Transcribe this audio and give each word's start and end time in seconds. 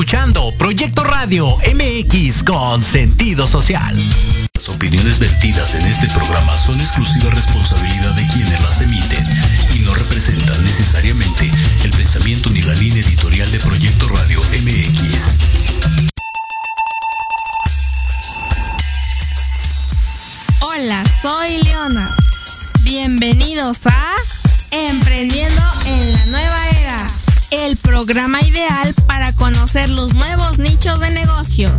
Escuchando 0.00 0.50
Proyecto 0.56 1.04
Radio 1.04 1.46
MX 1.74 2.42
con 2.44 2.80
sentido 2.80 3.46
social. 3.46 3.94
Las 4.54 4.70
opiniones 4.70 5.18
vertidas 5.18 5.74
en 5.74 5.86
este 5.86 6.08
programa 6.08 6.56
son 6.56 6.80
exclusiva 6.80 7.28
responsabilidad 7.28 8.14
de 8.14 8.26
quienes 8.28 8.58
las 8.62 8.80
emiten 8.80 9.28
y 9.74 9.80
no 9.80 9.94
representan 9.94 10.64
necesariamente 10.64 11.50
el 11.84 11.90
pensamiento 11.90 12.48
ni 12.48 12.62
la 12.62 12.72
línea 12.76 13.02
editorial 13.02 13.52
de 13.52 13.60
Proyecto 13.60 14.08
Radio 14.08 14.40
MX. 14.40 15.38
Hola, 20.60 21.04
soy 21.20 21.62
Leona. 21.62 22.16
Bienvenidos 22.84 23.86
a 23.86 24.14
Emprendiendo 24.70 25.62
en 25.84 26.10
la 26.10 26.24
Nueva 26.24 26.56
Era 26.56 26.69
el 27.50 27.76
programa 27.76 28.40
ideal 28.42 28.94
para 29.06 29.32
conocer 29.32 29.88
los 29.90 30.14
nuevos 30.14 30.58
nichos 30.58 31.00
de 31.00 31.10
negocios. 31.10 31.72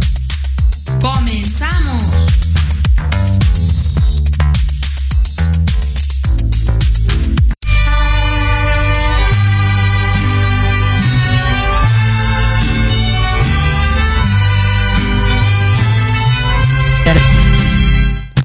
¡Comenzamos! 1.01 2.04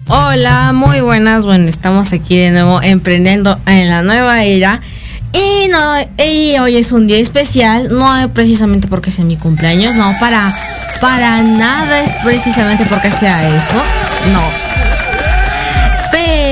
Hola, 0.09 0.73
muy 0.73 1.01
buenas. 1.01 1.45
Bueno, 1.45 1.69
estamos 1.69 2.13
aquí 2.13 2.37
de 2.37 2.51
nuevo 2.53 2.81
emprendiendo 2.81 3.59
en 3.67 3.89
la 3.89 4.03
nueva 4.03 4.45
era. 4.45 4.81
Y 5.33 5.69
no, 5.69 6.25
y 6.25 6.59
hoy 6.59 6.77
es 6.77 6.93
un 6.93 7.07
día 7.07 7.19
especial, 7.19 7.89
no 7.91 8.31
precisamente 8.33 8.89
porque 8.89 9.11
sea 9.11 9.25
mi 9.25 9.37
cumpleaños, 9.37 9.95
no, 9.95 10.15
para, 10.19 10.53
para 11.01 11.43
nada 11.43 12.01
es 12.01 12.11
precisamente 12.25 12.87
porque 12.87 13.11
sea 13.11 13.47
eso, 13.47 13.83
no. 14.33 14.41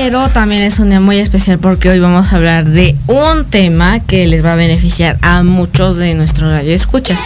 Pero 0.05 0.29
también 0.29 0.61
es 0.61 0.77
un 0.77 0.89
día 0.89 0.99
muy 0.99 1.17
especial 1.17 1.57
porque 1.57 1.89
hoy 1.89 1.99
vamos 1.99 2.31
a 2.31 2.35
hablar 2.35 2.65
de 2.65 2.95
un 3.07 3.45
tema 3.45 3.99
que 3.99 4.27
les 4.27 4.45
va 4.45 4.53
a 4.53 4.55
beneficiar 4.55 5.17
a 5.21 5.41
muchos 5.41 5.97
de 5.97 6.13
nuestros 6.13 6.51
radioescuchas. 6.51 7.19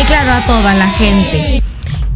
Y 0.00 0.04
claro, 0.06 0.32
a 0.32 0.40
toda 0.40 0.74
la 0.74 0.88
gente. 0.88 1.62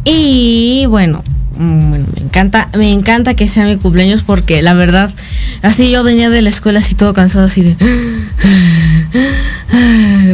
Y 0.03 0.85
bueno, 0.89 1.23
bueno, 1.61 2.05
me 2.15 2.21
encanta, 2.23 2.67
me 2.75 2.91
encanta 2.91 3.35
que 3.35 3.47
sea 3.47 3.65
mi 3.65 3.77
cumpleaños 3.77 4.23
porque 4.23 4.63
la 4.63 4.73
verdad, 4.73 5.11
así 5.61 5.91
yo 5.91 6.03
venía 6.03 6.31
de 6.31 6.41
la 6.41 6.49
escuela 6.49 6.79
así 6.79 6.95
todo 6.95 7.13
cansado, 7.13 7.45
así 7.45 7.61
de 7.61 7.75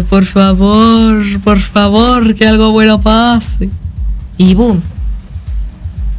por 0.09 0.25
favor, 0.25 1.21
por 1.43 1.59
favor, 1.59 2.33
que 2.35 2.47
algo 2.47 2.71
bueno 2.71 3.01
pase. 3.01 3.69
Y 4.37 4.53
boom. 4.53 4.81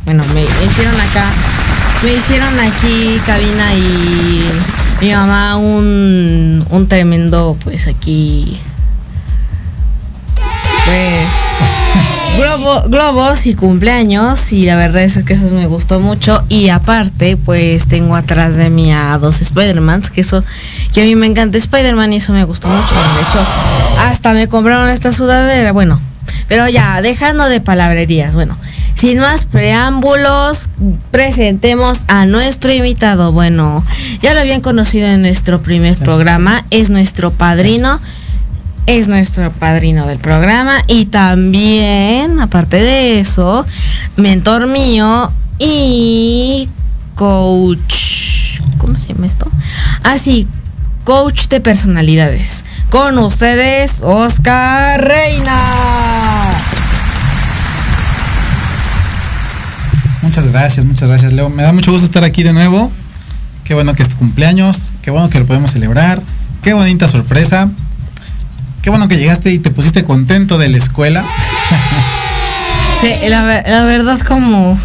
Bueno, 0.04 0.22
me 0.34 0.42
hicieron 0.42 1.00
acá, 1.00 1.24
me 2.04 2.12
hicieron 2.14 2.60
aquí 2.60 3.20
cabina 3.26 3.74
y 3.74 5.04
mi 5.04 5.12
mamá 5.12 5.56
un, 5.56 6.64
un 6.70 6.88
tremendo, 6.88 7.56
pues 7.62 7.86
aquí, 7.86 8.58
pues 10.84 11.26
globos 12.88 13.46
y 13.46 13.54
cumpleaños 13.54 14.52
y 14.52 14.64
la 14.64 14.76
verdad 14.76 15.02
es 15.02 15.22
que 15.24 15.34
eso 15.34 15.54
me 15.54 15.66
gustó 15.66 16.00
mucho 16.00 16.44
y 16.48 16.68
aparte 16.68 17.36
pues 17.36 17.88
tengo 17.88 18.14
atrás 18.14 18.54
de 18.56 18.70
mí 18.70 18.92
a 18.92 19.18
dos 19.18 19.40
Spider-Mans 19.40 20.10
que 20.10 20.20
eso 20.20 20.44
que 20.92 21.02
a 21.02 21.04
mí 21.04 21.16
me 21.16 21.26
encanta 21.26 21.58
Spider-Man 21.58 22.12
y 22.12 22.16
eso 22.16 22.32
me 22.32 22.44
gustó 22.44 22.68
mucho 22.68 22.94
de 22.94 23.20
hecho 23.20 23.46
hasta 24.00 24.32
me 24.34 24.46
compraron 24.48 24.88
esta 24.88 25.12
sudadera 25.12 25.72
bueno 25.72 26.00
pero 26.46 26.68
ya 26.68 27.02
dejando 27.02 27.48
de 27.48 27.60
palabrerías 27.60 28.34
bueno 28.34 28.56
sin 28.94 29.20
más 29.20 29.44
preámbulos, 29.44 30.70
presentemos 31.12 32.00
a 32.08 32.26
nuestro 32.26 32.72
invitado. 32.72 33.30
Bueno, 33.30 33.84
ya 34.22 34.34
lo 34.34 34.40
habían 34.40 34.60
conocido 34.60 35.06
en 35.06 35.22
nuestro 35.22 35.62
primer 35.62 35.96
programa, 35.96 36.64
es 36.72 36.90
nuestro 36.90 37.30
padrino 37.30 38.00
es 38.88 39.06
nuestro 39.06 39.52
padrino 39.52 40.06
del 40.06 40.18
programa 40.18 40.82
y 40.86 41.04
también, 41.04 42.40
aparte 42.40 42.78
de 42.78 43.20
eso, 43.20 43.66
mentor 44.16 44.66
mío 44.66 45.30
y 45.58 46.70
coach. 47.14 48.60
¿Cómo 48.78 48.96
se 48.96 49.12
llama 49.12 49.26
esto? 49.26 49.46
Así, 50.04 50.48
ah, 50.50 51.00
coach 51.04 51.48
de 51.48 51.60
personalidades. 51.60 52.64
Con 52.88 53.18
ustedes, 53.18 54.00
Oscar 54.02 55.04
Reina. 55.04 55.60
Muchas 60.22 60.46
gracias, 60.46 60.86
muchas 60.86 61.10
gracias, 61.10 61.34
Leo. 61.34 61.50
Me 61.50 61.62
da 61.62 61.74
mucho 61.74 61.92
gusto 61.92 62.06
estar 62.06 62.24
aquí 62.24 62.42
de 62.42 62.54
nuevo. 62.54 62.90
Qué 63.64 63.74
bueno 63.74 63.94
que 63.94 64.02
es 64.02 64.14
cumpleaños, 64.14 64.88
qué 65.02 65.10
bueno 65.10 65.28
que 65.28 65.38
lo 65.40 65.44
podemos 65.44 65.72
celebrar. 65.72 66.22
Qué 66.62 66.72
bonita 66.72 67.06
sorpresa. 67.06 67.70
Qué 68.82 68.90
bueno 68.90 69.08
que 69.08 69.16
llegaste 69.16 69.50
y 69.52 69.58
te 69.58 69.70
pusiste 69.70 70.04
contento 70.04 70.58
de 70.58 70.68
la 70.68 70.76
escuela. 70.76 71.24
Sí, 73.00 73.28
la, 73.28 73.44
verdad 73.84 74.18
como 74.26 74.76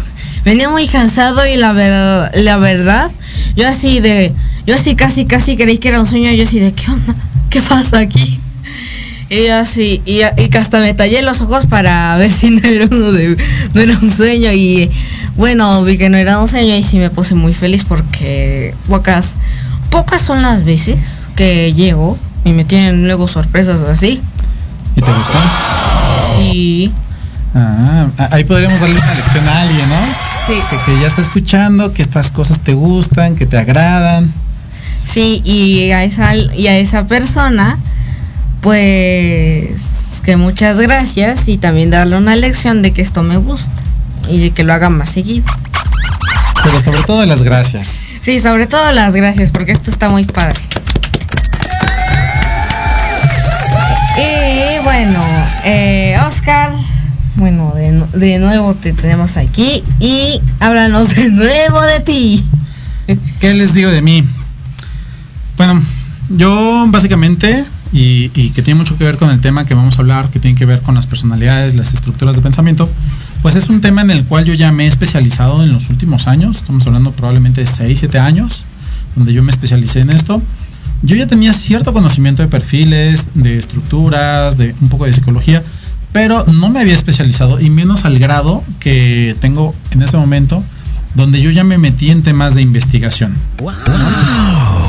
venía 0.44 0.68
muy 0.68 0.86
cansado 0.86 1.44
y 1.46 1.56
la 1.56 1.72
verdad, 1.72 2.32
la 2.36 2.58
verdad, 2.58 3.10
yo 3.56 3.66
así 3.66 3.98
de, 3.98 4.32
yo 4.66 4.76
así 4.76 4.94
casi 4.94 5.24
casi 5.24 5.56
creí 5.56 5.78
que 5.78 5.88
era 5.88 5.98
un 5.98 6.06
sueño, 6.06 6.30
yo 6.30 6.44
así 6.44 6.60
de 6.60 6.72
qué 6.72 6.92
onda, 6.92 7.14
qué 7.50 7.60
pasa 7.60 7.98
aquí. 7.98 8.40
Y 9.30 9.48
yo 9.48 9.56
así, 9.56 10.00
y, 10.06 10.20
y 10.20 10.56
hasta 10.56 10.78
me 10.78 10.94
tallé 10.94 11.22
los 11.22 11.40
ojos 11.40 11.66
para 11.66 12.16
ver 12.16 12.30
si 12.30 12.50
no 12.50 12.68
era 12.68 12.86
uno 12.86 13.10
de, 13.10 13.36
no 13.74 13.80
era 13.80 13.98
un 13.98 14.12
sueño 14.12 14.52
y 14.52 14.90
bueno, 15.34 15.82
vi 15.82 15.98
que 15.98 16.08
no 16.08 16.16
era 16.16 16.38
un 16.38 16.46
sueño 16.46 16.76
y 16.76 16.84
sí 16.84 16.98
me 16.98 17.10
puse 17.10 17.34
muy 17.34 17.52
feliz 17.52 17.84
porque 17.84 18.72
pocas, 18.88 19.36
pocas 19.90 20.22
son 20.22 20.42
las 20.42 20.64
veces 20.64 21.30
que 21.34 21.72
llego 21.72 22.16
y 22.44 22.52
me 22.52 22.64
tienen 22.64 23.06
luego 23.06 23.28
sorpresas 23.28 23.82
así. 23.82 24.20
¿Y 24.96 25.00
te 25.00 25.12
gustó? 25.12 25.38
Sí. 26.36 26.92
Ah, 27.54 28.06
ahí 28.30 28.44
podríamos 28.44 28.80
darle 28.80 28.98
una 28.98 29.14
lección 29.14 29.48
a 29.48 29.62
alguien, 29.62 29.88
¿no? 29.88 29.96
Sí. 30.46 30.54
Que, 30.86 31.00
ya 31.00 31.06
está 31.06 31.22
escuchando, 31.22 31.92
que 31.92 32.02
estas 32.02 32.30
cosas 32.30 32.60
te 32.60 32.74
gustan, 32.74 33.36
que 33.36 33.46
te 33.46 33.56
agradan. 33.56 34.32
Sí, 34.96 35.40
y 35.44 35.90
a 35.92 36.04
esa, 36.04 36.34
y 36.34 36.66
a 36.66 36.76
esa 36.76 37.06
persona, 37.06 37.78
pues 38.60 40.20
que 40.24 40.36
muchas 40.36 40.78
gracias 40.78 41.48
y 41.48 41.58
también 41.58 41.90
darle 41.90 42.16
una 42.16 42.34
lección 42.34 42.82
de 42.82 42.92
que 42.92 43.02
esto 43.02 43.22
me 43.22 43.36
gusta 43.36 43.76
y 44.28 44.40
de 44.40 44.50
que 44.52 44.64
lo 44.64 44.72
haga 44.72 44.88
más 44.90 45.10
seguido. 45.10 45.44
Pero 46.64 46.80
sobre 46.80 47.02
todo 47.02 47.26
las 47.26 47.42
gracias. 47.42 47.98
Sí, 48.22 48.40
sobre 48.40 48.66
todo 48.66 48.90
las 48.90 49.14
gracias, 49.14 49.50
porque 49.50 49.72
esto 49.72 49.90
está 49.90 50.08
muy 50.08 50.24
padre. 50.24 50.60
Eh, 55.64 56.16
Oscar, 56.26 56.70
bueno, 57.36 57.72
de, 57.74 58.38
nuevo 58.38 58.74
te 58.74 58.92
tenemos 58.92 59.36
aquí 59.36 59.82
y 59.98 60.40
háblanos 60.60 61.08
de 61.14 61.30
nuevo 61.30 61.80
de 61.80 62.00
ti. 62.00 62.44
¿Qué 63.40 63.54
les 63.54 63.74
digo 63.74 63.90
de 63.90 64.02
mí? 64.02 64.24
Bueno, 65.56 65.82
yo 66.30 66.84
básicamente, 66.88 67.64
y, 67.92 68.30
y, 68.34 68.50
que 68.50 68.62
tiene 68.62 68.78
mucho 68.78 68.98
que 68.98 69.04
ver 69.04 69.16
con 69.16 69.30
el 69.30 69.40
tema 69.40 69.64
que 69.64 69.74
vamos 69.74 69.98
a 69.98 70.02
hablar, 70.02 70.28
que 70.30 70.38
tiene 70.38 70.56
que 70.56 70.66
ver 70.66 70.80
con 70.82 70.94
las 70.94 71.06
personalidades, 71.06 71.74
las 71.74 71.94
estructuras 71.94 72.36
de 72.36 72.42
pensamiento, 72.42 72.90
pues 73.42 73.56
es 73.56 73.68
un 73.68 73.80
tema 73.80 74.02
en 74.02 74.10
el 74.10 74.24
cual 74.24 74.44
yo 74.44 74.54
ya 74.54 74.70
me 74.72 74.84
he 74.84 74.88
especializado 74.88 75.62
en 75.62 75.72
los 75.72 75.90
últimos 75.90 76.26
años, 76.26 76.56
estamos 76.58 76.86
hablando 76.86 77.10
probablemente 77.10 77.62
de 77.62 77.66
6, 77.66 77.98
7 77.98 78.18
años, 78.18 78.64
donde 79.16 79.32
yo 79.32 79.42
me 79.42 79.50
especialicé 79.50 80.00
en 80.00 80.10
esto 80.10 80.42
yo 81.02 81.16
ya 81.16 81.26
tenía 81.26 81.52
cierto 81.52 81.92
conocimiento 81.92 82.42
de 82.42 82.48
perfiles, 82.48 83.30
de 83.34 83.58
estructuras, 83.58 84.56
de 84.56 84.74
un 84.80 84.88
poco 84.88 85.04
de 85.04 85.12
psicología, 85.12 85.62
pero 86.12 86.44
no 86.46 86.68
me 86.68 86.80
había 86.80 86.94
especializado 86.94 87.60
y 87.60 87.70
menos 87.70 88.04
al 88.04 88.18
grado 88.18 88.62
que 88.78 89.36
tengo 89.40 89.74
en 89.90 90.02
este 90.02 90.16
momento, 90.16 90.62
donde 91.14 91.40
yo 91.40 91.50
ya 91.50 91.64
me 91.64 91.78
metí 91.78 92.10
en 92.10 92.22
temas 92.22 92.54
de 92.54 92.62
investigación. 92.62 93.34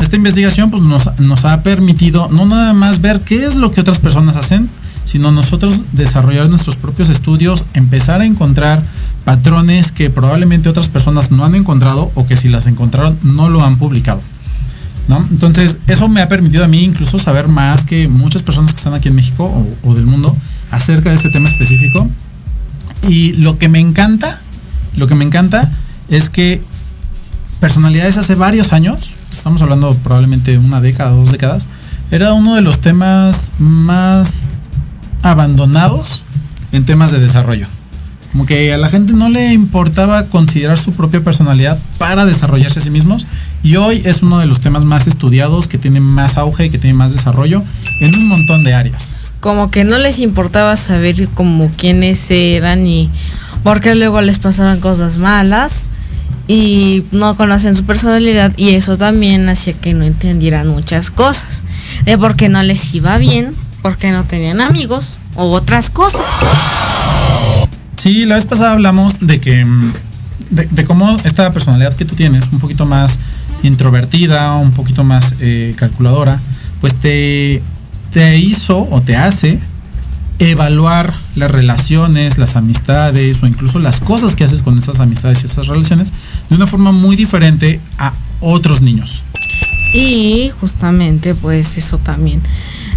Esta 0.02 0.16
investigación 0.16 0.70
pues, 0.70 0.84
nos, 0.84 1.20
nos 1.20 1.46
ha 1.46 1.64
permitido 1.64 2.30
no 2.32 2.46
nada 2.46 2.74
más 2.74 3.02
ver 3.02 3.22
qué 3.22 3.46
es 3.46 3.56
lo 3.56 3.72
que 3.72 3.82
otras 3.82 4.00
personas 4.00 4.36
hacen, 4.36 4.70
sino 5.06 5.32
nosotros 5.32 5.84
desarrollar 5.94 6.50
nuestros 6.50 6.78
propios 6.78 7.10
estudios, 7.10 7.64
empezar 7.74 8.22
a 8.22 8.26
encontrar 8.26 8.82
patrones 9.24 9.92
que 9.92 10.10
probablemente 10.10 10.68
otras 10.68 10.90
personas 10.90 11.32
no 11.32 11.46
han 11.46 11.56
encontrado 11.56 12.12
o 12.16 12.26
que 12.26 12.36
si 12.36 12.50
las 12.50 12.68
encontraron 12.68 13.18
no 13.24 13.50
lo 13.50 13.64
han 13.64 13.78
publicado. 13.78 14.20
Entonces, 15.08 15.78
eso 15.88 16.08
me 16.08 16.22
ha 16.22 16.28
permitido 16.28 16.64
a 16.66 16.68
mí 16.68 16.84
incluso 16.84 17.20
saber 17.20 17.48
más 17.48 17.84
que 17.84 18.08
muchas 18.08 18.44
personas 18.44 18.74
que 18.74 18.78
están 18.78 18.94
aquí 18.94 19.10
en 19.10 19.16
México 19.16 19.68
o, 19.84 19.94
del 19.94 20.06
mundo 20.06 20.36
acerca 20.72 21.10
de 21.12 21.16
este 21.16 21.30
tema 21.30 21.48
específico. 21.48 22.10
Y 23.08 23.34
lo 23.34 23.58
que 23.58 23.70
me 23.70 23.80
encanta, 23.80 24.42
lo 24.96 25.08
que 25.08 25.16
me 25.16 25.26
encanta 25.26 25.70
es 26.10 26.30
que 26.30 26.62
personalidades 27.60 28.18
hace 28.18 28.36
varios 28.36 28.74
años, 28.74 29.14
estamos 29.32 29.62
hablando 29.62 29.94
probablemente 29.96 30.58
una 30.58 30.82
década, 30.82 31.12
dos 31.12 31.32
décadas, 31.32 31.70
era 32.12 32.34
uno 32.34 32.56
de 32.56 32.62
los 32.62 32.80
temas 32.82 33.52
más 33.60 34.46
abandonados 35.22 36.26
en 36.72 36.86
temas 36.86 37.12
de 37.12 37.20
desarrollo. 37.20 37.68
Como 38.36 38.46
que 38.46 38.74
a 38.74 38.78
la 38.78 38.90
gente 38.90 39.14
no 39.14 39.30
le 39.30 39.54
importaba 39.54 40.26
considerar 40.26 40.78
su 40.78 40.92
propia 40.92 41.22
personalidad 41.22 41.80
para 41.98 42.26
desarrollarse 42.26 42.80
a 42.80 42.82
sí 42.82 42.90
mismos. 42.90 43.26
Y 43.64 43.78
hoy 43.78 44.02
es 44.04 44.24
uno 44.24 44.40
de 44.40 44.46
los 44.46 44.60
temas 44.60 44.84
más 44.84 45.08
estudiados, 45.08 45.70
que 45.70 45.78
tiene 45.78 46.02
más 46.02 46.36
auge 46.36 46.66
y 46.66 46.70
que 46.70 46.78
tiene 46.78 46.98
más 46.98 47.14
desarrollo 47.14 47.64
en 48.02 48.14
un 48.14 48.28
montón 48.28 48.66
de 48.66 48.74
áreas. 48.74 49.14
Como 49.40 49.72
que 49.72 49.86
no 49.86 50.00
les 50.00 50.20
importaba 50.20 50.76
saber 50.76 51.30
como 51.30 51.72
quiénes 51.78 52.30
eran 52.30 52.86
y 52.86 53.10
porque 53.64 53.96
luego 53.96 54.20
les 54.20 54.38
pasaban 54.38 54.82
cosas 54.82 55.18
malas 55.18 55.84
y 56.46 57.06
no 57.14 57.38
conocen 57.38 57.74
su 57.74 57.86
personalidad 57.86 58.52
y 58.58 58.72
eso 58.72 58.98
también 58.98 59.48
hacía 59.48 59.72
que 59.72 59.94
no 59.94 60.04
entendieran 60.04 60.68
muchas 60.68 61.10
cosas. 61.10 61.64
De 62.04 62.18
por 62.18 62.36
qué 62.36 62.50
no 62.50 62.62
les 62.64 62.94
iba 62.96 63.18
bien, 63.18 63.52
porque 63.82 64.12
no 64.12 64.26
tenían 64.26 64.60
amigos 64.60 65.22
o 65.38 65.52
otras 65.52 65.90
cosas. 65.90 66.20
Sí, 67.96 68.26
la 68.26 68.36
vez 68.36 68.46
pasada 68.46 68.74
hablamos 68.74 69.20
de 69.20 69.40
que 69.40 69.64
mm, 69.64 69.92
de, 70.50 70.86
cómo 70.86 71.18
esta 71.24 71.52
personalidad 71.52 71.96
que 71.96 72.06
tú 72.06 72.16
tienes, 72.16 72.46
un 72.52 72.60
poquito 72.60 72.86
más 72.86 73.20
introvertida, 73.64 74.56
un 74.56 74.72
poquito 74.72 75.04
más 75.04 75.36
eh, 75.40 75.74
calculadora, 75.78 76.40
pues 76.82 76.94
te, 76.96 77.62
te 78.12 78.38
hizo 78.38 78.88
o 78.90 79.02
te 79.02 79.16
hace 79.16 79.60
evaluar 80.40 81.14
las 81.36 81.50
relaciones, 81.50 82.38
las 82.38 82.56
amistades 82.56 83.42
o 83.42 83.48
incluso 83.48 83.80
las 83.80 84.00
cosas 84.00 84.36
que 84.36 84.44
haces 84.44 84.62
con 84.62 84.78
esas 84.78 85.00
amistades 85.00 85.44
y 85.44 85.46
esas 85.46 85.68
relaciones 85.68 86.12
de 86.50 86.56
una 86.56 86.68
forma 86.68 86.92
muy 86.92 87.16
diferente 87.16 87.80
a 87.98 88.14
otros 88.42 88.82
niños. 88.82 89.24
Y 89.94 90.52
justamente 90.60 91.36
pues 91.36 91.78
eso 91.78 91.98
también 92.00 92.42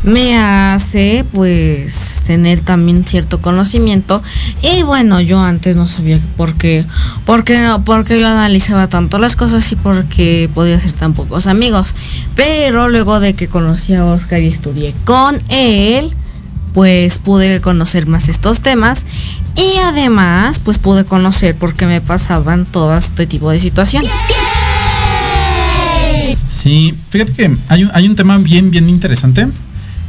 me 0.02 0.38
hace 0.38 1.25
pues 1.33 2.23
tener 2.26 2.61
también 2.61 3.05
cierto 3.05 3.40
conocimiento. 3.40 4.23
Y 4.62 4.83
bueno 4.83 5.21
yo 5.21 5.40
antes 5.40 5.76
no 5.76 5.87
sabía 5.87 6.21
por 6.37 6.55
qué 6.55 6.85
porque 7.26 7.59
no 7.59 7.85
porque 7.85 8.21
yo 8.21 8.28
analizaba 8.28 8.87
tanto 8.88 9.19
las 9.19 9.37
cosas 9.37 9.71
y 9.73 9.76
por 9.76 10.05
qué 10.07 10.49
podía 10.55 10.78
ser 10.81 10.93
tan 10.93 11.14
pocos 11.14 11.47
amigos. 11.47 11.95
Pero 12.35 12.88
luego 12.88 13.21
de 13.21 13.35
que 13.35 13.49
conocí 13.49 13.95
a 13.95 14.05
Oscar 14.05 14.40
y 14.40 14.47
estudié 14.47 14.95
con 15.05 15.40
él 15.49 16.14
pues 16.75 17.19
pude 17.19 17.61
conocer 17.61 18.07
más 18.07 18.28
estos 18.28 18.61
temas. 18.61 19.05
Y 19.57 19.78
además 19.78 20.61
pues 20.61 20.78
pude 20.78 21.05
conocer 21.05 21.57
por 21.57 21.75
qué 21.75 21.87
me 21.87 22.00
pasaban 22.00 22.64
todo 22.64 22.97
este 22.97 23.26
tipo 23.26 23.50
de 23.50 23.59
situaciones. 23.59 24.12
Sí, 26.52 26.95
fíjate 27.11 27.33
que 27.33 27.57
hay 27.69 27.85
un, 27.85 27.90
hay 27.95 28.07
un 28.07 28.14
tema 28.14 28.38
bien, 28.38 28.71
bien 28.71 28.88
interesante 28.88 29.49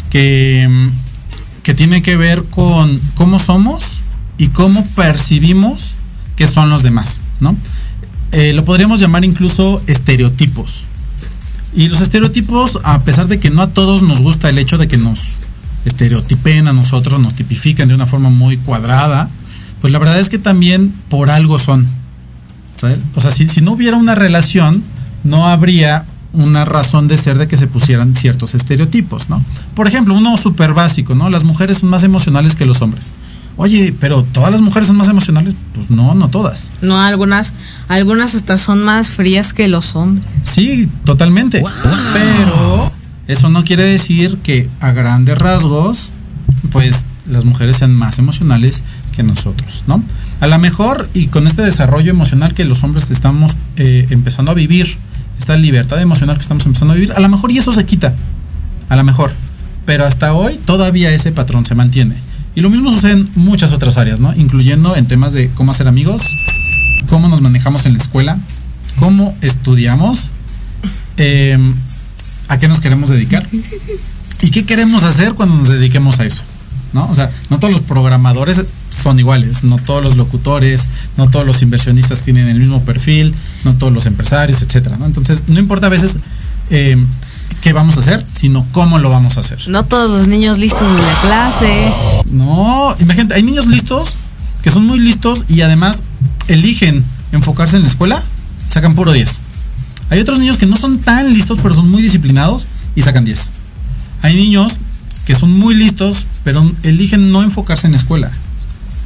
que, 0.10 0.68
que 1.63 1.74
tiene 1.74 2.01
que 2.01 2.18
ver 2.18 2.44
con 2.46 3.00
cómo 3.16 3.39
somos 3.39 4.01
y 4.38 4.48
cómo 4.50 4.86
percibimos 4.96 5.96
que 6.36 6.48
son 6.48 6.70
los 6.70 6.84
demás, 6.84 7.22
¿no? 7.39 7.56
Eh, 8.32 8.54
lo 8.54 8.63
podríamos 8.63 9.00
llamar 9.00 9.25
incluso 9.25 9.82
estereotipos. 9.88 10.88
Y 11.75 11.88
los 11.88 12.01
estereotipos, 12.01 12.80
a 12.84 13.04
pesar 13.04 13.28
de 13.28 13.39
que 13.39 13.50
no 13.50 13.62
a 13.62 13.72
todos 13.72 14.01
nos 14.01 14.22
gusta 14.22 14.50
el 14.50 14.58
hecho 14.58 14.78
de 14.78 14.88
que 14.88 14.98
nos 14.98 15.20
estereotipen 15.86 16.68
a 16.68 16.74
nosotros, 16.74 17.20
nos 17.20 17.36
tipifican 17.36 17.88
de 17.88 17.96
una 17.96 18.06
forma 18.06 18.30
muy 18.30 18.58
cuadrada, 18.58 19.30
pues 19.82 19.92
la 19.94 20.00
verdad 20.00 20.20
es 20.20 20.30
que 20.30 20.39
también 20.39 20.94
por 21.10 21.30
algo 21.30 21.60
son. 21.60 21.88
O 23.16 23.22
sea, 23.22 23.32
si, 23.32 23.48
si 23.48 23.62
no 23.62 23.74
hubiera 23.74 23.98
una 23.98 24.16
relación, 24.16 24.84
no 25.24 25.48
habría 25.48 26.06
una 26.33 26.65
razón 26.65 27.07
de 27.07 27.17
ser 27.17 27.38
de 27.38 27.48
que 27.48 27.57
se 27.57 27.67
pusieran 27.67 28.15
ciertos 28.15 28.53
estereotipos, 28.55 29.29
¿no? 29.29 29.43
Por 29.74 29.88
ejemplo, 29.88 30.13
uno 30.13 30.38
súper 30.38 30.74
básico, 30.74 31.15
¿no? 31.15 31.29
Las 31.29 31.43
mujeres 31.43 31.79
son 31.79 31.89
más 31.89 32.03
emocionales 32.03 32.55
que 32.55 32.65
los 32.65 32.81
hombres. 32.81 33.12
Oye, 33.57 33.93
pero 34.00 34.24
todas 34.24 34.51
las 34.51 34.62
mujeres 34.62 34.88
son 34.88 34.95
más 34.95 35.09
emocionales, 35.09 35.53
pues 35.74 35.89
no, 35.89 36.15
no 36.15 36.29
todas. 36.29 36.71
No, 36.81 36.98
algunas, 36.98 37.51
algunas 37.89 38.33
hasta 38.33 38.57
son 38.57 38.83
más 38.83 39.09
frías 39.09 39.51
que 39.51 39.67
los 39.67 39.95
hombres. 39.95 40.25
Sí, 40.43 40.89
totalmente. 41.03 41.62
Pero 42.13 42.91
eso 43.27 43.50
no 43.50 43.65
quiere 43.65 43.83
decir 43.83 44.38
que 44.38 44.69
a 44.79 44.91
grandes 44.91 45.38
rasgos, 45.38 46.12
pues 46.71 47.05
las 47.27 47.45
mujeres 47.45 47.77
sean 47.77 47.93
más 47.93 48.17
emocionales 48.17 48.81
que 49.15 49.24
nosotros, 49.24 49.83
¿no? 49.88 50.03
A 50.39 50.48
lo 50.48 50.57
mejor, 50.57 51.09
y 51.13 51.27
con 51.27 51.45
este 51.45 51.62
desarrollo 51.62 52.12
emocional 52.12 52.53
que 52.53 52.63
los 52.63 52.83
hombres 52.83 53.12
estamos 53.12 53.57
eh, 53.75 54.07
empezando 54.09 54.51
a 54.51 54.55
vivir, 54.55 54.98
esta 55.39 55.56
libertad 55.56 55.99
emocional 56.02 56.36
que 56.36 56.41
estamos 56.41 56.65
empezando 56.65 56.93
a 56.93 56.95
vivir, 56.95 57.13
a 57.13 57.19
lo 57.19 57.30
mejor 57.30 57.52
y 57.52 57.58
eso 57.58 57.71
se 57.71 57.86
quita, 57.86 58.13
a 58.89 58.95
lo 58.95 59.04
mejor, 59.04 59.32
pero 59.86 60.06
hasta 60.06 60.34
hoy 60.34 60.58
todavía 60.58 61.12
ese 61.12 61.32
patrón 61.32 61.65
se 61.65 61.75
mantiene. 61.75 62.15
Y 62.56 62.62
lo 62.62 62.69
mismo 62.69 62.91
sucede 62.91 63.13
en 63.13 63.30
muchas 63.36 63.71
otras 63.71 63.97
áreas, 63.97 64.19
¿no? 64.19 64.36
Incluyendo 64.36 64.95
en 64.95 65.08
temas 65.08 65.34
de 65.34 65.49
cómo 65.52 65.71
hacer 65.71 65.88
amigos, 65.88 66.36
cómo 67.08 67.30
nos 67.30 67.41
manejamos 67.41 67.86
en 67.86 67.93
la 67.93 67.99
escuela, 67.99 68.38
cómo 68.97 69.36
estudiamos, 69.41 70.32
em, 71.17 71.73
a 72.47 72.58
qué 72.58 72.67
nos 72.67 72.80
queremos 72.82 73.10
dedicar 73.10 73.47
y 74.41 74.52
qué 74.52 74.65
queremos 74.65 75.04
hacer 75.04 75.34
cuando 75.34 75.56
nos 75.56 75.69
dediquemos 75.69 76.19
a 76.19 76.25
eso. 76.25 76.41
¿no? 76.93 77.10
O 77.10 77.15
sea, 77.15 77.32
no 77.49 77.60
todos 77.60 77.73
los 77.73 77.82
programadores 77.82 78.62
son 78.99 79.19
iguales, 79.19 79.63
no 79.63 79.77
todos 79.77 80.03
los 80.03 80.15
locutores, 80.17 80.83
no 81.17 81.29
todos 81.29 81.45
los 81.45 81.62
inversionistas 81.62 82.21
tienen 82.21 82.47
el 82.47 82.59
mismo 82.59 82.83
perfil, 82.83 83.33
no 83.63 83.73
todos 83.73 83.91
los 83.91 84.05
empresarios, 84.05 84.62
etcétera, 84.62 84.97
¿no? 84.97 85.05
Entonces, 85.05 85.43
no 85.47 85.59
importa 85.59 85.88
a 85.88 85.89
veces 85.89 86.17
eh, 86.69 87.03
qué 87.62 87.73
vamos 87.73 87.97
a 87.97 87.99
hacer, 88.01 88.25
sino 88.31 88.65
cómo 88.71 88.99
lo 88.99 89.09
vamos 89.09 89.38
a 89.38 89.39
hacer. 89.41 89.59
No 89.67 89.85
todos 89.85 90.09
los 90.09 90.27
niños 90.27 90.57
listos 90.57 90.88
de 90.88 91.01
la 91.01 91.21
clase. 91.21 91.93
No, 92.31 92.95
imagínate, 92.99 93.33
hay 93.33 93.43
niños 93.43 93.67
listos 93.67 94.15
que 94.62 94.71
son 94.71 94.85
muy 94.85 94.99
listos 94.99 95.45
y 95.47 95.62
además 95.62 95.99
eligen 96.47 97.03
enfocarse 97.31 97.77
en 97.77 97.83
la 97.83 97.88
escuela, 97.88 98.21
sacan 98.69 98.95
puro 98.95 99.12
10. 99.12 99.41
Hay 100.09 100.19
otros 100.19 100.39
niños 100.39 100.57
que 100.57 100.65
no 100.65 100.75
son 100.75 100.99
tan 100.99 101.33
listos, 101.33 101.59
pero 101.62 101.73
son 101.73 101.89
muy 101.89 102.01
disciplinados 102.01 102.65
y 102.95 103.03
sacan 103.03 103.25
10. 103.25 103.51
Hay 104.21 104.35
niños 104.35 104.73
que 105.25 105.35
son 105.35 105.51
muy 105.57 105.75
listos, 105.75 106.25
pero 106.43 106.69
eligen 106.83 107.31
no 107.31 107.43
enfocarse 107.43 107.88
en 107.88 107.93
la 107.93 107.99
escuela. 107.99 108.31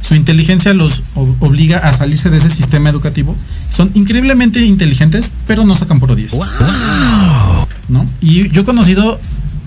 Su 0.04 0.14
inteligencia 0.14 0.74
los 0.74 1.02
obliga 1.14 1.78
a 1.78 1.94
salirse 1.94 2.28
de 2.28 2.36
ese 2.36 2.50
sistema 2.50 2.90
educativo. 2.90 3.34
Son 3.70 3.90
increíblemente 3.94 4.62
inteligentes, 4.62 5.32
pero 5.46 5.64
no 5.64 5.74
sacan 5.76 5.98
por 5.98 6.14
10. 6.14 6.36
¿No? 7.88 8.04
Y 8.20 8.50
yo 8.50 8.60
he 8.60 8.64
conocido 8.66 9.18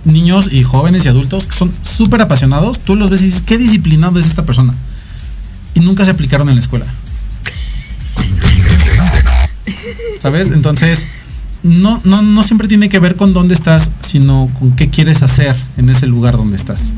niños 0.05 0.49
y 0.53 0.61
jóvenes 0.61 1.05
y 1.05 1.07
adultos 1.07 1.47
que 1.47 1.55
son 1.55 1.73
súper 1.81 2.21
apasionados. 2.21 2.77
Tú 2.77 2.95
los 2.95 3.09
ves 3.09 3.23
y 3.23 3.25
dices, 3.25 3.41
qué 3.41 3.57
disciplinado 3.57 4.19
es 4.19 4.27
esta 4.27 4.45
persona. 4.45 4.75
Y 5.73 5.79
nunca 5.79 6.05
se 6.05 6.11
aplicaron 6.11 6.49
en 6.49 6.55
la 6.55 6.61
escuela. 6.61 6.85
¿Sabes? 10.21 10.51
Entonces, 10.51 11.07
no, 11.63 11.99
no, 12.03 12.21
no 12.21 12.43
siempre 12.43 12.67
tiene 12.67 12.89
que 12.89 12.99
ver 12.99 13.15
con 13.15 13.33
dónde 13.33 13.55
estás, 13.55 13.89
sino 14.01 14.51
con 14.59 14.75
qué 14.75 14.91
quieres 14.91 15.23
hacer 15.23 15.55
en 15.77 15.89
ese 15.89 16.05
lugar 16.05 16.37
donde 16.37 16.57
estás. 16.57 16.91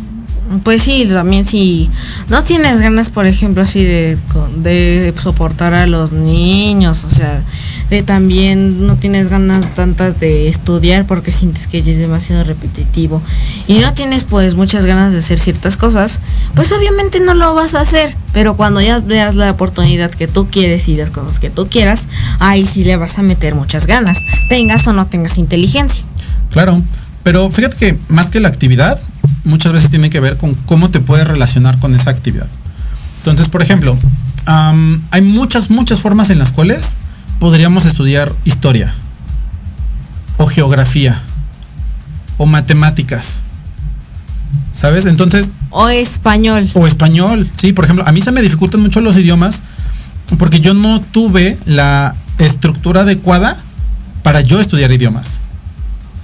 Pues 0.63 0.81
sí, 0.81 1.07
también 1.07 1.45
si 1.45 1.91
no 2.27 2.43
tienes 2.43 2.81
ganas, 2.81 3.09
por 3.09 3.27
ejemplo, 3.27 3.61
así 3.61 3.83
de, 3.83 5.13
soportar 5.21 5.75
a 5.75 5.85
los 5.85 6.11
niños, 6.11 7.03
o 7.03 7.09
sea, 7.09 7.43
de 7.91 8.01
también 8.01 8.87
no 8.87 8.95
tienes 8.95 9.29
ganas 9.29 9.75
tantas 9.75 10.19
de 10.19 10.47
estudiar 10.47 11.05
porque 11.05 11.31
sientes 11.31 11.67
que 11.67 11.79
es 11.79 11.85
demasiado 11.85 12.43
repetitivo 12.43 13.21
y 13.67 13.79
no 13.79 13.93
tienes 13.93 14.23
pues 14.23 14.55
muchas 14.55 14.85
ganas 14.85 15.11
de 15.11 15.19
hacer 15.19 15.39
ciertas 15.39 15.77
cosas, 15.77 16.19
pues 16.55 16.71
obviamente 16.71 17.19
no 17.19 17.35
lo 17.35 17.53
vas 17.53 17.75
a 17.75 17.81
hacer, 17.81 18.15
pero 18.33 18.57
cuando 18.57 18.81
ya 18.81 18.99
veas 18.99 19.35
la 19.35 19.51
oportunidad 19.51 20.09
que 20.09 20.27
tú 20.27 20.47
quieres 20.49 20.87
y 20.87 20.95
las 20.95 21.11
cosas 21.11 21.37
que 21.37 21.51
tú 21.51 21.67
quieras, 21.67 22.07
ahí 22.39 22.65
sí 22.65 22.83
le 22.83 22.95
vas 22.95 23.19
a 23.19 23.21
meter 23.21 23.53
muchas 23.53 23.85
ganas, 23.85 24.17
tengas 24.49 24.87
o 24.87 24.93
no 24.93 25.05
tengas 25.05 25.37
inteligencia. 25.37 26.03
Claro, 26.49 26.81
pero 27.29 27.51
fíjate 27.51 27.75
que 27.75 27.97
más 28.09 28.31
que 28.31 28.39
la 28.39 28.47
actividad, 28.47 28.99
muchas 29.43 29.71
veces 29.71 29.91
tiene 29.91 30.09
que 30.09 30.19
ver 30.19 30.37
con 30.37 30.55
cómo 30.55 30.89
te 30.89 30.99
puedes 30.99 31.27
relacionar 31.27 31.79
con 31.79 31.93
esa 31.93 32.09
actividad. 32.09 32.47
Entonces, 33.19 33.47
por 33.47 33.61
ejemplo, 33.61 33.95
hay 34.47 35.21
muchas, 35.21 35.69
muchas 35.69 35.99
formas 35.99 36.31
en 36.31 36.39
las 36.39 36.51
cuales 36.51 36.95
podríamos 37.39 37.85
estudiar 37.85 38.33
historia, 38.45 38.95
o 40.37 40.47
geografía, 40.47 41.21
o 42.39 42.47
matemáticas. 42.47 43.41
¿Sabes? 44.73 45.05
Entonces... 45.05 45.51
O 45.69 45.87
español. 45.87 46.67
O 46.73 46.87
español, 46.87 47.47
sí. 47.53 47.73
Por 47.73 47.83
ejemplo, 47.83 48.07
a 48.07 48.11
mí 48.11 48.21
se 48.21 48.31
me 48.31 48.41
dificultan 48.41 48.81
mucho 48.81 49.01
los 49.01 49.15
idiomas 49.17 49.61
porque 50.39 50.61
yo 50.61 50.73
no 50.73 50.99
tuve 50.99 51.59
la 51.65 52.15
estructura 52.39 53.01
adecuada 53.01 53.55
para 54.23 54.41
yo 54.41 54.59
estudiar 54.59 54.91
idiomas. 54.91 55.41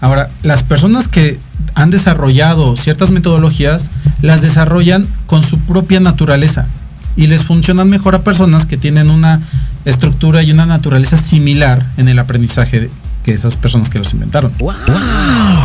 Ahora, 0.01 0.29
las 0.43 0.63
personas 0.63 1.07
que 1.07 1.39
han 1.73 1.89
desarrollado 1.89 2.75
ciertas 2.75 3.11
metodologías, 3.11 3.89
las 4.21 4.41
desarrollan 4.41 5.05
con 5.25 5.43
su 5.43 5.59
propia 5.59 5.99
naturaleza 5.99 6.67
y 7.15 7.27
les 7.27 7.43
funcionan 7.43 7.89
mejor 7.89 8.15
a 8.15 8.23
personas 8.23 8.65
que 8.65 8.77
tienen 8.77 9.09
una 9.09 9.39
estructura 9.85 10.43
y 10.43 10.51
una 10.51 10.65
naturaleza 10.65 11.17
similar 11.17 11.85
en 11.97 12.07
el 12.07 12.19
aprendizaje 12.19 12.89
que 13.23 13.33
esas 13.33 13.55
personas 13.55 13.89
que 13.89 13.99
los 13.99 14.13
inventaron. 14.13 14.51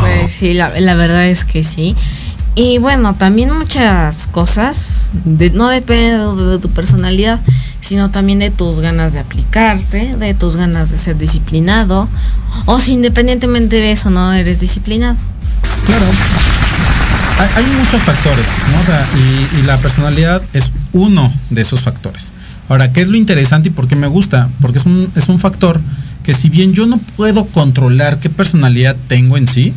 Pues 0.00 0.32
sí, 0.32 0.54
la, 0.54 0.70
verdad 0.70 1.26
es 1.26 1.44
que 1.44 1.64
sí. 1.64 1.96
Y 2.54 2.78
bueno, 2.78 3.14
también 3.14 3.52
muchas 3.52 4.26
cosas, 4.26 5.10
no 5.54 5.68
depende 5.68 6.44
de, 6.44 6.58
tu 6.58 6.68
personalidad, 6.70 7.40
sino 7.80 8.10
también 8.10 8.38
de 8.38 8.50
tus 8.50 8.80
ganas 8.80 9.14
de 9.14 9.20
aplicarte, 9.20 10.16
de 10.16 10.34
tus 10.34 10.56
ganas 10.56 10.90
de 10.90 10.96
ser 10.96 11.18
disciplinado, 11.18 12.08
o 12.66 12.78
si 12.78 12.92
independientemente 12.92 13.76
de 13.76 13.92
eso 13.92 14.10
no 14.10 14.32
eres 14.32 14.60
disciplinado. 14.60 15.16
Claro. 15.86 16.04
Hay, 17.56 17.64
muchos 17.64 18.02
factores, 18.02 18.44
¿no? 18.70 19.18
y, 19.18 19.60
y 19.60 19.62
la 19.62 19.78
personalidad 19.78 20.42
es 20.52 20.72
uno 20.92 21.32
de 21.48 21.62
esos 21.62 21.80
factores. 21.80 22.32
Ahora, 22.68 22.92
¿qué 22.92 23.00
es 23.00 23.08
lo 23.08 23.16
interesante 23.16 23.68
y 23.68 23.72
por 23.72 23.88
qué 23.88 23.96
me 23.96 24.06
gusta? 24.06 24.48
Porque 24.60 24.78
es 24.78 24.86
un, 24.86 25.10
es 25.16 25.28
un 25.28 25.38
factor 25.38 25.80
que 26.22 26.34
si 26.34 26.50
bien 26.50 26.72
yo 26.72 26.86
no 26.86 26.98
puedo 27.16 27.46
controlar 27.46 28.20
qué 28.20 28.30
personalidad 28.30 28.94
tengo 29.08 29.36
en 29.36 29.48
sí, 29.48 29.72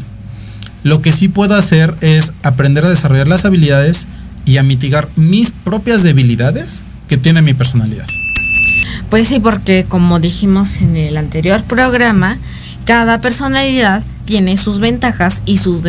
lo 0.83 1.01
que 1.01 1.11
sí 1.11 1.29
puedo 1.29 1.55
hacer 1.55 1.95
es 2.01 2.33
aprender 2.43 2.85
a 2.85 2.89
desarrollar 2.89 3.27
las 3.27 3.45
habilidades 3.45 4.07
y 4.45 4.57
a 4.57 4.63
mitigar 4.63 5.07
mis 5.15 5.51
propias 5.51 6.03
debilidades 6.03 6.83
que 7.13 7.17
tiene 7.19 7.43
mi 7.43 7.53
personalidad. 7.53 8.07
Pues 9.11 9.27
sí, 9.27 9.39
porque 9.39 9.85
como 9.87 10.19
dijimos 10.19 10.77
en 10.77 10.97
el 10.97 11.15
anterior 11.15 11.63
programa, 11.63 12.39
cada 12.85 13.21
personalidad 13.21 14.01
tiene 14.25 14.57
sus 14.57 14.79
ventajas 14.79 15.43
y 15.45 15.57
sus, 15.57 15.83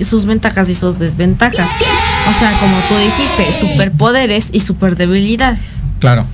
sus 0.00 0.24
ventajas 0.24 0.70
y 0.70 0.74
sus 0.74 0.98
desventajas. 0.98 1.70
O 2.30 2.38
sea, 2.38 2.50
como 2.58 2.78
tú 2.88 2.94
dijiste, 2.96 3.60
superpoderes 3.60 4.48
y 4.52 4.60
superdebilidades. 4.60 5.80
Claro, 5.98 6.24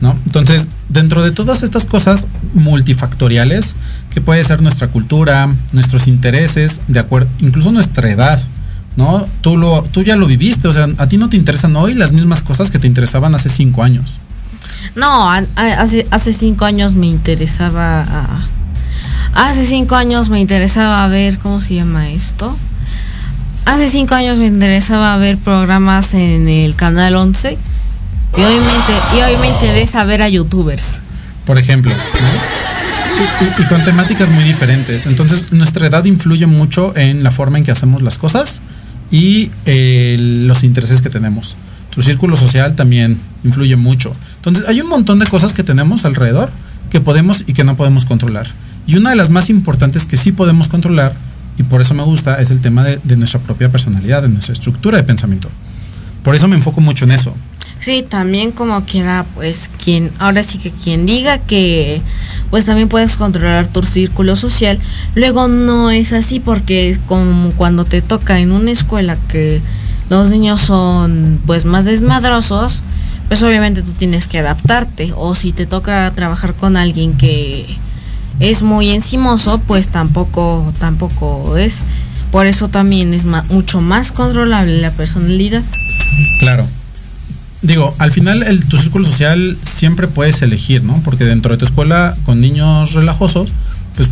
¿no? 0.00 0.16
Entonces, 0.26 0.68
dentro 0.88 1.24
de 1.24 1.32
todas 1.32 1.64
estas 1.64 1.84
cosas 1.84 2.28
multifactoriales, 2.54 3.74
que 4.14 4.20
puede 4.20 4.44
ser 4.44 4.62
nuestra 4.62 4.86
cultura, 4.86 5.52
nuestros 5.72 6.06
intereses, 6.06 6.82
de 6.86 7.00
acuerdo, 7.00 7.28
incluso 7.40 7.72
nuestra 7.72 8.08
edad, 8.08 8.40
¿no? 8.96 9.28
Tú, 9.40 9.56
lo, 9.56 9.82
tú 9.82 10.02
ya 10.02 10.16
lo 10.16 10.26
viviste, 10.26 10.68
o 10.68 10.72
sea, 10.72 10.88
a 10.98 11.08
ti 11.08 11.16
no 11.16 11.28
te 11.28 11.36
interesan 11.36 11.76
hoy 11.76 11.94
las 11.94 12.12
mismas 12.12 12.42
cosas 12.42 12.70
que 12.70 12.78
te 12.78 12.86
interesaban 12.86 13.34
hace 13.34 13.48
cinco 13.48 13.82
años. 13.82 14.18
No, 14.94 15.30
hace, 15.30 16.06
hace 16.10 16.32
cinco 16.32 16.64
años 16.64 16.94
me 16.94 17.06
interesaba... 17.06 18.40
hace 19.34 19.66
cinco 19.66 19.94
años 19.96 20.28
me 20.30 20.40
interesaba 20.40 21.06
ver, 21.08 21.38
¿cómo 21.38 21.60
se 21.60 21.74
llama 21.74 22.10
esto? 22.10 22.56
Hace 23.64 23.88
cinco 23.90 24.14
años 24.14 24.38
me 24.38 24.46
interesaba 24.46 25.16
ver 25.18 25.36
programas 25.36 26.14
en 26.14 26.48
el 26.48 26.74
Canal 26.74 27.16
11 27.16 27.58
y 28.36 28.40
hoy 28.40 28.54
me, 28.54 29.18
y 29.18 29.22
hoy 29.22 29.36
me 29.40 29.48
interesa 29.48 30.04
ver 30.04 30.22
a 30.22 30.28
youtubers. 30.28 30.98
Por 31.44 31.58
ejemplo. 31.58 31.92
Y, 33.58 33.62
con 33.64 33.84
temáticas 33.84 34.30
muy 34.30 34.44
diferentes. 34.44 35.06
Entonces, 35.06 35.52
nuestra 35.52 35.86
edad 35.86 36.04
influye 36.04 36.46
mucho 36.46 36.96
en 36.96 37.24
la 37.24 37.30
forma 37.30 37.58
en 37.58 37.64
que 37.64 37.70
hacemos 37.70 38.02
las 38.02 38.16
cosas 38.16 38.60
y 39.10 39.50
eh, 39.66 40.16
los 40.18 40.64
intereses 40.64 41.02
que 41.02 41.10
tenemos. 41.10 41.56
Tu 41.90 42.02
círculo 42.02 42.36
social 42.36 42.74
también 42.74 43.18
influye 43.44 43.76
mucho. 43.76 44.14
Entonces, 44.36 44.68
hay 44.68 44.80
un 44.80 44.88
montón 44.88 45.18
de 45.18 45.26
cosas 45.26 45.52
que 45.52 45.64
tenemos 45.64 46.04
alrededor 46.04 46.50
que 46.90 47.00
podemos 47.00 47.44
y 47.46 47.52
que 47.54 47.64
no 47.64 47.76
podemos 47.76 48.04
controlar. 48.04 48.46
Y 48.86 48.96
una 48.96 49.10
de 49.10 49.16
las 49.16 49.30
más 49.30 49.50
importantes 49.50 50.06
que 50.06 50.16
sí 50.16 50.32
podemos 50.32 50.68
controlar, 50.68 51.14
y 51.58 51.62
por 51.62 51.80
eso 51.80 51.94
me 51.94 52.02
gusta, 52.02 52.40
es 52.40 52.50
el 52.50 52.60
tema 52.60 52.84
de, 52.84 53.00
de 53.02 53.16
nuestra 53.16 53.40
propia 53.40 53.70
personalidad, 53.70 54.22
de 54.22 54.28
nuestra 54.28 54.52
estructura 54.52 54.98
de 54.98 55.04
pensamiento. 55.04 55.48
Por 56.22 56.34
eso 56.34 56.48
me 56.48 56.56
enfoco 56.56 56.80
mucho 56.80 57.04
en 57.04 57.12
eso. 57.12 57.34
Sí, 57.80 58.04
también 58.06 58.50
como 58.50 58.84
quiera, 58.84 59.24
pues 59.34 59.70
quien, 59.82 60.10
ahora 60.18 60.42
sí 60.42 60.58
que 60.58 60.72
quien 60.72 61.06
diga 61.06 61.38
que 61.38 62.02
pues 62.50 62.64
también 62.64 62.88
puedes 62.88 63.16
controlar 63.16 63.68
tu 63.68 63.82
círculo 63.82 64.34
social, 64.34 64.80
luego 65.14 65.46
no 65.46 65.90
es 65.90 66.12
así 66.12 66.40
porque 66.40 66.88
es 66.88 66.98
como 66.98 67.52
cuando 67.52 67.84
te 67.84 68.02
toca 68.02 68.40
en 68.40 68.50
una 68.50 68.72
escuela 68.72 69.16
que 69.28 69.60
los 70.10 70.30
niños 70.30 70.60
son 70.60 71.40
pues 71.46 71.66
más 71.66 71.84
desmadrosos, 71.84 72.82
pues 73.28 73.42
obviamente 73.42 73.82
tú 73.82 73.92
tienes 73.92 74.26
que 74.26 74.40
adaptarte 74.40 75.12
o 75.14 75.36
si 75.36 75.52
te 75.52 75.66
toca 75.66 76.10
trabajar 76.16 76.54
con 76.54 76.76
alguien 76.76 77.16
que 77.16 77.64
es 78.40 78.62
muy 78.62 78.90
encimoso, 78.90 79.60
pues 79.66 79.88
tampoco 79.88 80.72
tampoco 80.80 81.56
es. 81.56 81.82
Por 82.32 82.46
eso 82.46 82.68
también 82.68 83.14
es 83.14 83.24
mucho 83.24 83.80
más 83.80 84.12
controlable 84.12 84.80
la 84.80 84.90
personalidad. 84.90 85.62
Claro 86.40 86.66
digo, 87.62 87.94
al 87.98 88.12
final 88.12 88.42
el, 88.42 88.64
tu 88.66 88.78
círculo 88.78 89.04
social 89.04 89.56
siempre 89.64 90.08
puedes 90.08 90.42
elegir, 90.42 90.82
¿no? 90.82 91.00
Porque 91.04 91.24
dentro 91.24 91.52
de 91.52 91.58
tu 91.58 91.64
escuela 91.64 92.16
con 92.24 92.40
niños 92.40 92.92
relajosos, 92.92 93.52
pues 93.96 94.10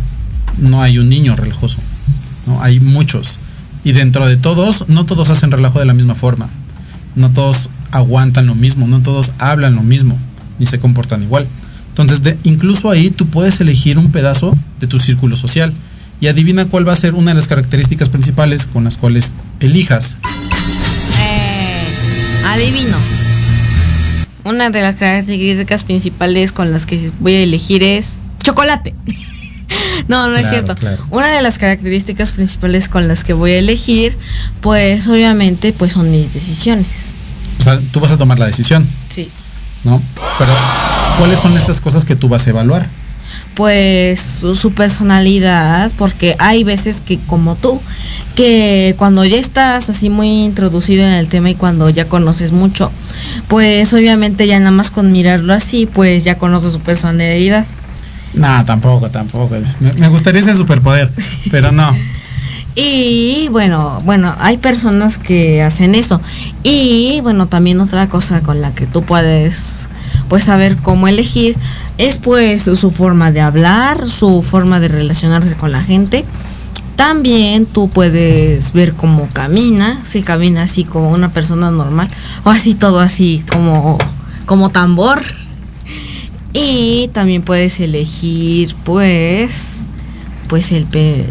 no 0.59 0.81
hay 0.81 0.99
un 0.99 1.09
niño 1.09 1.35
relajoso, 1.35 1.77
¿no? 2.45 2.61
Hay 2.61 2.79
muchos. 2.79 3.39
Y 3.83 3.93
dentro 3.93 4.27
de 4.27 4.37
todos, 4.37 4.85
no 4.87 5.05
todos 5.05 5.29
hacen 5.29 5.51
relajo 5.51 5.79
de 5.79 5.85
la 5.85 5.93
misma 5.93 6.15
forma. 6.15 6.49
No 7.15 7.31
todos 7.31 7.69
aguantan 7.91 8.47
lo 8.47 8.55
mismo, 8.55 8.87
no 8.87 9.01
todos 9.01 9.31
hablan 9.39 9.75
lo 9.75 9.83
mismo, 9.83 10.17
ni 10.59 10.65
se 10.65 10.79
comportan 10.79 11.23
igual. 11.23 11.47
Entonces, 11.89 12.21
de, 12.21 12.37
incluso 12.43 12.91
ahí 12.91 13.09
tú 13.09 13.27
puedes 13.27 13.59
elegir 13.59 13.97
un 13.97 14.11
pedazo 14.11 14.55
de 14.79 14.87
tu 14.87 14.99
círculo 14.99 15.35
social 15.35 15.73
y 16.19 16.27
adivina 16.27 16.65
cuál 16.65 16.87
va 16.87 16.93
a 16.93 16.95
ser 16.95 17.15
una 17.15 17.31
de 17.31 17.35
las 17.35 17.47
características 17.47 18.09
principales 18.09 18.65
con 18.65 18.83
las 18.83 18.97
cuales 18.97 19.33
elijas. 19.59 20.17
Eh, 21.19 22.45
adivino. 22.45 22.97
Una 24.47 24.69
de 24.69 24.81
las 24.81 24.95
características 24.95 25.83
principales 25.83 26.53
con 26.53 26.71
las 26.71 26.85
que 26.85 27.11
voy 27.19 27.33
a 27.33 27.41
elegir 27.41 27.83
es 27.83 28.15
chocolate. 28.41 28.93
no, 30.07 30.27
no 30.29 30.37
es 30.37 30.47
cierto. 30.47 30.73
Una 31.09 31.27
de 31.27 31.41
las 31.41 31.57
características 31.57 32.31
principales 32.31 32.87
con 32.87 33.09
las 33.09 33.25
que 33.25 33.33
voy 33.33 33.51
a 33.51 33.59
elegir, 33.59 34.17
pues 34.61 35.07
obviamente, 35.09 35.73
pues 35.73 35.91
son 35.91 36.09
mis 36.09 36.33
decisiones. 36.33 36.87
O 37.59 37.63
sea, 37.63 37.77
tú 37.91 37.99
vas 37.99 38.13
a 38.13 38.17
tomar 38.17 38.39
la 38.39 38.45
decisión. 38.45 38.87
Sí. 39.09 39.29
¿No? 39.83 40.01
Pero, 40.37 40.51
¿cuáles 41.17 41.39
son 41.39 41.57
estas 41.57 41.81
cosas 41.81 42.05
que 42.05 42.15
tú 42.15 42.29
vas 42.29 42.47
a 42.47 42.51
evaluar? 42.51 42.87
Pues 43.57 44.21
su, 44.21 44.55
su 44.55 44.71
personalidad, 44.71 45.91
porque 45.97 46.35
hay 46.39 46.63
veces 46.63 47.01
que 47.01 47.19
como 47.19 47.55
tú, 47.55 47.81
que 48.35 48.93
cuando 48.97 49.25
ya 49.25 49.37
estás 49.37 49.89
así 49.89 50.09
muy 50.09 50.45
introducido 50.45 51.03
en 51.03 51.11
el 51.11 51.27
tema 51.27 51.49
y 51.49 51.55
cuando 51.55 51.89
ya 51.89 52.05
conoces 52.05 52.51
mucho, 52.51 52.91
pues 53.47 53.91
obviamente 53.93 54.45
ya 54.45 54.59
nada 54.59 54.71
más 54.71 54.91
con 54.91 55.11
mirarlo 55.11 55.53
así, 55.53 55.87
pues 55.87 56.23
ya 56.23 56.35
conoces 56.35 56.71
su 56.71 56.79
personalidad. 56.79 57.65
No, 58.35 58.63
tampoco, 58.65 59.09
tampoco. 59.09 59.55
Me, 59.97 60.07
gustaría 60.09 60.41
ese 60.41 60.55
superpoder, 60.55 61.09
pero 61.51 61.71
no. 61.71 61.95
Y 62.79 63.47
bueno, 63.49 63.99
bueno, 64.05 64.31
hay 64.39 64.57
personas 64.57 65.17
que 65.17 65.63
hacen 65.63 65.95
eso. 65.95 66.21
Y 66.61 67.21
bueno, 67.23 67.47
también 67.47 67.81
otra 67.81 68.07
cosa 68.07 68.41
con 68.41 68.61
la 68.61 68.69
que 68.75 68.85
tú 68.85 69.01
puedes 69.01 69.87
pues 70.29 70.43
saber 70.43 70.77
cómo 70.77 71.07
elegir 71.07 71.55
es 71.97 72.17
pues 72.17 72.63
su 72.63 72.91
forma 72.91 73.31
de 73.31 73.41
hablar, 73.41 74.07
su 74.07 74.43
forma 74.43 74.79
de 74.79 74.87
relacionarse 74.87 75.55
con 75.55 75.71
la 75.71 75.83
gente 75.83 76.25
también 76.97 77.67
tú 77.67 77.89
puedes 77.89 78.73
ver 78.73 78.93
cómo 78.93 79.29
camina, 79.31 80.03
si 80.03 80.23
camina 80.23 80.63
así 80.63 80.83
como 80.83 81.11
una 81.11 81.31
persona 81.31 81.69
normal 81.69 82.09
o 82.43 82.49
así 82.49 82.73
todo 82.73 82.99
así 82.99 83.43
como 83.49 83.97
como 84.47 84.69
tambor. 84.71 85.21
Y 86.53 87.09
también 87.13 87.43
puedes 87.43 87.79
elegir 87.79 88.75
pues 88.83 89.83
pues 90.49 90.73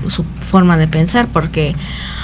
su 0.09 0.23
forma 0.23 0.77
de 0.77 0.87
pensar 0.87 1.27
porque 1.33 1.75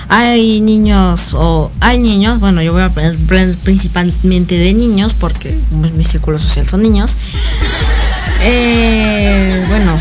hay 0.09 0.61
niños 0.61 1.35
o 1.35 1.73
hay 1.81 1.99
niños, 1.99 2.39
bueno, 2.39 2.63
yo 2.63 2.73
voy 2.73 2.83
a 2.83 2.87
hablar 2.87 3.17
principalmente 3.65 4.57
de 4.57 4.73
niños 4.73 5.15
porque 5.15 5.59
mi 5.97 6.05
círculo 6.05 6.39
social 6.39 6.67
son 6.67 6.83
niños. 6.83 7.17
Eh, 8.43 9.65
bueno, 9.69 9.99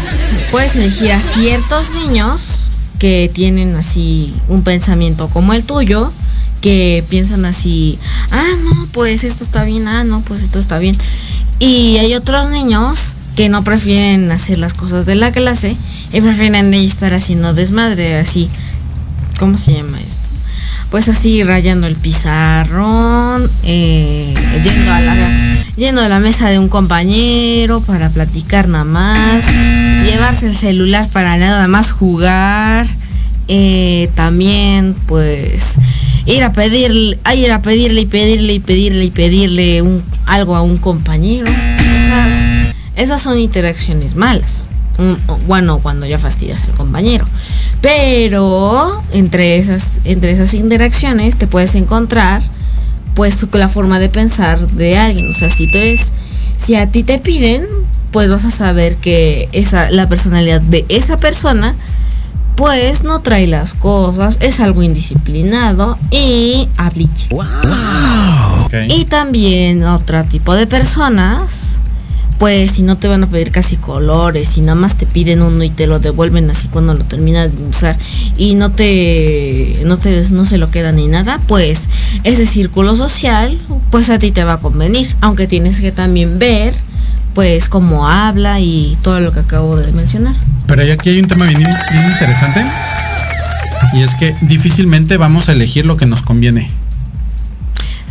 puedes 0.52 0.76
elegir 0.76 1.12
a 1.12 1.22
ciertos 1.22 1.92
niños 1.92 2.68
que 3.00 3.32
tienen 3.34 3.76
así 3.76 4.34
un 4.48 4.64
pensamiento 4.64 5.28
como 5.28 5.54
el 5.54 5.64
tuyo, 5.64 6.12
que 6.62 7.04
piensan 7.10 7.46
así, 7.46 7.98
ah, 8.30 8.46
no, 8.64 8.88
pues 8.92 9.24
esto 9.24 9.44
está 9.44 9.64
bien, 9.64 9.88
ah, 9.88 10.04
no, 10.04 10.22
pues 10.22 10.44
esto 10.44 10.60
está 10.60 10.78
bien. 10.78 10.98
Y 11.60 11.98
hay 11.98 12.14
otros 12.14 12.50
niños 12.50 13.16
que 13.36 13.50
no 13.50 13.64
prefieren 13.64 14.32
hacer 14.32 14.58
las 14.58 14.74
cosas 14.74 15.06
de 15.06 15.16
la 15.16 15.32
clase 15.32 15.76
y 16.14 16.22
prefieren 16.22 16.74
estar 16.74 17.14
haciendo 17.14 17.54
desmadre, 17.54 18.20
así, 18.20 18.50
¿cómo 19.40 19.58
se 19.58 19.74
llama 19.74 20.00
esto? 20.00 20.22
Pues 20.92 21.08
así 21.10 21.42
rayando 21.42 21.88
el 21.88 21.96
pizarrón, 21.96 23.50
eh, 23.64 24.34
yendo 24.64 24.92
a 24.92 25.02
la 25.02 25.16
yendo 25.76 26.02
a 26.02 26.10
la 26.10 26.20
mesa 26.20 26.50
de 26.50 26.60
un 26.60 26.68
compañero 26.68 27.82
para 27.82 28.10
platicar 28.10 28.68
nada 28.68 28.84
más, 28.84 29.46
llevarse 30.06 30.48
el 30.48 30.56
celular 30.56 31.08
para 31.10 31.38
nada 31.38 31.68
más 31.68 31.92
jugar, 31.92 32.86
eh, 33.48 34.10
también 34.16 34.96
pues 35.08 35.76
ir 36.26 36.44
a 36.44 36.54
pedirle, 36.54 37.18
ir 37.36 37.52
a 37.52 37.62
pedirle 37.62 38.02
y 38.02 38.06
pedirle 38.06 38.54
y 38.54 38.60
pedirle 38.60 39.06
y 39.06 39.12
pedirle 39.12 39.82
un, 39.82 40.04
algo 40.26 40.56
a 40.56 40.62
un 40.62 40.78
compañero. 40.78 41.48
Esas, 41.48 42.76
esas 42.96 43.22
son 43.22 43.38
interacciones 43.40 44.16
malas. 44.16 44.68
bueno, 45.48 45.80
cuando 45.80 46.06
ya 46.06 46.20
fastidias 46.20 46.64
al 46.66 46.72
compañero. 46.72 47.26
Pero 47.82 49.02
entre 49.14 49.58
esas, 49.58 50.02
entre 50.06 50.32
esas 50.32 50.54
interacciones 50.54 51.38
te 51.38 51.48
puedes 51.48 51.74
encontrar 51.76 52.42
pues 53.16 53.46
la 53.54 53.70
forma 53.70 54.00
de 54.00 54.10
pensar 54.10 54.68
de 54.72 54.98
alguien. 54.98 55.30
O 55.30 55.34
sea, 55.34 55.50
si 55.50 55.72
tú 55.72 55.78
eres, 55.78 56.12
si 56.58 56.76
a 56.76 56.88
ti 56.88 57.04
te 57.04 57.20
piden, 57.20 57.66
pues 58.12 58.30
vas 58.30 58.46
a 58.46 58.52
saber 58.52 58.98
que 58.98 59.50
esa, 59.52 59.90
la 59.90 60.08
personalidad 60.08 60.62
de 60.62 60.86
esa 60.90 61.18
persona 61.18 61.76
pues 62.56 63.04
no 63.04 63.22
trae 63.22 63.48
las 63.48 63.74
cosas, 63.74 64.38
es 64.40 64.60
algo 64.60 64.84
indisciplinado 64.84 65.98
y 66.12 66.70
habliche. 66.78 67.30
Y 68.88 69.06
también 69.06 69.84
otro 69.84 70.24
tipo 70.26 70.54
de 70.54 70.68
personas, 70.68 71.80
pues 72.42 72.72
si 72.72 72.82
no 72.82 72.98
te 72.98 73.08
van 73.08 73.24
a 73.24 73.28
pedir 73.28 73.52
casi 73.52 73.76
colores, 73.76 74.48
si 74.48 74.62
nada 74.62 74.74
más 74.74 74.98
te 74.98 75.06
piden 75.06 75.44
uno 75.44 75.64
y 75.64 75.70
te 75.70 75.86
lo 75.86 76.00
devuelven 76.00 76.50
así 76.50 76.70
cuando 76.70 76.96
lo 76.96 77.04
terminas 77.04 77.56
de 77.56 77.68
usar 77.68 78.00
y 78.36 78.56
no 78.56 78.72
te, 78.72 79.80
no 79.86 79.96
te, 79.98 80.28
no 80.32 80.44
se 80.46 80.58
lo 80.58 80.68
queda 80.72 80.92
ni 80.92 81.08
nada, 81.08 81.40
pues 81.46 81.88
ese 82.24 82.48
círculo 82.48 82.96
social, 82.96 83.62
pues 83.92 84.10
a 84.10 84.18
ti 84.18 84.32
te 84.32 84.44
va 84.44 84.54
a 84.54 84.58
convenir, 84.58 85.08
aunque 85.22 85.46
tienes 85.46 85.80
que 85.82 85.92
también 85.92 86.40
ver 86.40 86.74
pues 87.36 87.70
cómo 87.70 88.08
habla 88.10 88.60
y 88.60 88.98
todo 89.04 89.20
lo 89.20 89.32
que 89.32 89.42
acabo 89.42 89.78
de 89.78 89.92
mencionar. 89.92 90.34
Pero 90.66 90.82
aquí 90.92 91.12
hay 91.12 91.20
un 91.20 91.28
tema 91.28 91.46
bien, 91.46 91.62
interesante 91.62 92.66
y 93.94 94.02
es 94.02 94.16
que 94.16 94.34
difícilmente 94.48 95.18
vamos 95.18 95.48
a 95.48 95.52
elegir 95.52 95.86
lo 95.86 95.96
que 95.96 96.08
nos 96.08 96.24
conviene. 96.24 96.72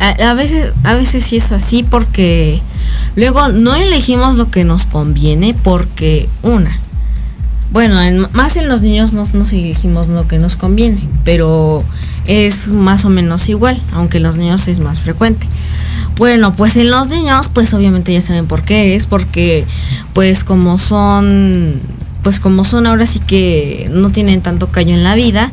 A, 0.01 0.35
veces, 0.35 0.73
a 0.83 0.95
veces 0.95 1.23
sí 1.25 1.37
es 1.37 1.53
así 1.53 1.83
porque 1.83 2.63
luego 3.17 3.49
no 3.49 3.75
elegimos 3.75 4.37
lo 4.37 4.51
que 4.51 4.65
nos 4.65 4.85
conviene 4.85 5.55
porque 5.55 6.27
una, 6.43 6.81
bueno, 7.73 8.29
más 8.33 8.57
en 8.57 8.69
los 8.69 8.83
niños 8.83 9.13
no 9.13 9.25
nos 9.33 9.53
elegimos 9.53 10.09
lo 10.09 10.27
que 10.27 10.39
nos 10.39 10.57
conviene, 10.57 10.99
pero 11.25 11.85
es 12.27 12.69
más 12.69 13.05
o 13.05 13.11
menos 13.11 13.49
igual, 13.49 13.81
aunque 13.93 14.17
en 14.17 14.25
los 14.25 14.37
niños 14.37 14.67
es 14.67 14.81
más 14.81 14.99
frecuente. 14.99 15.47
Bueno, 16.17 16.55
pues 16.57 16.77
en 16.77 16.91
los 16.91 17.09
niños, 17.09 17.49
pues 17.53 17.73
obviamente 17.73 18.13
ya 18.13 18.21
saben 18.21 18.47
por 18.47 18.63
qué 18.63 18.97
es, 18.97 19.07
porque 19.07 19.65
pues 20.15 20.43
como 20.43 20.79
son, 20.81 21.81
pues 22.25 22.41
como 22.41 22.65
son 22.65 22.89
ahora 22.89 23.07
sí 23.07 23.21
que 23.21 23.89
no 23.93 24.11
tienen 24.11 24.41
tanto 24.41 24.69
callo 24.69 24.93
en 24.93 25.05
la 25.05 25.15
vida, 25.15 25.53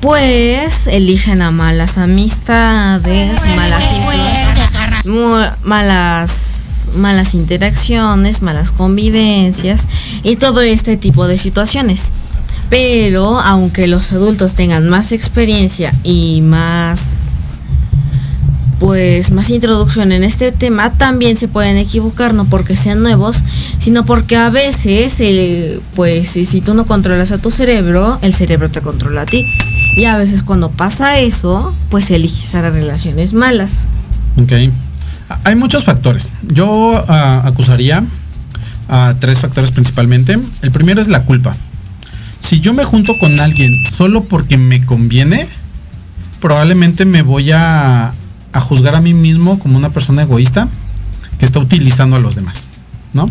pues 0.00 0.86
eligen 0.86 1.42
a 1.42 1.50
malas 1.50 1.98
amistades, 1.98 3.40
malas, 3.56 3.84
malas, 5.64 6.88
malas 6.94 7.34
interacciones, 7.34 8.42
malas 8.42 8.70
convivencias 8.72 9.86
y 10.22 10.36
todo 10.36 10.60
este 10.60 10.96
tipo 10.96 11.26
de 11.26 11.38
situaciones. 11.38 12.12
Pero 12.70 13.40
aunque 13.40 13.86
los 13.86 14.12
adultos 14.12 14.54
tengan 14.54 14.88
más 14.88 15.12
experiencia 15.12 15.92
y 16.04 16.42
más 16.42 17.27
pues 18.78 19.30
más 19.32 19.50
introducción 19.50 20.12
en 20.12 20.24
este 20.24 20.52
tema, 20.52 20.92
también 20.92 21.36
se 21.36 21.48
pueden 21.48 21.76
equivocar, 21.76 22.34
no 22.34 22.44
porque 22.44 22.76
sean 22.76 23.02
nuevos, 23.02 23.42
sino 23.78 24.04
porque 24.04 24.36
a 24.36 24.50
veces, 24.50 25.16
eh, 25.20 25.80
pues 25.94 26.30
si, 26.30 26.60
tú 26.60 26.74
no 26.74 26.86
controlas 26.86 27.32
a 27.32 27.40
tu 27.40 27.50
cerebro, 27.50 28.18
el 28.22 28.32
cerebro 28.32 28.70
te 28.70 28.80
controla 28.80 29.22
a 29.22 29.26
ti. 29.26 29.44
Y 29.96 30.04
a 30.04 30.16
veces 30.16 30.42
cuando 30.42 30.70
pasa 30.70 31.18
eso, 31.18 31.74
pues 31.90 32.10
eliges 32.10 32.54
a 32.54 32.62
las 32.62 32.72
relaciones 32.72 33.32
malas. 33.32 33.86
Ok. 34.40 34.52
Hay 35.44 35.56
muchos 35.56 35.84
factores. 35.84 36.28
Yo 36.42 37.04
ah, 37.08 37.42
acusaría 37.44 38.04
a 38.88 39.14
tres 39.18 39.40
factores 39.40 39.72
principalmente. 39.72 40.38
El 40.62 40.70
primero 40.70 41.00
es 41.00 41.08
la 41.08 41.22
culpa. 41.24 41.54
Si 42.40 42.60
yo 42.60 42.72
me 42.72 42.84
junto 42.84 43.12
con 43.18 43.40
alguien 43.40 43.72
solo 43.92 44.24
porque 44.24 44.56
me 44.56 44.86
conviene, 44.86 45.46
probablemente 46.40 47.04
me 47.04 47.22
voy 47.22 47.50
a, 47.50 48.12
a 48.58 48.60
juzgar 48.60 48.94
a 48.94 49.00
mí 49.00 49.14
mismo 49.14 49.58
como 49.58 49.78
una 49.78 49.90
persona 49.90 50.22
egoísta 50.22 50.68
que 51.38 51.46
está 51.46 51.60
utilizando 51.60 52.16
a 52.16 52.18
los 52.18 52.34
demás, 52.34 52.66
¿no? 53.12 53.30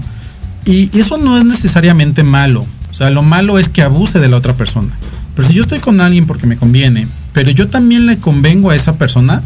Y, 0.66 0.90
eso 0.98 1.18
no 1.18 1.38
es 1.38 1.46
necesariamente 1.46 2.24
malo. 2.24 2.66
O 2.90 2.94
sea, 2.94 3.10
lo 3.10 3.22
malo 3.22 3.60
es 3.60 3.70
que 3.70 3.82
abuse 3.82 4.20
de 4.20 4.30
la 4.30 4.38
otra 4.38 4.54
persona. 4.54 4.90
Pero 5.36 5.48
si 5.48 5.54
yo 5.54 5.62
estoy 5.62 5.80
con 5.80 6.02
alguien 6.02 6.26
porque 6.26 6.48
me 6.48 6.58
conviene, 6.58 7.08
pero 7.34 7.52
yo 7.52 7.68
también 7.68 8.06
le 8.06 8.18
convengo 8.18 8.72
a 8.72 8.76
esa 8.76 8.94
persona, 8.94 9.44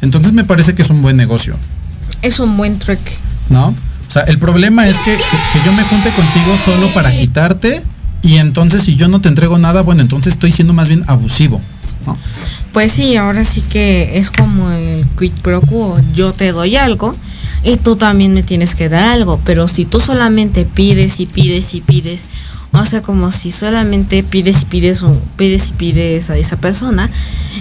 entonces 0.00 0.32
me 0.32 0.44
parece 0.44 0.74
que 0.74 0.82
es 0.82 0.90
un 0.90 1.02
buen 1.02 1.16
negocio. 1.16 1.54
Es 2.22 2.38
un 2.38 2.56
buen 2.56 2.78
truque. 2.78 3.12
¿No? 3.50 3.68
O 3.68 4.10
sea, 4.10 4.22
el 4.22 4.38
problema 4.38 4.88
es 4.88 4.96
que, 4.98 5.16
que, 5.16 5.58
yo 5.64 5.72
me 5.72 5.82
junte 5.82 6.10
contigo 6.10 6.56
solo 6.64 6.88
para 6.94 7.10
quitarte 7.10 7.82
y 8.22 8.36
entonces 8.36 8.82
si 8.82 8.96
yo 8.96 9.08
no 9.08 9.20
te 9.20 9.28
entrego 9.28 9.58
nada, 9.58 9.82
bueno, 9.82 10.02
entonces 10.02 10.34
estoy 10.34 10.52
siendo 10.52 10.74
más 10.74 10.88
bien 10.88 11.04
abusivo. 11.06 11.60
¿No? 12.08 12.18
Pues 12.72 12.92
sí, 12.92 13.16
ahora 13.16 13.44
sí 13.44 13.60
que 13.60 14.18
es 14.18 14.30
como 14.30 14.70
el 14.70 15.04
quid 15.18 15.32
pro 15.42 15.60
quo. 15.60 15.98
Yo 16.14 16.32
te 16.32 16.52
doy 16.52 16.76
algo 16.76 17.14
y 17.64 17.76
tú 17.76 17.96
también 17.96 18.34
me 18.34 18.42
tienes 18.42 18.74
que 18.74 18.88
dar 18.88 19.04
algo. 19.04 19.40
Pero 19.44 19.68
si 19.68 19.84
tú 19.84 20.00
solamente 20.00 20.64
pides 20.64 21.20
y 21.20 21.26
pides 21.26 21.74
y 21.74 21.80
pides, 21.80 22.26
o 22.72 22.84
sea, 22.84 23.02
como 23.02 23.32
si 23.32 23.50
solamente 23.50 24.22
pides 24.22 24.62
y 24.62 24.64
pides, 24.66 25.02
pides 25.36 25.70
y 25.70 25.72
pides 25.72 26.30
a 26.30 26.36
esa 26.36 26.56
persona, 26.56 27.10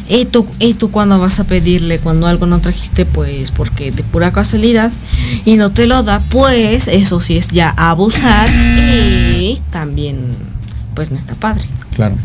y 0.10 0.26
tú, 0.26 0.46
y 0.60 0.74
tú 0.74 0.92
cuando 0.92 1.18
vas 1.18 1.40
a 1.40 1.46
pedirle, 1.46 2.00
cuando 2.00 2.28
algo 2.28 2.46
no 2.46 2.60
trajiste, 2.60 3.06
pues 3.06 3.52
porque 3.52 3.92
de 3.92 4.04
pura 4.04 4.32
casualidad, 4.32 4.92
y 5.46 5.56
no 5.56 5.72
te 5.72 5.88
lo 5.88 6.04
da, 6.04 6.20
pues 6.30 6.88
eso 6.88 7.20
sí 7.22 7.38
es 7.38 7.48
ya 7.48 7.70
abusar 7.70 8.50
y 9.38 9.62
también, 9.72 10.20
pues 10.94 11.10
no 11.10 11.18
está 11.18 11.36
padre. 11.36 11.66
Claro. 11.96 12.16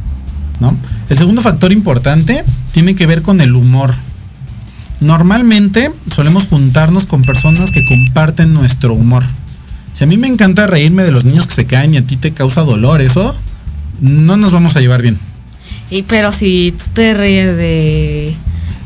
El 1.09 1.19
segundo 1.19 1.43
factor 1.43 1.73
importante 1.73 2.45
tiene 2.73 2.95
que 2.95 3.07
ver 3.07 3.23
con 3.23 3.41
el 3.41 3.55
humor. 3.55 3.95
Normalmente 5.01 5.91
solemos 6.11 6.47
juntarnos 6.47 7.07
con 7.07 7.23
personas 7.23 7.71
que 7.71 7.85
comparten 7.87 8.55
nuestro 8.55 8.95
humor. 8.95 9.25
Si 9.95 10.05
a 10.05 10.07
mí 10.07 10.17
me 10.17 10.29
encanta 10.29 10.67
reírme 10.67 11.03
de 11.03 11.13
los 11.13 11.25
niños 11.25 11.47
que 11.47 11.55
se 11.55 11.67
caen 11.67 11.95
y 11.95 11.97
a 11.97 12.07
ti 12.07 12.17
te 12.17 12.33
causa 12.33 12.63
dolor 12.63 13.01
eso, 13.01 13.35
no 14.01 14.37
nos 14.37 14.53
vamos 14.53 14.77
a 14.77 14.81
llevar 14.81 15.03
bien. 15.03 15.19
Y 15.91 16.03
pero 16.03 16.33
si 16.33 16.73
tú 16.77 16.85
te 16.95 17.15
ríes 17.15 17.57
de 17.57 18.35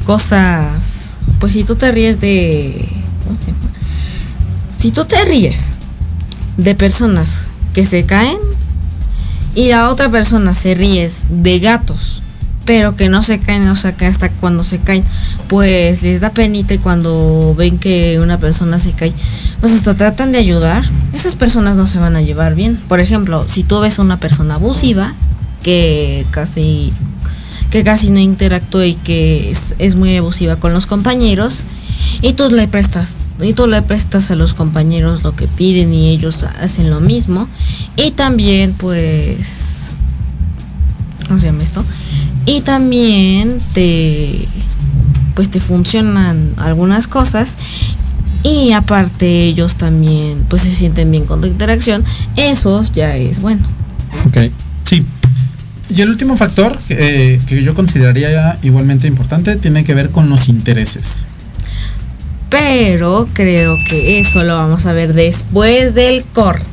cosas, 0.04 1.12
pues 1.38 1.52
si 1.52 1.64
tú 1.64 1.76
te 1.76 1.92
ríes 1.92 2.20
de 2.20 2.88
si 4.78 4.90
tú 4.90 5.04
te 5.04 5.24
ríes 5.24 5.72
de 6.56 6.74
personas 6.74 7.48
que 7.74 7.84
se 7.84 8.04
caen, 8.06 8.38
y 9.57 9.69
la 9.69 9.90
otra 9.90 10.11
persona 10.11 10.55
se 10.55 10.75
ríe 10.75 11.11
de 11.31 11.59
gatos, 11.59 12.23
pero 12.66 12.95
que 12.95 13.09
no 13.09 13.23
se 13.23 13.38
caen, 13.38 13.66
o 13.69 13.75
sea, 13.75 13.97
que 13.97 14.05
hasta 14.05 14.29
cuando 14.29 14.62
se 14.62 14.79
caen, 14.79 15.03
pues 15.49 16.03
les 16.03 16.21
da 16.21 16.31
penita 16.31 16.75
y 16.75 16.79
cuando 16.79 17.55
ven 17.57 17.79
que 17.79 18.21
una 18.21 18.38
persona 18.38 18.79
se 18.79 18.92
cae, 18.92 19.14
pues 19.61 19.73
hasta 19.73 19.95
tratan 19.95 20.31
de 20.31 20.38
ayudar, 20.38 20.85
esas 21.14 21.37
personas 21.37 21.79
no 21.79 21.87
se 21.87 21.99
van 21.99 22.16
a 22.16 22.23
llevar 22.23 22.55
bien. 22.55 22.77
Por 22.77 23.01
ejemplo, 23.01 23.47
si 23.49 23.64
tú 23.64 23.81
ves 23.81 23.99
a 23.99 24.03
una 24.03 24.21
persona 24.21 24.57
abusiva, 24.57 25.14
que 25.62 26.27
casi 26.31 26.92
que 27.71 27.83
casi 27.83 28.11
no 28.11 28.21
interactúa 28.21 28.87
y 28.87 28.95
que 28.95 29.51
es, 29.51 29.75
es 29.79 29.97
muy 29.97 30.16
abusiva 30.16 30.57
con 30.57 30.73
los 30.75 30.87
compañeros, 30.87 31.64
y 32.21 32.35
tú 32.35 32.51
le 32.51 32.69
prestas 32.69 33.14
y 33.40 33.53
tú 33.53 33.66
le 33.66 33.83
prestas 33.83 34.31
a 34.31 34.37
los 34.37 34.55
compañeros 34.55 35.22
lo 35.22 35.37
que 35.37 35.46
piden 35.46 35.92
y 35.92 36.09
ellos 36.11 36.44
hacen 36.44 36.90
lo 36.90 37.01
mismo. 37.01 37.49
Y 37.96 38.12
también 38.12 38.72
pues 38.75 39.92
¿cómo 41.27 41.38
se 41.38 41.46
llama 41.46 41.62
esto? 41.62 41.85
y 42.46 42.61
también 42.61 43.61
te 43.75 44.38
pues 45.35 45.51
te 45.51 45.61
funcionan 45.61 46.55
algunas 46.57 47.09
cosas. 47.09 47.57
Y 48.42 48.72
aparte 48.72 49.44
ellos 49.44 49.75
también 49.75 50.44
pues 50.49 50.62
se 50.62 50.72
sienten 50.72 51.11
bien 51.11 51.27
con 51.27 51.40
tu 51.40 51.49
interacción. 51.49 52.05
Eso 52.37 52.83
ya 52.94 53.16
es 53.16 53.40
bueno. 53.40 53.66
Ok 54.27 54.38
sí. 54.85 55.05
Y 55.88 56.01
el 56.01 56.09
último 56.09 56.37
factor 56.37 56.77
eh, 56.88 57.38
que 57.46 57.62
yo 57.62 57.75
consideraría 57.75 58.59
igualmente 58.62 59.07
importante 59.07 59.57
tiene 59.57 59.85
que 59.85 59.94
ver 59.94 60.11
con 60.11 60.29
los 60.29 60.49
intereses 60.49 61.25
pero 62.48 63.28
creo 63.32 63.76
que 63.88 64.20
eso 64.20 64.44
lo 64.44 64.56
vamos 64.56 64.87
a 64.87 64.92
ver 64.92 65.14
después 65.14 65.94
del 65.94 66.24
corte. 66.24 66.64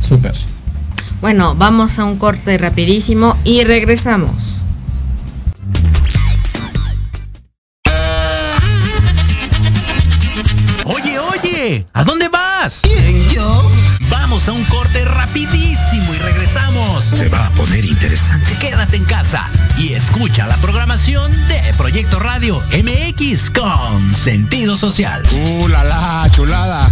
Súper. 0.00 0.34
Bueno, 1.20 1.54
vamos 1.54 1.98
a 1.98 2.04
un 2.04 2.18
corte 2.18 2.58
rapidísimo 2.58 3.36
y 3.44 3.64
regresamos. 3.64 4.56
Oye, 10.84 11.18
oye, 11.18 11.86
¿a 11.94 12.04
dónde 12.04 12.28
vas? 12.28 12.80
¿Quién, 12.82 13.28
yo? 13.30 13.62
Vamos 14.34 14.48
a 14.48 14.52
un 14.52 14.64
corte 14.64 15.04
rapidísimo 15.04 16.12
y 16.12 16.18
regresamos. 16.18 17.04
Se 17.04 17.28
va 17.28 17.46
a 17.46 17.50
poner 17.50 17.84
interesante. 17.84 18.58
Quédate 18.58 18.96
en 18.96 19.04
casa 19.04 19.48
y 19.78 19.92
escucha 19.92 20.48
la 20.48 20.56
programación 20.56 21.30
de 21.46 21.72
Proyecto 21.76 22.18
Radio 22.18 22.60
MX 22.72 23.50
con 23.50 24.12
sentido 24.12 24.76
social. 24.76 25.22
¡Uh, 25.30 25.68
la, 25.68 25.84
la 25.84 26.28
chulada! 26.32 26.90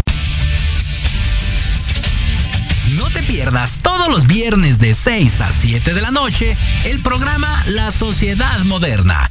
pierdas 3.27 3.79
todos 3.83 4.09
los 4.09 4.27
viernes 4.27 4.79
de 4.79 4.93
6 4.93 5.41
a 5.41 5.51
7 5.51 5.95
de 5.95 6.03
la 6.03 6.11
noche 6.11 6.57
el 6.85 7.01
programa 7.01 7.49
La 7.69 7.91
Sociedad 7.91 8.61
Moderna 8.65 9.31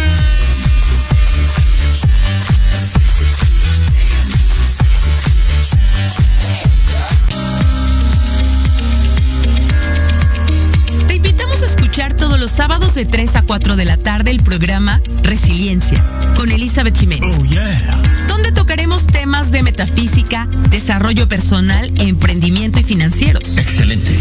Los 12.41 12.49
sábados 12.49 12.95
de 12.95 13.05
3 13.05 13.35
a 13.35 13.41
4 13.43 13.75
de 13.75 13.85
la 13.85 13.97
tarde 13.97 14.31
el 14.31 14.41
programa 14.41 14.99
Resiliencia 15.21 16.03
con 16.35 16.49
Elizabeth 16.49 16.97
Jiménez. 16.97 17.37
Oh, 17.39 17.45
yeah. 17.45 18.25
Donde 18.27 18.51
tocaremos 18.51 19.05
temas 19.05 19.51
de 19.51 19.61
metafísica, 19.61 20.47
desarrollo 20.71 21.27
personal, 21.27 21.93
emprendimiento 22.01 22.79
y 22.79 22.83
financieros. 22.83 23.57
Excelente. 23.57 24.11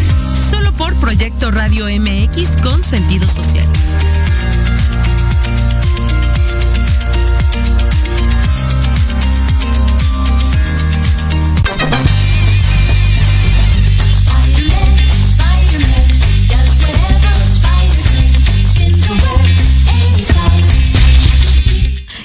Solo 0.51 0.71
por 0.73 0.95
Proyecto 0.97 1.51
Radio 1.51 1.87
MX 1.87 2.59
con 2.63 2.85
sentido 2.85 3.27
social. 3.27 3.67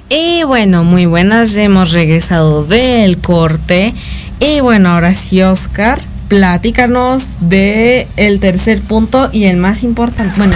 Y 0.10 0.44
bueno, 0.44 0.84
muy 0.84 1.06
buenas, 1.06 1.56
hemos 1.56 1.92
regresado 1.92 2.64
del 2.66 3.18
corte. 3.20 3.94
Y 4.40 4.60
bueno, 4.60 4.90
ahora 4.90 5.16
sí, 5.16 5.42
Oscar, 5.42 6.00
platícanos 6.28 7.38
de 7.42 8.08
el 8.18 8.40
tercer 8.40 8.82
punto 8.82 9.30
y 9.32 9.46
el 9.46 9.58
más 9.58 9.84
importante, 9.84 10.34
bueno, 10.38 10.54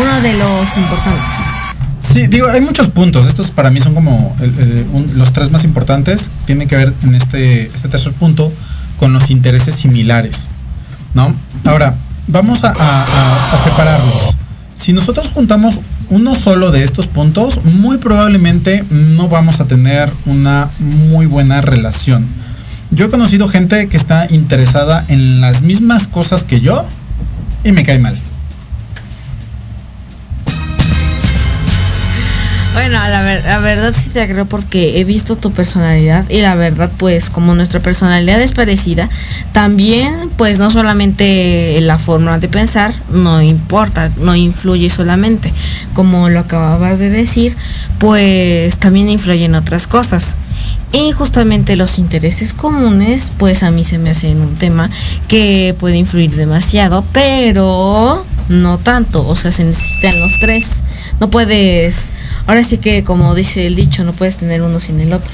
uno 0.00 0.20
de 0.20 0.32
los 0.34 0.76
importantes. 0.76 1.24
Sí, 2.00 2.26
digo, 2.26 2.48
hay 2.48 2.60
muchos 2.60 2.88
puntos. 2.88 3.26
Estos 3.26 3.50
para 3.50 3.70
mí 3.70 3.80
son 3.80 3.94
como 3.94 4.36
los 5.14 5.32
tres 5.32 5.50
más 5.50 5.64
importantes. 5.64 6.28
Tiene 6.46 6.66
que 6.66 6.76
ver 6.76 6.92
en 7.04 7.14
este, 7.14 7.62
este 7.62 7.88
tercer 7.88 8.12
punto 8.12 8.52
con 8.98 9.12
los 9.12 9.30
intereses 9.30 9.76
similares. 9.76 10.48
¿No? 11.14 11.34
Ahora, 11.64 11.94
vamos 12.26 12.64
a- 12.64 12.70
a- 12.72 13.02
a 13.04 13.64
separarlos. 13.64 14.36
Si 14.82 14.92
nosotros 14.92 15.30
juntamos 15.32 15.78
uno 16.10 16.34
solo 16.34 16.72
de 16.72 16.82
estos 16.82 17.06
puntos, 17.06 17.64
muy 17.64 17.98
probablemente 17.98 18.82
no 18.90 19.28
vamos 19.28 19.60
a 19.60 19.66
tener 19.66 20.12
una 20.26 20.68
muy 20.80 21.26
buena 21.26 21.60
relación. 21.60 22.26
Yo 22.90 23.06
he 23.06 23.08
conocido 23.08 23.46
gente 23.46 23.86
que 23.86 23.96
está 23.96 24.26
interesada 24.28 25.04
en 25.06 25.40
las 25.40 25.62
mismas 25.62 26.08
cosas 26.08 26.42
que 26.42 26.60
yo 26.60 26.84
y 27.62 27.70
me 27.70 27.84
cae 27.84 28.00
mal. 28.00 28.18
Bueno, 32.84 32.98
la, 33.10 33.22
ver- 33.22 33.44
la 33.44 33.58
verdad 33.60 33.94
sí 33.96 34.10
te 34.10 34.26
creo 34.28 34.44
porque 34.46 34.98
he 34.98 35.04
visto 35.04 35.36
tu 35.36 35.52
personalidad 35.52 36.28
y 36.28 36.40
la 36.40 36.56
verdad 36.56 36.90
pues 36.96 37.30
como 37.30 37.54
nuestra 37.54 37.78
personalidad 37.78 38.42
es 38.42 38.50
parecida, 38.50 39.08
también 39.52 40.30
pues 40.36 40.58
no 40.58 40.68
solamente 40.68 41.78
la 41.80 41.96
forma 41.96 42.40
de 42.40 42.48
pensar 42.48 42.92
no 43.12 43.40
importa, 43.40 44.10
no 44.18 44.34
influye 44.34 44.90
solamente, 44.90 45.52
como 45.94 46.28
lo 46.28 46.40
acababas 46.40 46.98
de 46.98 47.08
decir, 47.10 47.56
pues 47.98 48.76
también 48.78 49.08
influyen 49.08 49.54
otras 49.54 49.86
cosas. 49.86 50.34
Y 50.90 51.12
justamente 51.12 51.76
los 51.76 51.98
intereses 52.00 52.52
comunes, 52.52 53.30
pues 53.38 53.62
a 53.62 53.70
mí 53.70 53.84
se 53.84 53.98
me 53.98 54.10
hacen 54.10 54.40
un 54.40 54.56
tema 54.56 54.90
que 55.28 55.74
puede 55.78 55.96
influir 55.98 56.34
demasiado, 56.34 57.04
pero 57.12 58.26
no 58.48 58.78
tanto, 58.78 59.26
o 59.26 59.36
sea, 59.36 59.52
se 59.52 59.64
necesitan 59.64 60.18
los 60.20 60.32
tres. 60.40 60.82
No 61.20 61.30
puedes, 61.30 62.08
ahora 62.46 62.62
sí 62.62 62.78
que 62.78 63.04
como 63.04 63.34
dice 63.34 63.66
el 63.66 63.74
dicho, 63.76 64.04
no 64.04 64.12
puedes 64.12 64.36
tener 64.36 64.62
uno 64.62 64.80
sin 64.80 65.00
el 65.00 65.12
otro. 65.12 65.30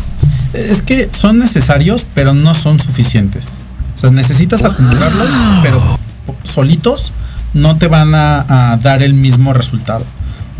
Es 0.54 0.82
que 0.82 1.08
son 1.12 1.38
necesarios, 1.38 2.06
pero 2.14 2.32
no 2.34 2.54
son 2.54 2.80
suficientes. 2.80 3.58
O 3.96 3.98
sea, 4.00 4.10
necesitas 4.10 4.64
acumularlos, 4.64 5.28
pero 5.62 5.98
solitos 6.44 7.12
no 7.54 7.76
te 7.76 7.88
van 7.88 8.14
a, 8.14 8.72
a 8.72 8.76
dar 8.78 9.02
el 9.02 9.14
mismo 9.14 9.52
resultado. 9.52 10.04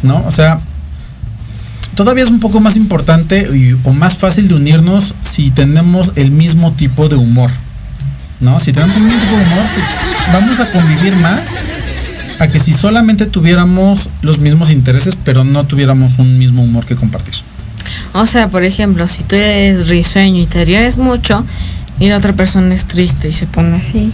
¿No? 0.03 0.23
O 0.27 0.31
sea, 0.33 0.59
todavía 1.95 2.25
es 2.25 2.31
un 2.31 2.41
poco 2.41 2.61
más 2.61 2.77
importante 2.77 3.49
y- 3.57 3.77
o 3.85 3.93
más 3.93 4.17
fácil 4.17 4.49
de 4.49 4.55
unirnos 4.55 5.15
si 5.29 5.51
tenemos 5.51 6.13
el 6.17 6.31
mismo 6.31 6.73
tipo 6.73 7.09
de 7.09 7.17
humor. 7.17 7.51
¿No? 8.41 8.61
Si 8.61 8.73
tenemos 8.73 8.97
el 8.97 9.03
mismo 9.03 9.19
tipo 9.21 9.37
de 9.37 9.43
humor, 9.43 9.65
pues, 9.75 10.33
vamos 10.33 10.61
a 10.61 10.71
convivir 10.71 11.17
más 11.17 11.41
a 12.39 12.49
que 12.49 12.59
si 12.61 12.73
solamente 12.73 13.27
tuviéramos 13.27 14.09
los 14.23 14.39
mismos 14.39 14.71
intereses, 14.71 15.17
pero 15.25 15.45
no 15.45 15.65
tuviéramos 15.67 16.19
un 16.19 16.39
mismo 16.39 16.63
humor 16.63 16.85
que 16.87 16.95
compartir. 16.97 17.35
O 18.15 18.27
sea, 18.27 18.49
por 18.49 18.65
ejemplo, 18.65 19.07
si 19.09 19.23
tú 19.25 19.37
eres 19.37 19.89
risueño 19.89 20.43
y 20.43 20.47
te 20.47 20.65
ríes 20.65 20.97
mucho 20.97 21.45
y 22.01 22.09
la 22.09 22.17
otra 22.17 22.33
persona 22.33 22.75
es 22.75 22.85
triste 22.87 23.29
y 23.29 23.33
se 23.33 23.47
pone 23.47 23.77
así, 23.77 24.13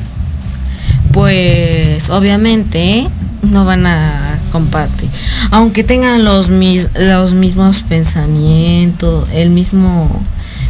pues 1.12 2.10
obviamente 2.10 3.06
no 3.42 3.64
van 3.64 3.86
a 3.86 4.38
compartir. 4.52 5.08
Aunque 5.50 5.84
tengan 5.84 6.24
los, 6.24 6.50
mis- 6.50 6.88
los 6.98 7.34
mismos 7.34 7.82
pensamientos, 7.82 9.28
el 9.30 9.50
mismo 9.50 10.22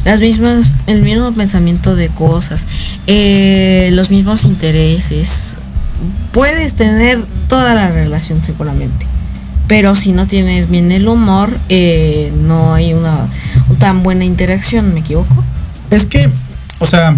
las 0.05 0.21
mismas 0.21 0.67
el 0.87 1.01
mismo 1.03 1.33
pensamiento 1.33 1.97
de 1.97 2.09
cosas, 2.09 2.67
eh, 3.07 3.89
los 3.93 4.11
mismos 4.11 4.45
intereses. 4.45 5.55
Puedes 6.33 6.75
tener 6.75 7.23
toda 7.49 7.75
la 7.75 7.91
relación 7.91 8.43
seguramente 8.43 9.07
pero 9.67 9.95
si 9.95 10.13
no 10.13 10.27
tienes 10.27 10.69
bien 10.69 10.93
el 10.93 11.09
humor, 11.09 11.57
eh, 11.69 12.33
no 12.43 12.75
hay 12.75 12.93
una 12.93 13.29
tan 13.79 14.03
buena 14.03 14.25
interacción, 14.25 14.93
¿me 14.93 15.01
equivoco? 15.01 15.43
Es 15.91 16.05
que, 16.05 16.29
o 16.81 16.87
sea, 16.87 17.15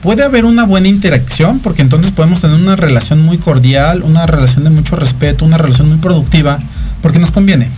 puede 0.00 0.22
haber 0.22 0.44
una 0.44 0.64
buena 0.64 0.88
interacción, 0.88 1.58
porque 1.58 1.82
entonces 1.82 2.12
podemos 2.12 2.40
tener 2.40 2.56
una 2.56 2.76
relación 2.76 3.22
muy 3.22 3.38
cordial, 3.38 4.02
una 4.02 4.26
relación 4.26 4.64
de 4.64 4.70
mucho 4.70 4.96
respeto, 4.96 5.44
una 5.44 5.58
relación 5.58 5.88
muy 5.88 5.98
productiva, 5.98 6.58
porque 7.00 7.18
nos 7.18 7.32
conviene, 7.32 7.68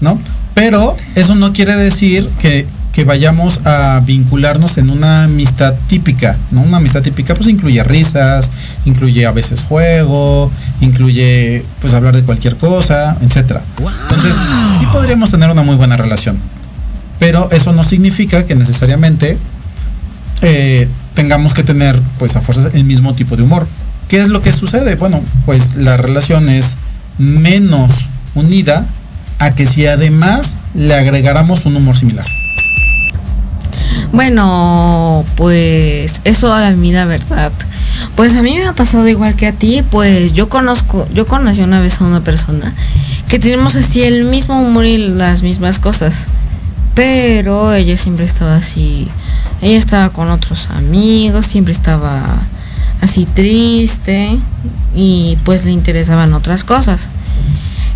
¿no? 0.00 0.20
Pero 0.54 0.96
eso 1.16 1.34
no 1.34 1.52
quiere 1.52 1.74
decir 1.74 2.28
que, 2.38 2.66
que 2.94 3.02
vayamos 3.02 3.60
a 3.64 4.00
vincularnos 4.06 4.78
en 4.78 4.88
una 4.88 5.24
amistad 5.24 5.74
típica, 5.88 6.36
¿no? 6.52 6.62
Una 6.62 6.76
amistad 6.76 7.02
típica 7.02 7.34
pues 7.34 7.48
incluye 7.48 7.82
risas, 7.82 8.48
incluye 8.84 9.26
a 9.26 9.32
veces 9.32 9.64
juego, 9.64 10.48
incluye 10.80 11.64
pues 11.80 11.92
hablar 11.92 12.14
de 12.14 12.22
cualquier 12.22 12.56
cosa, 12.56 13.16
etcétera. 13.20 13.62
Entonces, 14.02 14.36
sí 14.78 14.86
podríamos 14.92 15.30
tener 15.30 15.50
una 15.50 15.62
muy 15.62 15.74
buena 15.74 15.96
relación. 15.96 16.38
pero 17.18 17.50
eso 17.50 17.72
no 17.72 17.84
significa 17.84 18.44
que 18.46 18.54
necesariamente 18.54 19.38
eh, 20.42 20.88
tengamos 21.14 21.54
que 21.54 21.62
tener 21.62 22.00
pues 22.18 22.36
a 22.36 22.40
fuerzas 22.40 22.74
el 22.74 22.84
mismo 22.84 23.12
tipo 23.14 23.36
de 23.36 23.42
humor. 23.42 23.66
¿Qué 24.08 24.20
es 24.20 24.28
lo 24.28 24.40
que 24.42 24.52
sucede? 24.52 24.94
Bueno, 24.94 25.20
pues 25.46 25.74
la 25.74 25.96
relación 25.96 26.48
es 26.48 26.76
menos 27.18 28.10
unida 28.34 28.86
a 29.38 29.50
que 29.52 29.66
si 29.66 29.86
además 29.86 30.58
le 30.74 30.94
agregáramos 30.94 31.66
un 31.66 31.76
humor 31.76 31.96
similar. 31.96 32.26
Bueno, 34.14 35.24
pues 35.34 36.20
eso 36.22 36.52
a 36.52 36.70
mí 36.70 36.92
la 36.92 37.04
verdad. 37.04 37.50
Pues 38.14 38.36
a 38.36 38.42
mí 38.42 38.56
me 38.56 38.64
ha 38.64 38.72
pasado 38.72 39.08
igual 39.08 39.34
que 39.34 39.48
a 39.48 39.52
ti, 39.52 39.82
pues 39.90 40.32
yo 40.34 40.48
conozco, 40.48 41.08
yo 41.12 41.26
conocí 41.26 41.62
una 41.62 41.80
vez 41.80 42.00
a 42.00 42.04
una 42.04 42.22
persona 42.22 42.72
que 43.28 43.40
tenemos 43.40 43.74
así 43.74 44.04
el 44.04 44.24
mismo 44.24 44.62
humor 44.62 44.84
y 44.84 44.98
las 44.98 45.42
mismas 45.42 45.80
cosas. 45.80 46.26
Pero 46.94 47.74
ella 47.74 47.96
siempre 47.96 48.24
estaba 48.24 48.54
así, 48.54 49.08
ella 49.60 49.78
estaba 49.78 50.10
con 50.10 50.30
otros 50.30 50.70
amigos, 50.70 51.46
siempre 51.46 51.72
estaba 51.72 52.22
así 53.00 53.26
triste 53.26 54.38
y 54.94 55.36
pues 55.44 55.64
le 55.64 55.72
interesaban 55.72 56.34
otras 56.34 56.62
cosas. 56.62 57.10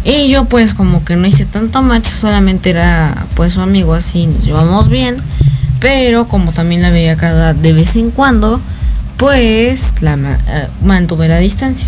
Y 0.03 0.29
yo 0.31 0.47
pues 0.47 0.75
como 0.75 1.05
que 1.05 1.15
no 1.15 1.29
hice 1.29 1.45
tanto 1.45 1.81
match, 1.81 2.09
solamente 2.09 2.71
era 2.71 3.15
pues 3.37 3.53
su 3.53 3.61
amigo 3.61 3.95
así, 3.95 4.27
nos 4.27 4.45
llevamos 4.45 4.89
bien, 4.89 5.17
pero 5.81 6.29
como 6.29 6.53
también 6.53 6.83
la 6.83 6.91
veía 6.91 7.17
cada 7.17 7.55
de 7.55 7.73
vez 7.73 7.97
en 7.97 8.11
cuando, 8.11 8.61
pues 9.17 10.01
la 10.01 10.15
eh, 10.15 10.67
mantuve 10.85 11.29
la 11.29 11.39
distancia. 11.39 11.87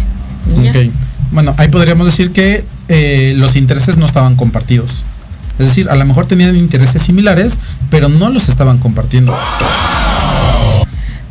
Bueno, 1.31 1.55
ahí 1.59 1.69
podríamos 1.69 2.07
decir 2.07 2.33
que 2.33 2.65
eh, 2.89 3.35
los 3.37 3.55
intereses 3.57 3.97
no 3.97 4.07
estaban 4.07 4.37
compartidos. 4.37 5.05
Es 5.53 5.69
decir, 5.69 5.91
a 5.91 5.95
lo 5.95 6.05
mejor 6.05 6.27
tenían 6.27 6.57
intereses 6.57 7.03
similares, 7.03 7.59
pero 7.91 8.09
no 8.09 8.31
los 8.31 8.49
estaban 8.49 8.79
compartiendo. 8.79 9.37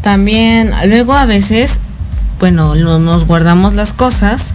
También, 0.01 0.71
luego 0.85 1.13
a 1.13 1.25
veces, 1.25 1.79
bueno, 2.39 2.75
nos 2.75 3.25
guardamos 3.25 3.75
las 3.75 3.91
cosas 3.91 4.53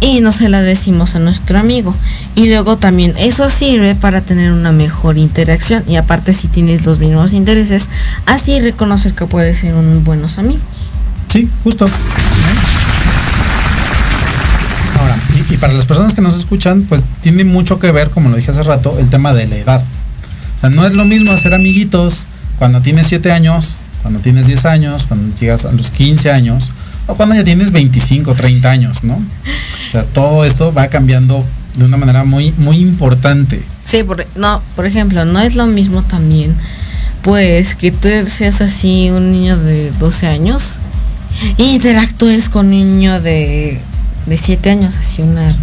y 0.00 0.20
no 0.20 0.32
se 0.32 0.48
las 0.48 0.64
decimos 0.64 1.14
a 1.14 1.18
nuestro 1.18 1.58
amigo. 1.58 1.94
Y 2.34 2.46
luego 2.46 2.78
también 2.78 3.14
eso 3.18 3.48
sirve 3.50 3.94
para 3.94 4.22
tener 4.22 4.52
una 4.52 4.72
mejor 4.72 5.18
interacción. 5.18 5.82
Y 5.86 5.96
aparte 5.96 6.32
si 6.32 6.48
tienes 6.48 6.86
los 6.86 6.98
mismos 6.98 7.32
intereses, 7.32 7.88
así 8.26 8.60
reconocer 8.60 9.14
que 9.14 9.26
puedes 9.26 9.58
ser 9.58 9.74
un 9.74 10.02
buenos 10.04 10.38
amigos. 10.38 10.62
Sí, 11.28 11.48
justo. 11.62 11.86
Ahora, 14.98 15.16
y, 15.50 15.56
para 15.58 15.72
las 15.72 15.84
personas 15.84 16.14
que 16.14 16.22
nos 16.22 16.36
escuchan, 16.36 16.82
pues 16.82 17.02
tiene 17.22 17.44
mucho 17.44 17.78
que 17.78 17.92
ver, 17.92 18.10
como 18.10 18.30
lo 18.30 18.36
dije 18.36 18.50
hace 18.50 18.62
rato, 18.62 18.98
el 18.98 19.10
tema 19.10 19.32
de 19.34 19.46
la 19.46 19.56
edad. 19.56 19.84
O 20.56 20.60
sea, 20.60 20.70
no 20.70 20.86
es 20.86 20.94
lo 20.94 21.04
mismo 21.04 21.32
hacer 21.32 21.54
amiguitos 21.54 22.26
cuando 22.58 22.80
tienes 22.80 23.06
7 23.06 23.32
años, 23.32 23.76
cuando 24.02 24.20
tienes 24.20 24.46
10 24.46 24.64
años, 24.66 25.06
cuando 25.06 25.34
llegas 25.36 25.64
a 25.64 25.72
los 25.72 25.90
15 25.90 26.30
años, 26.30 26.70
o 27.06 27.14
cuando 27.14 27.34
ya 27.34 27.44
tienes 27.44 27.72
25, 27.72 28.34
30 28.34 28.70
años, 28.70 29.04
¿no? 29.04 29.22
O 29.90 29.92
sea, 29.92 30.04
todo 30.04 30.44
esto 30.44 30.72
va 30.72 30.86
cambiando 30.86 31.44
de 31.74 31.84
una 31.84 31.96
manera 31.96 32.22
muy, 32.22 32.52
muy 32.52 32.76
importante. 32.76 33.60
Sí, 33.84 34.04
por, 34.04 34.24
no, 34.36 34.62
por 34.76 34.86
ejemplo, 34.86 35.24
no 35.24 35.40
es 35.40 35.56
lo 35.56 35.66
mismo 35.66 36.04
también, 36.04 36.54
pues, 37.22 37.74
que 37.74 37.90
tú 37.90 38.08
seas 38.28 38.60
así 38.60 39.10
un 39.10 39.32
niño 39.32 39.58
de 39.58 39.90
12 39.90 40.28
años 40.28 40.78
y 41.56 41.74
interactúes 41.74 42.48
con 42.48 42.66
un 42.66 42.70
niño 42.70 43.20
de 43.20 43.80
de 44.26 44.38
7 44.38 44.70
años, 44.70 44.96
así 44.96 45.22
una 45.22 45.54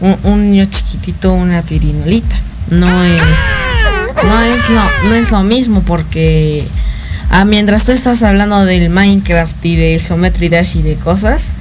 un, 0.00 0.50
niño 0.50 0.64
chiquitito, 0.64 1.32
una 1.32 1.62
pirinolita. 1.62 2.34
No 2.70 3.04
es 3.04 3.22
no 4.24 4.40
es 4.42 4.70
lo, 4.70 5.08
no 5.08 5.14
es 5.14 5.30
lo 5.30 5.42
mismo 5.44 5.82
porque 5.82 6.66
ah, 7.30 7.44
mientras 7.44 7.84
tú 7.84 7.92
estás 7.92 8.22
hablando 8.24 8.64
del 8.64 8.90
Minecraft 8.90 9.64
y 9.64 9.76
de 9.76 9.98
Geometry 10.00 10.48
Dash 10.48 10.76
y 10.76 10.82
de 10.82 10.96
cosas, 10.96 11.52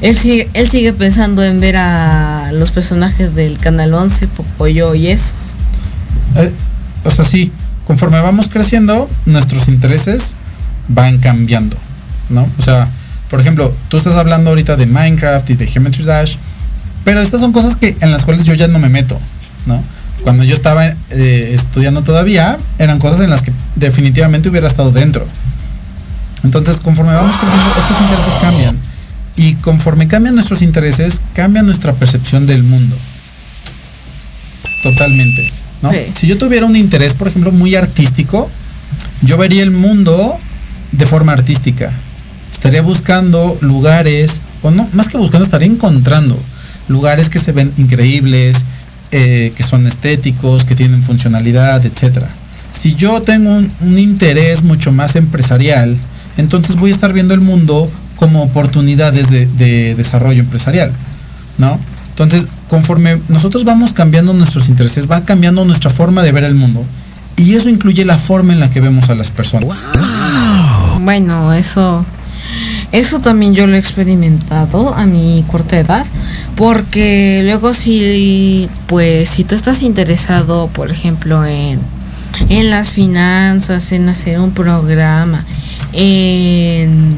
él 0.00 0.18
sigue, 0.18 0.48
él 0.52 0.68
sigue 0.68 0.92
pensando 0.92 1.42
en 1.42 1.60
ver 1.60 1.76
a 1.76 2.52
los 2.52 2.70
personajes 2.70 3.34
del 3.34 3.58
Canal 3.58 3.94
11, 3.94 4.28
Pocoyo 4.28 4.94
y 4.94 5.08
esos. 5.08 5.32
Eh, 6.36 6.52
o 7.04 7.10
sea, 7.10 7.24
sí, 7.24 7.52
conforme 7.86 8.20
vamos 8.20 8.48
creciendo, 8.48 9.08
nuestros 9.24 9.68
intereses 9.68 10.34
van 10.88 11.18
cambiando, 11.18 11.76
¿no? 12.28 12.46
O 12.58 12.62
sea, 12.62 12.88
por 13.30 13.40
ejemplo, 13.40 13.74
tú 13.88 13.96
estás 13.96 14.16
hablando 14.16 14.50
ahorita 14.50 14.76
de 14.76 14.86
Minecraft 14.86 15.50
y 15.50 15.54
de 15.54 15.66
Geometry 15.66 16.04
Dash, 16.04 16.36
pero 17.04 17.20
estas 17.20 17.40
son 17.40 17.52
cosas 17.52 17.76
que 17.76 17.96
en 18.00 18.12
las 18.12 18.24
cuales 18.24 18.44
yo 18.44 18.54
ya 18.54 18.68
no 18.68 18.78
me 18.78 18.88
meto, 18.88 19.18
¿no? 19.66 19.82
Cuando 20.22 20.44
yo 20.44 20.54
estaba 20.54 20.86
eh, 20.86 21.50
estudiando 21.52 22.02
todavía, 22.02 22.56
eran 22.78 22.98
cosas 22.98 23.20
en 23.20 23.30
las 23.30 23.42
que 23.42 23.52
definitivamente 23.76 24.48
hubiera 24.48 24.66
estado 24.66 24.90
dentro. 24.90 25.26
Entonces, 26.42 26.76
conforme 26.76 27.12
vamos 27.12 27.34
creciendo, 27.36 27.68
estos 27.68 28.00
intereses 28.00 28.34
cambian. 28.40 28.85
Y 29.36 29.54
conforme 29.54 30.06
cambian 30.06 30.34
nuestros 30.34 30.62
intereses, 30.62 31.20
cambia 31.34 31.62
nuestra 31.62 31.92
percepción 31.92 32.46
del 32.46 32.62
mundo. 32.62 32.96
Totalmente. 34.82 35.50
¿no? 35.82 35.90
Si 36.14 36.26
yo 36.26 36.38
tuviera 36.38 36.64
un 36.64 36.76
interés, 36.76 37.12
por 37.12 37.28
ejemplo, 37.28 37.52
muy 37.52 37.74
artístico, 37.74 38.50
yo 39.22 39.36
vería 39.36 39.62
el 39.62 39.70
mundo 39.70 40.38
de 40.92 41.06
forma 41.06 41.32
artística 41.32 41.92
estaría 42.66 42.82
buscando 42.82 43.56
lugares, 43.60 44.40
o 44.62 44.70
no, 44.72 44.88
más 44.92 45.08
que 45.08 45.16
buscando, 45.16 45.44
estaría 45.44 45.68
encontrando 45.68 46.36
lugares 46.88 47.28
que 47.28 47.38
se 47.38 47.52
ven 47.52 47.72
increíbles, 47.76 48.64
eh, 49.12 49.52
que 49.56 49.62
son 49.62 49.86
estéticos, 49.86 50.64
que 50.64 50.74
tienen 50.74 51.02
funcionalidad, 51.02 51.84
etc. 51.84 52.24
Si 52.72 52.94
yo 52.94 53.22
tengo 53.22 53.50
un, 53.50 53.98
interés 53.98 54.62
mucho 54.62 54.90
más 54.90 55.16
empresarial, 55.16 55.96
entonces 56.38 56.76
voy 56.76 56.90
a 56.90 56.94
estar 56.94 57.12
viendo 57.12 57.34
el 57.34 57.40
mundo 57.40 57.90
como 58.16 58.42
oportunidades 58.42 59.30
de, 59.30 59.46
de 59.46 59.94
desarrollo 59.94 60.42
empresarial, 60.42 60.90
¿no? 61.58 61.78
Entonces, 62.08 62.48
conforme 62.68 63.18
nosotros 63.28 63.64
vamos 63.64 63.92
cambiando 63.92 64.32
nuestros 64.32 64.68
intereses, 64.68 65.10
va 65.10 65.20
cambiando 65.24 65.64
nuestra 65.64 65.90
forma 65.90 66.22
de 66.22 66.32
ver 66.32 66.44
el 66.44 66.54
mundo. 66.54 66.84
Y 67.36 67.54
eso 67.54 67.68
incluye 67.68 68.04
la 68.06 68.18
forma 68.18 68.54
en 68.54 68.60
la 68.60 68.70
que 68.70 68.80
vemos 68.80 69.10
a 69.10 69.14
las 69.14 69.30
personas. 69.30 69.86
Bueno, 71.00 71.52
eso 71.52 72.04
eso 72.92 73.20
también 73.20 73.54
yo 73.54 73.66
lo 73.66 73.76
he 73.76 73.78
experimentado 73.78 74.94
a 74.94 75.04
mi 75.06 75.44
corta 75.48 75.78
edad, 75.78 76.06
porque 76.56 77.40
luego 77.44 77.74
si, 77.74 78.68
pues, 78.86 79.28
si 79.28 79.44
tú 79.44 79.54
estás 79.54 79.82
interesado, 79.82 80.68
por 80.68 80.90
ejemplo, 80.90 81.44
en, 81.44 81.80
en 82.48 82.70
las 82.70 82.90
finanzas, 82.90 83.92
en 83.92 84.08
hacer 84.08 84.40
un 84.40 84.52
programa, 84.52 85.44
en 85.92 87.16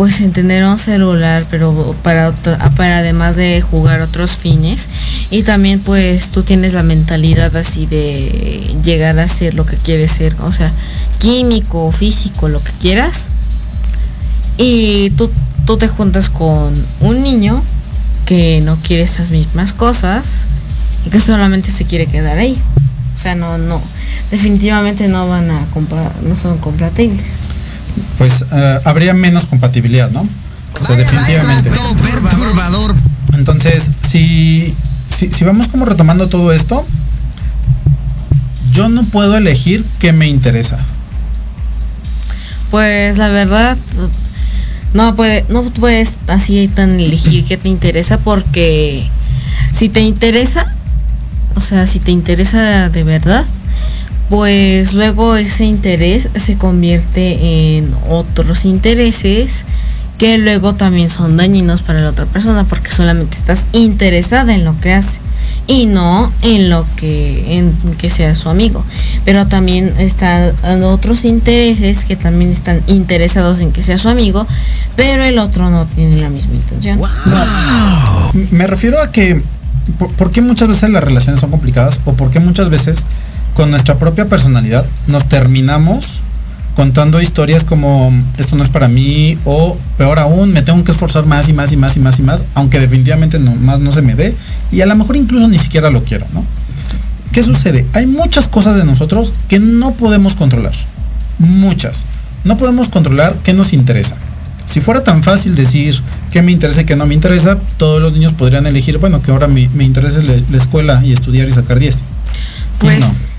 pues 0.00 0.22
en 0.22 0.32
tener 0.32 0.64
un 0.64 0.78
celular, 0.78 1.44
pero 1.50 1.94
para, 2.02 2.32
para 2.32 2.98
además 3.00 3.36
de 3.36 3.60
jugar 3.60 4.00
otros 4.00 4.34
fines. 4.34 4.88
Y 5.30 5.42
también 5.42 5.80
pues 5.80 6.30
tú 6.30 6.42
tienes 6.42 6.72
la 6.72 6.82
mentalidad 6.82 7.54
así 7.54 7.84
de 7.84 8.78
llegar 8.82 9.18
a 9.18 9.28
ser 9.28 9.52
lo 9.52 9.66
que 9.66 9.76
quieres 9.76 10.12
ser, 10.12 10.36
o 10.40 10.52
sea, 10.52 10.72
químico, 11.18 11.92
físico, 11.92 12.48
lo 12.48 12.64
que 12.64 12.72
quieras 12.80 13.28
y 14.56 15.10
tú, 15.18 15.30
tú 15.66 15.76
te 15.76 15.86
juntas 15.86 16.30
con 16.30 16.72
un 17.00 17.22
niño 17.22 17.62
que 18.24 18.62
no 18.64 18.76
quiere 18.76 19.02
esas 19.02 19.32
mismas 19.32 19.74
cosas 19.74 20.44
y 21.04 21.10
que 21.10 21.20
solamente 21.20 21.70
se 21.70 21.84
quiere 21.84 22.06
quedar 22.06 22.38
ahí. 22.38 22.56
O 23.14 23.18
sea, 23.18 23.34
no, 23.34 23.58
no, 23.58 23.82
definitivamente 24.30 25.08
no 25.08 25.28
van 25.28 25.50
a 25.50 25.66
no 26.22 26.34
son 26.34 26.56
compatibles. 26.56 27.39
Pues 28.18 28.44
eh, 28.50 28.80
habría 28.84 29.14
menos 29.14 29.46
compatibilidad, 29.46 30.10
¿no? 30.10 30.20
O 30.20 30.84
sea, 30.84 30.96
definitivamente. 30.96 31.70
Entonces, 33.32 33.90
si, 34.08 34.74
si, 35.08 35.32
si 35.32 35.44
vamos 35.44 35.68
como 35.68 35.84
retomando 35.84 36.28
todo 36.28 36.52
esto, 36.52 36.86
yo 38.72 38.88
no 38.88 39.04
puedo 39.04 39.36
elegir 39.36 39.84
qué 39.98 40.12
me 40.12 40.28
interesa. 40.28 40.78
Pues 42.70 43.18
la 43.18 43.28
verdad, 43.28 43.76
no 44.94 45.16
puede, 45.16 45.44
no 45.48 45.64
puedes 45.64 46.12
así 46.28 46.68
tan 46.68 47.00
elegir 47.00 47.44
qué 47.44 47.56
te 47.56 47.68
interesa 47.68 48.18
porque 48.18 49.06
si 49.72 49.88
te 49.88 50.00
interesa, 50.00 50.72
o 51.54 51.60
sea, 51.60 51.86
si 51.86 51.98
te 51.98 52.10
interesa 52.10 52.88
de 52.88 53.02
verdad, 53.02 53.44
pues 54.30 54.94
luego 54.94 55.36
ese 55.36 55.64
interés 55.64 56.30
se 56.36 56.56
convierte 56.56 57.76
en 57.76 57.92
otros 58.08 58.64
intereses 58.64 59.64
que 60.18 60.38
luego 60.38 60.74
también 60.74 61.08
son 61.08 61.36
dañinos 61.36 61.82
para 61.82 62.00
la 62.00 62.10
otra 62.10 62.26
persona 62.26 62.64
porque 62.64 62.90
solamente 62.90 63.36
estás 63.36 63.66
interesada 63.72 64.54
en 64.54 64.64
lo 64.64 64.78
que 64.80 64.92
hace 64.92 65.18
y 65.66 65.86
no 65.86 66.32
en 66.42 66.70
lo 66.70 66.84
que 66.96 67.58
en 67.58 67.72
que 67.98 68.08
sea 68.08 68.34
su 68.34 68.48
amigo. 68.48 68.84
Pero 69.24 69.46
también 69.46 69.94
están 69.98 70.54
otros 70.84 71.24
intereses 71.24 72.04
que 72.04 72.16
también 72.16 72.50
están 72.50 72.82
interesados 72.86 73.60
en 73.60 73.72
que 73.72 73.82
sea 73.82 73.98
su 73.98 74.08
amigo 74.08 74.46
pero 74.96 75.24
el 75.24 75.38
otro 75.38 75.70
no 75.70 75.86
tiene 75.86 76.20
la 76.20 76.28
misma 76.28 76.54
intención. 76.54 77.00
Me 78.50 78.66
refiero 78.66 79.00
a 79.00 79.10
que 79.10 79.42
por, 79.98 80.30
qué 80.30 80.42
muchas 80.42 80.68
veces 80.68 80.90
las 80.90 81.02
relaciones 81.02 81.40
son 81.40 81.50
complicadas 81.50 82.00
o 82.04 82.12
por 82.12 82.30
qué 82.30 82.38
muchas 82.38 82.68
veces 82.68 83.06
con 83.54 83.70
nuestra 83.70 83.98
propia 83.98 84.26
personalidad 84.26 84.86
nos 85.06 85.28
terminamos 85.28 86.20
contando 86.74 87.20
historias 87.20 87.64
como 87.64 88.12
esto 88.38 88.56
no 88.56 88.62
es 88.62 88.70
para 88.70 88.88
mí 88.88 89.38
o 89.44 89.76
peor 89.98 90.18
aún 90.18 90.52
me 90.52 90.62
tengo 90.62 90.82
que 90.84 90.92
esforzar 90.92 91.26
más 91.26 91.48
y 91.48 91.52
más 91.52 91.72
y 91.72 91.76
más 91.76 91.96
y 91.96 92.00
más 92.00 92.18
y 92.18 92.22
más 92.22 92.44
aunque 92.54 92.80
definitivamente 92.80 93.38
no, 93.38 93.54
más 93.54 93.80
no 93.80 93.92
se 93.92 94.02
me 94.02 94.14
dé 94.14 94.34
y 94.70 94.80
a 94.80 94.86
lo 94.86 94.94
mejor 94.94 95.16
incluso 95.16 95.48
ni 95.48 95.58
siquiera 95.58 95.90
lo 95.90 96.04
quiero, 96.04 96.26
¿no? 96.32 96.44
¿Qué 97.32 97.42
sucede? 97.42 97.86
Hay 97.92 98.06
muchas 98.06 98.48
cosas 98.48 98.76
de 98.76 98.84
nosotros 98.84 99.32
que 99.48 99.60
no 99.60 99.92
podemos 99.92 100.34
controlar. 100.34 100.72
Muchas. 101.38 102.06
No 102.44 102.56
podemos 102.56 102.88
controlar 102.88 103.36
qué 103.44 103.52
nos 103.52 103.72
interesa. 103.72 104.16
Si 104.66 104.80
fuera 104.80 105.04
tan 105.04 105.22
fácil 105.22 105.54
decir 105.54 106.00
qué 106.32 106.42
me 106.42 106.52
interesa 106.52 106.82
y 106.82 106.84
qué 106.84 106.96
no 106.96 107.06
me 107.06 107.14
interesa, 107.14 107.58
todos 107.76 108.00
los 108.00 108.14
niños 108.14 108.32
podrían 108.32 108.66
elegir, 108.66 108.98
bueno, 108.98 109.22
que 109.22 109.30
ahora 109.30 109.48
me, 109.48 109.68
me 109.74 109.84
interesa 109.84 110.20
la, 110.22 110.34
la, 110.48 110.56
escuela 110.56 111.02
y 111.04 111.12
estudiar 111.12 111.48
y 111.48 111.52
sacar 111.52 111.78
10. 111.78 112.02
Pues... 112.78 113.00
no. 113.00 113.29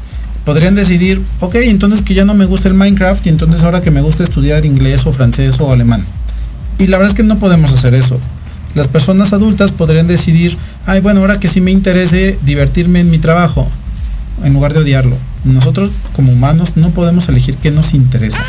Podrían 0.46 0.76
decidir, 0.76 1.22
ok, 1.40 1.56
entonces 1.56 2.02
que 2.02 2.14
ya 2.14 2.26
no 2.26 2.34
me 2.34 2.46
gusta 2.46 2.68
el 2.68 2.74
Minecraft 2.74 3.26
y 3.26 3.30
entonces 3.30 3.64
ahora 3.64 3.82
que 3.82 3.92
me 3.92 4.02
gusta 4.02 4.24
estudiar 4.24 4.66
inglés 4.66 5.06
o 5.06 5.12
francés 5.12 5.60
o 5.60 5.72
alemán. 5.72 6.04
Y 6.80 6.88
la 6.88 6.98
verdad 6.98 7.12
es 7.12 7.16
que 7.16 7.24
no 7.24 7.38
podemos 7.38 7.72
hacer 7.72 7.94
eso. 7.94 8.20
Las 8.74 8.88
personas 8.88 9.34
adultas 9.34 9.72
podrían 9.72 10.08
decidir, 10.08 10.58
ay, 10.86 11.00
bueno, 11.00 11.20
ahora 11.20 11.40
que 11.40 11.48
sí 11.48 11.62
me 11.62 11.72
interese 11.72 12.40
divertirme 12.44 13.02
en 13.02 13.12
mi 13.12 13.20
trabajo, 13.20 13.68
en 14.44 14.54
lugar 14.54 14.74
de 14.74 14.80
odiarlo. 14.80 15.18
Nosotros 15.44 15.92
como 16.14 16.32
humanos 16.32 16.74
no 16.76 16.90
podemos 16.90 17.30
elegir 17.30 17.58
qué 17.58 17.70
nos 17.70 17.94
interesa. 17.94 18.44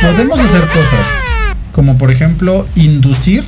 Podemos 0.00 0.40
hacer 0.40 0.62
cosas, 0.62 1.56
como 1.72 1.96
por 1.96 2.10
ejemplo 2.10 2.66
inducir 2.74 3.44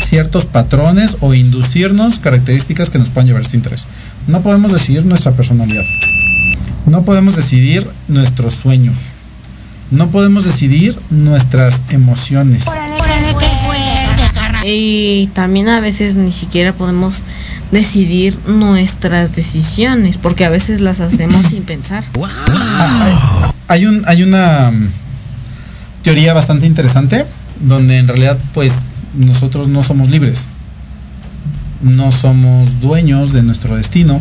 ciertos 0.00 0.44
patrones 0.44 1.16
o 1.20 1.34
inducirnos 1.34 2.18
características 2.18 2.90
que 2.90 2.98
nos 2.98 3.10
puedan 3.10 3.26
llevar 3.26 3.42
este 3.42 3.56
interés. 3.56 3.86
No 4.26 4.42
podemos 4.42 4.72
decidir 4.72 5.04
nuestra 5.04 5.32
personalidad. 5.32 5.84
No 6.86 7.04
podemos 7.04 7.34
decidir 7.34 7.90
nuestros 8.06 8.54
sueños. 8.54 9.00
No 9.90 10.08
podemos 10.10 10.44
decidir 10.44 10.96
nuestras 11.10 11.82
emociones. 11.90 12.64
Y 14.64 15.28
también 15.34 15.68
a 15.68 15.80
veces 15.80 16.14
ni 16.14 16.30
siquiera 16.30 16.72
podemos 16.72 17.24
decidir 17.72 18.38
nuestras 18.46 19.34
decisiones, 19.34 20.16
porque 20.16 20.44
a 20.44 20.48
veces 20.48 20.80
las 20.80 21.00
hacemos 21.00 21.46
sin 21.46 21.64
pensar. 21.64 22.04
Wow. 22.14 22.28
Hay, 23.68 23.86
un, 23.86 24.02
hay 24.06 24.22
una 24.22 24.68
um, 24.68 24.88
teoría 26.02 26.34
bastante 26.34 26.66
interesante 26.66 27.26
donde 27.60 27.96
en 27.96 28.06
realidad 28.06 28.38
pues 28.54 28.72
nosotros 29.14 29.66
no 29.66 29.82
somos 29.82 30.08
libres. 30.08 30.46
No 31.82 32.12
somos 32.12 32.80
dueños 32.80 33.32
de 33.32 33.42
nuestro 33.42 33.76
destino 33.76 34.20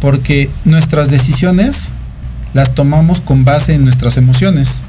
porque 0.00 0.50
nuestras 0.64 1.10
decisiones 1.10 1.88
las 2.52 2.74
tomamos 2.74 3.20
con 3.20 3.44
base 3.44 3.74
en 3.74 3.84
nuestras 3.84 4.16
emociones 4.16 4.82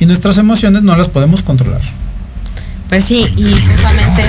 y 0.00 0.06
nuestras 0.06 0.38
emociones 0.38 0.82
no 0.82 0.96
las 0.96 1.08
podemos 1.08 1.42
controlar. 1.42 1.80
Pues 2.88 3.04
sí, 3.04 3.24
y 3.36 3.52
justamente 3.52 4.22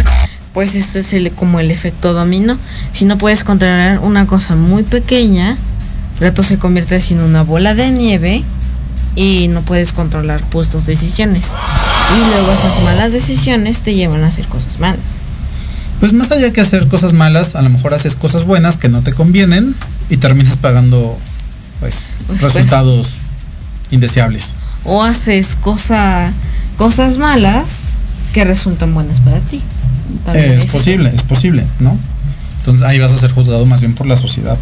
pues 0.54 0.74
esto 0.74 0.98
es 0.98 1.14
el, 1.14 1.32
como 1.34 1.60
el 1.60 1.70
efecto 1.70 2.14
dominó. 2.14 2.58
Si 2.92 3.06
no 3.06 3.20
puedes 3.20 3.44
controlar 3.44 4.00
una 4.00 4.26
cosa 4.26 4.56
muy 4.56 4.82
pequeña, 4.82 5.56
rato 6.20 6.42
se 6.42 6.58
convierte 6.58 7.00
en 7.12 7.22
una 7.22 7.44
bola 7.44 7.76
de 7.76 7.92
nieve 7.92 8.44
y 9.16 9.50
no 9.50 9.62
puedes 9.62 9.92
controlar 9.92 10.42
pues 10.50 10.70
tus 10.70 10.88
decisiones. 10.88 11.52
Y 12.16 12.30
luego 12.30 12.52
esas 12.52 12.84
malas 12.84 13.12
decisiones 13.12 13.82
te 13.82 13.94
llevan 13.94 14.24
a 14.24 14.28
hacer 14.28 14.48
cosas 14.48 14.80
malas. 14.80 15.00
Pues 16.00 16.14
más 16.14 16.32
allá 16.32 16.52
que 16.52 16.62
hacer 16.62 16.88
cosas 16.88 17.14
malas, 17.14 17.56
a 17.56 17.62
lo 17.62 17.70
mejor 17.70 17.94
haces 17.94 18.16
cosas 18.16 18.46
buenas 18.46 18.78
que 18.78 18.90
no 18.90 19.02
te 19.02 19.14
convienen 19.14 19.76
y 20.10 20.18
terminas 20.18 20.58
pagando 20.58 21.18
pues, 21.80 21.96
pues 22.28 22.42
resultados 22.42 23.18
pues, 23.82 23.94
indeseables. 23.94 24.56
O 24.84 25.04
haces 25.04 25.56
cosa, 25.60 26.32
cosas 26.78 27.18
malas 27.18 27.70
que 28.34 28.46
resultan 28.46 28.94
buenas 28.94 29.22
para 29.22 29.40
ti. 29.40 29.62
Eh, 30.34 30.60
es 30.64 30.72
posible, 30.72 31.12
es 31.14 31.24
posible, 31.24 31.66
¿no? 31.80 31.98
Entonces 32.60 32.86
ahí 32.86 33.00
vas 33.00 33.12
a 33.12 33.18
ser 33.18 33.32
juzgado 33.32 33.66
más 33.66 33.82
bien 33.82 33.94
por 33.94 34.08
la 34.08 34.18
sociedad. 34.18 34.58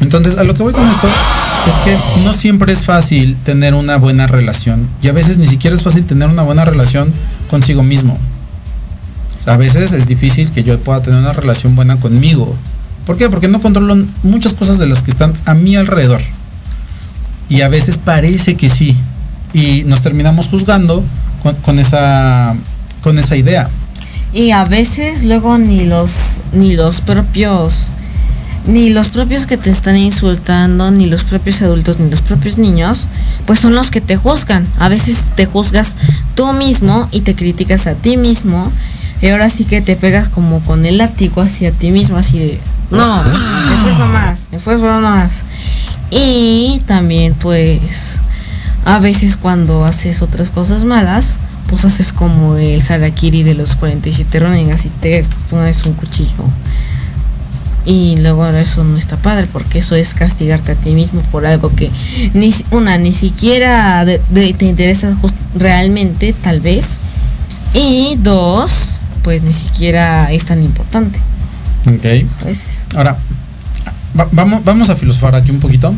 Entonces, 0.00 0.38
a 0.38 0.44
lo 0.44 0.54
que 0.54 0.62
voy 0.62 0.72
con 0.72 0.86
esto 0.86 1.08
es 1.08 1.74
que 1.84 2.20
no 2.24 2.32
siempre 2.32 2.72
es 2.72 2.84
fácil 2.84 3.36
tener 3.44 3.74
una 3.74 3.96
buena 3.96 4.26
relación 4.26 4.88
y 5.02 5.08
a 5.08 5.12
veces 5.12 5.38
ni 5.38 5.46
siquiera 5.46 5.76
es 5.76 5.82
fácil 5.82 6.06
tener 6.06 6.28
una 6.28 6.42
buena 6.42 6.64
relación 6.64 7.12
consigo 7.50 7.82
mismo. 7.82 8.16
O 9.38 9.42
sea, 9.42 9.54
a 9.54 9.56
veces 9.56 9.92
es 9.92 10.06
difícil 10.06 10.50
que 10.50 10.62
yo 10.62 10.78
pueda 10.80 11.00
tener 11.00 11.18
una 11.20 11.32
relación 11.32 11.74
buena 11.74 11.98
conmigo. 11.98 12.56
¿Por 13.08 13.16
qué? 13.16 13.30
Porque 13.30 13.48
no 13.48 13.62
controlo 13.62 13.96
muchas 14.22 14.52
cosas 14.52 14.78
de 14.78 14.86
las 14.86 15.00
que 15.00 15.12
están 15.12 15.32
a 15.46 15.54
mi 15.54 15.76
alrededor. 15.76 16.20
Y 17.48 17.62
a 17.62 17.68
veces 17.70 17.96
parece 17.96 18.54
que 18.54 18.68
sí. 18.68 18.94
Y 19.54 19.84
nos 19.86 20.02
terminamos 20.02 20.48
juzgando 20.48 21.02
con, 21.62 21.78
esa, 21.78 22.54
con 23.00 23.18
esa 23.18 23.34
idea. 23.34 23.70
Y 24.34 24.50
a 24.50 24.66
veces 24.66 25.24
luego 25.24 25.56
ni 25.56 25.86
los, 25.86 26.42
ni 26.52 26.74
los 26.74 27.00
propios 27.00 27.92
ni 28.66 28.90
los 28.90 29.08
propios 29.08 29.46
que 29.46 29.56
te 29.56 29.70
están 29.70 29.96
insultando, 29.96 30.90
ni 30.90 31.06
los 31.06 31.24
propios 31.24 31.62
adultos, 31.62 31.98
ni 31.98 32.10
los 32.10 32.20
propios 32.20 32.58
niños, 32.58 33.08
pues 33.46 33.60
son 33.60 33.74
los 33.74 33.90
que 33.90 34.02
te 34.02 34.18
juzgan. 34.18 34.66
A 34.78 34.90
veces 34.90 35.32
te 35.34 35.46
juzgas 35.46 35.96
tú 36.34 36.52
mismo 36.52 37.08
y 37.10 37.22
te 37.22 37.34
criticas 37.34 37.86
a 37.86 37.94
ti 37.94 38.18
mismo. 38.18 38.70
Y 39.20 39.28
ahora 39.28 39.50
sí 39.50 39.64
que 39.64 39.80
te 39.80 39.96
pegas 39.96 40.28
como 40.28 40.60
con 40.62 40.86
el 40.86 40.98
látigo 40.98 41.42
hacia 41.42 41.72
ti 41.72 41.90
mismo, 41.90 42.16
así 42.16 42.38
de, 42.38 42.60
no, 42.90 43.22
me 43.24 43.74
esfuerzo 43.74 44.06
más, 44.06 44.48
me 44.50 44.58
esfuerzo 44.58 45.00
más. 45.00 45.42
Y 46.10 46.82
también 46.86 47.34
pues 47.34 48.20
a 48.84 48.98
veces 49.00 49.36
cuando 49.36 49.84
haces 49.84 50.22
otras 50.22 50.50
cosas 50.50 50.84
malas, 50.84 51.36
pues 51.68 51.84
haces 51.84 52.12
como 52.12 52.56
el 52.56 52.82
harakiri 52.88 53.42
de 53.42 53.54
los 53.54 53.74
47 53.76 54.40
Ronin, 54.40 54.72
así 54.72 54.90
te 55.00 55.24
pones 55.50 55.84
un 55.84 55.94
cuchillo. 55.94 56.44
Y 57.84 58.16
luego 58.18 58.46
eso 58.48 58.84
no 58.84 58.98
está 58.98 59.16
padre 59.16 59.48
porque 59.50 59.78
eso 59.78 59.96
es 59.96 60.14
castigarte 60.14 60.72
a 60.72 60.74
ti 60.74 60.90
mismo 60.90 61.22
por 61.32 61.46
algo 61.46 61.74
que 61.74 61.90
ni 62.34 62.54
una 62.70 62.98
ni 62.98 63.12
siquiera 63.12 64.04
te 64.04 64.64
interesa 64.64 65.16
realmente 65.54 66.32
tal 66.34 66.60
vez. 66.60 66.96
Y 67.74 68.16
dos 68.16 68.98
pues 69.28 69.42
ni 69.42 69.52
siquiera 69.52 70.32
es 70.32 70.46
tan 70.46 70.64
importante 70.64 71.20
ok 71.86 72.96
ahora 72.96 73.14
vamos 74.32 74.64
vamos 74.64 74.88
a 74.88 74.96
filosofar 74.96 75.34
aquí 75.34 75.50
un 75.50 75.60
poquito 75.60 75.94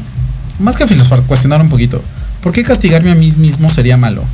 más 0.58 0.74
que 0.74 0.84
filosofar 0.88 1.22
cuestionar 1.22 1.60
un 1.60 1.68
poquito 1.68 2.02
¿por 2.42 2.50
qué 2.50 2.64
castigarme 2.64 3.12
a 3.12 3.14
mí 3.14 3.30
mismo 3.36 3.70
sería 3.70 3.96
malo? 3.96 4.24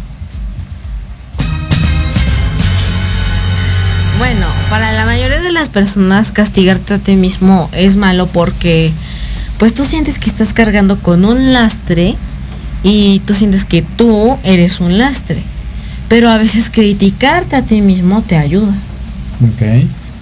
Bueno, 4.16 4.46
para 4.70 4.92
la 4.92 5.04
mayoría 5.04 5.42
de 5.42 5.52
las 5.52 5.68
personas 5.68 6.32
castigarte 6.32 6.94
a 6.94 6.98
ti 6.98 7.16
mismo 7.16 7.68
es 7.72 7.96
malo 7.96 8.26
porque 8.28 8.90
pues 9.58 9.74
tú 9.74 9.84
sientes 9.84 10.18
que 10.18 10.30
estás 10.30 10.54
cargando 10.54 10.98
con 10.98 11.26
un 11.26 11.52
lastre 11.52 12.16
y 12.82 13.20
tú 13.26 13.34
sientes 13.34 13.66
que 13.66 13.82
tú 13.82 14.38
eres 14.42 14.80
un 14.80 14.96
lastre. 14.96 15.42
Pero 16.08 16.30
a 16.30 16.38
veces 16.38 16.70
criticarte 16.70 17.56
a 17.56 17.62
ti 17.62 17.80
mismo 17.82 18.22
te 18.22 18.36
ayuda. 18.36 18.72
Ok. 19.42 19.62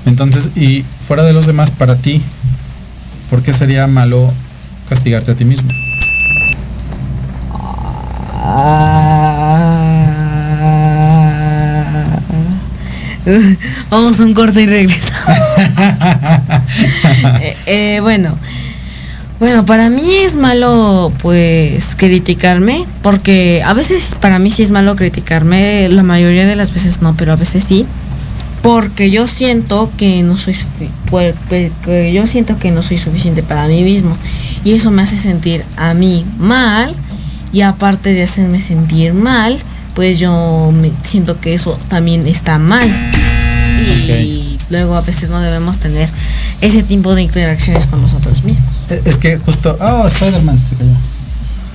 Entonces, 0.07 0.51
y 0.55 0.85
fuera 1.01 1.25
de 1.25 1.33
los 1.33 1.47
demás, 1.47 1.71
para 1.71 1.97
ti, 1.97 2.21
¿por 3.31 3.43
qué 3.43 3.53
sería 3.53 3.87
malo 3.87 4.33
castigarte 4.89 5.31
a 5.31 5.35
ti 5.35 5.45
mismo? 5.45 5.69
Vamos 13.91 14.21
a 14.21 14.25
un 14.25 14.35
corte 14.35 14.63
y 14.63 14.67
regresamos. 14.67 15.39
eh, 17.41 17.57
eh, 17.67 18.01
bueno. 18.03 18.37
Bueno, 19.41 19.67
para 19.67 19.91
mí 19.91 20.15
es 20.25 20.37
malo 20.37 21.13
pues 21.21 21.97
criticarme, 21.97 22.87
porque 23.03 23.63
a 23.67 23.75
veces 23.75 24.17
para 24.21 24.39
mí 24.39 24.51
sí 24.51 24.63
es 24.63 24.71
malo 24.71 24.95
criticarme, 24.95 25.89
la 25.89 26.05
mayoría 26.05 26.47
de 26.47 26.55
las 26.55 26.73
veces 26.73 27.03
no, 27.03 27.15
pero 27.15 27.33
a 27.33 27.37
veces 27.37 27.65
sí, 27.65 27.85
porque 28.65 29.11
yo 29.11 29.27
siento 29.27 29.93
que 29.99 30.23
no 30.23 30.39
soy 30.39 30.57
que 31.85 32.13
yo 32.15 32.27
siento 32.27 32.59
que 32.59 32.71
no 32.71 32.83
soy 32.83 32.97
suficiente 32.97 33.43
para 33.43 33.69
mí 33.69 33.83
mismo 33.83 34.17
y 34.65 34.73
eso 34.73 34.91
me 34.91 35.03
hace 35.03 35.19
sentir 35.19 35.63
a 35.77 35.93
mí 35.93 36.25
mal 36.39 36.97
y 37.53 37.61
aparte 37.61 38.13
de 38.15 38.23
hacerme 38.25 38.61
sentir 38.61 39.13
mal, 39.13 39.59
pues 39.95 40.19
yo 40.19 40.73
me 40.75 40.91
siento 41.05 41.41
que 41.41 41.55
eso 41.55 41.79
también 41.89 42.27
está 42.27 42.59
mal. 42.59 42.91
Y 44.09 44.59
luego 44.71 44.97
a 44.97 45.03
veces 45.03 45.29
no 45.29 45.41
debemos 45.41 45.79
tener 45.79 46.09
ese 46.61 46.83
tipo 46.83 47.15
de 47.15 47.23
interacciones 47.23 47.87
con 47.87 48.03
nosotros 48.03 48.43
mismos. 48.43 48.75
Eh, 48.91 49.03
es 49.05 49.17
que 49.19 49.37
justo. 49.39 49.77
Oh, 49.81 50.09
Spider-Man 50.09 50.59
se 50.59 50.75
cayó. 50.75 50.91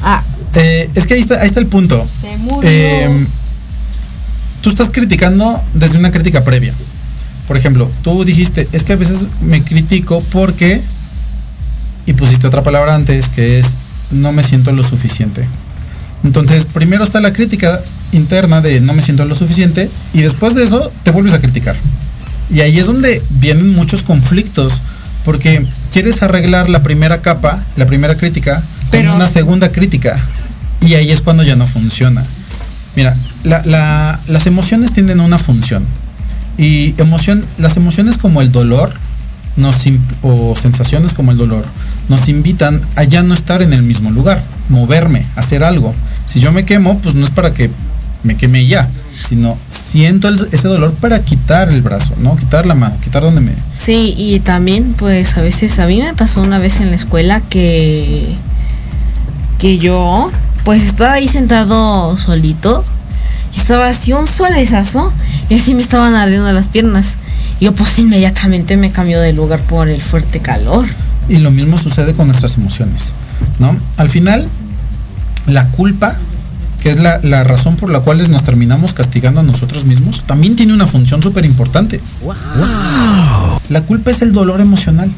Ah. 0.02 0.22
Eh, 0.56 0.90
es 0.96 1.06
que 1.06 1.14
ahí 1.14 1.22
está, 1.22 1.40
ahí 1.40 1.48
está 1.48 1.62
el 1.62 1.68
punto. 1.68 2.06
Se 2.06 2.36
murió. 2.38 2.70
Eh, 2.70 3.28
tú 4.62 4.70
estás 4.70 4.90
criticando 4.90 5.62
desde 5.74 5.98
una 5.98 6.12
crítica 6.12 6.44
previa. 6.44 6.74
Por 7.48 7.58
ejemplo, 7.58 7.90
tú 8.04 8.24
dijiste, 8.26 8.68
es 8.72 8.84
que 8.84 8.94
a 8.94 8.98
veces 8.98 9.26
me 9.42 9.64
critico 9.64 10.22
porque 10.32 10.82
y 12.06 12.14
pusiste 12.14 12.48
otra 12.48 12.64
palabra 12.64 12.96
antes 12.96 13.30
que 13.30 13.60
es 13.60 13.76
no 14.12 14.32
me 14.32 14.44
siento 14.44 14.72
lo 14.72 14.84
suficiente. 14.84 15.46
Entonces, 16.24 16.66
primero 16.66 17.04
está 17.04 17.22
la 17.22 17.34
crítica 17.34 17.82
interna 18.12 18.62
de 18.62 18.82
no 18.82 18.94
me 18.94 19.02
siento 19.02 19.26
lo 19.26 19.36
suficiente 19.36 19.90
y 20.14 20.22
después 20.22 20.56
de 20.56 20.64
eso 20.64 20.92
te 21.04 21.12
vuelves 21.12 21.34
a 21.34 21.40
criticar. 21.40 21.76
Y 22.50 22.62
ahí 22.62 22.80
es 22.80 22.88
donde 22.88 23.22
vienen 23.30 23.70
muchos 23.76 24.02
conflictos 24.02 24.82
porque 25.24 25.66
quieres 25.94 26.24
arreglar 26.24 26.70
la 26.70 26.82
primera 26.82 27.22
capa, 27.22 27.64
la 27.76 27.86
primera 27.86 28.18
crítica, 28.18 28.64
con 28.90 29.08
una 29.08 29.28
segunda 29.28 29.72
crítica. 29.72 30.20
Y 30.82 30.96
ahí 30.96 31.12
es 31.12 31.22
cuando 31.22 31.44
ya 31.44 31.56
no 31.56 31.68
funciona. 31.68 32.24
Mira, 32.96 33.16
las 33.44 34.48
emociones 34.48 34.92
tienen 34.92 35.20
una 35.20 35.38
función. 35.38 35.86
Y 36.58 36.94
emoción, 37.00 37.46
las 37.58 37.78
emociones 37.78 38.18
como 38.18 38.42
el 38.42 38.52
dolor 38.52 38.92
nos, 39.56 39.86
o 40.22 40.56
sensaciones 40.56 41.14
como 41.14 41.32
el 41.32 41.38
dolor 41.38 41.66
nos 42.10 42.28
invitan 42.28 42.82
a 42.96 43.04
ya 43.04 43.24
no 43.24 43.34
estar 43.34 43.62
en 43.62 43.72
el 43.72 43.84
mismo 43.84 44.10
lugar, 44.12 44.44
moverme, 44.68 45.26
hacer 45.36 45.64
algo. 45.64 45.94
Si 46.26 46.40
yo 46.40 46.52
me 46.52 46.66
quemo, 46.66 46.98
pues 47.00 47.16
no 47.16 47.24
es 47.24 47.32
para 47.32 47.54
que 47.54 47.70
me 48.24 48.36
queme 48.36 48.66
ya, 48.66 48.90
sino 49.28 49.58
siento 49.70 50.30
ese 50.30 50.68
dolor 50.68 50.94
para 50.94 51.24
quitar 51.24 51.70
el 51.70 51.82
brazo, 51.82 52.16
¿no? 52.20 52.36
Quitar 52.36 52.66
la 52.66 52.76
mano, 52.76 52.98
quitar 53.02 53.22
donde 53.22 53.42
me... 53.42 53.54
Sí, 53.76 54.16
y 54.18 54.40
también 54.40 54.96
pues 54.98 55.38
a 55.38 55.42
veces, 55.42 55.80
a 55.80 55.86
mí 55.86 56.02
me 56.02 56.14
pasó 56.14 56.42
una 56.42 56.58
vez 56.58 56.78
en 56.78 56.90
la 56.90 56.96
escuela 56.96 57.42
que, 57.42 58.36
que 59.60 59.78
yo 59.78 60.32
pues 60.64 60.84
estaba 60.84 61.14
ahí 61.14 61.28
sentado 61.28 62.18
solito 62.18 62.84
y 63.54 63.60
estaba 63.60 63.88
así 63.88 64.14
un 64.14 64.28
solezazo 64.28 65.12
y 65.50 65.56
así 65.56 65.74
me 65.74 65.82
estaban 65.82 66.16
ardiendo 66.16 66.52
las 66.52 66.68
piernas. 66.68 67.16
Y 67.60 67.66
yo 67.66 67.74
pues 67.74 67.98
inmediatamente 68.00 68.78
me 68.78 68.92
cambió 68.92 69.20
de 69.20 69.34
lugar 69.34 69.62
por 69.62 69.90
el 69.90 70.02
fuerte 70.02 70.40
calor. 70.40 70.86
Y 71.28 71.38
lo 71.38 71.52
mismo 71.52 71.78
sucede 71.78 72.14
con 72.14 72.28
nuestras 72.28 72.58
emociones, 72.58 73.14
¿no? 73.60 73.76
Al 73.98 74.10
final, 74.10 74.48
la 75.48 75.68
culpa 75.68 76.16
que 76.80 76.90
es 76.90 76.98
la, 76.98 77.44
razón 77.44 77.76
por 77.76 77.90
la 77.90 78.00
cual 78.00 78.30
nos 78.32 78.44
terminamos 78.44 78.94
castigando 78.94 79.42
a 79.42 79.44
nosotros 79.44 79.86
mismos, 79.86 80.24
también 80.26 80.56
tiene 80.56 80.74
una 80.74 80.88
función 80.88 81.22
súper 81.22 81.46
importante. 81.46 82.00
La 83.70 83.82
culpa 83.82 84.12
es 84.12 84.22
el 84.22 84.32
dolor 84.32 84.62
emocional. 84.62 85.12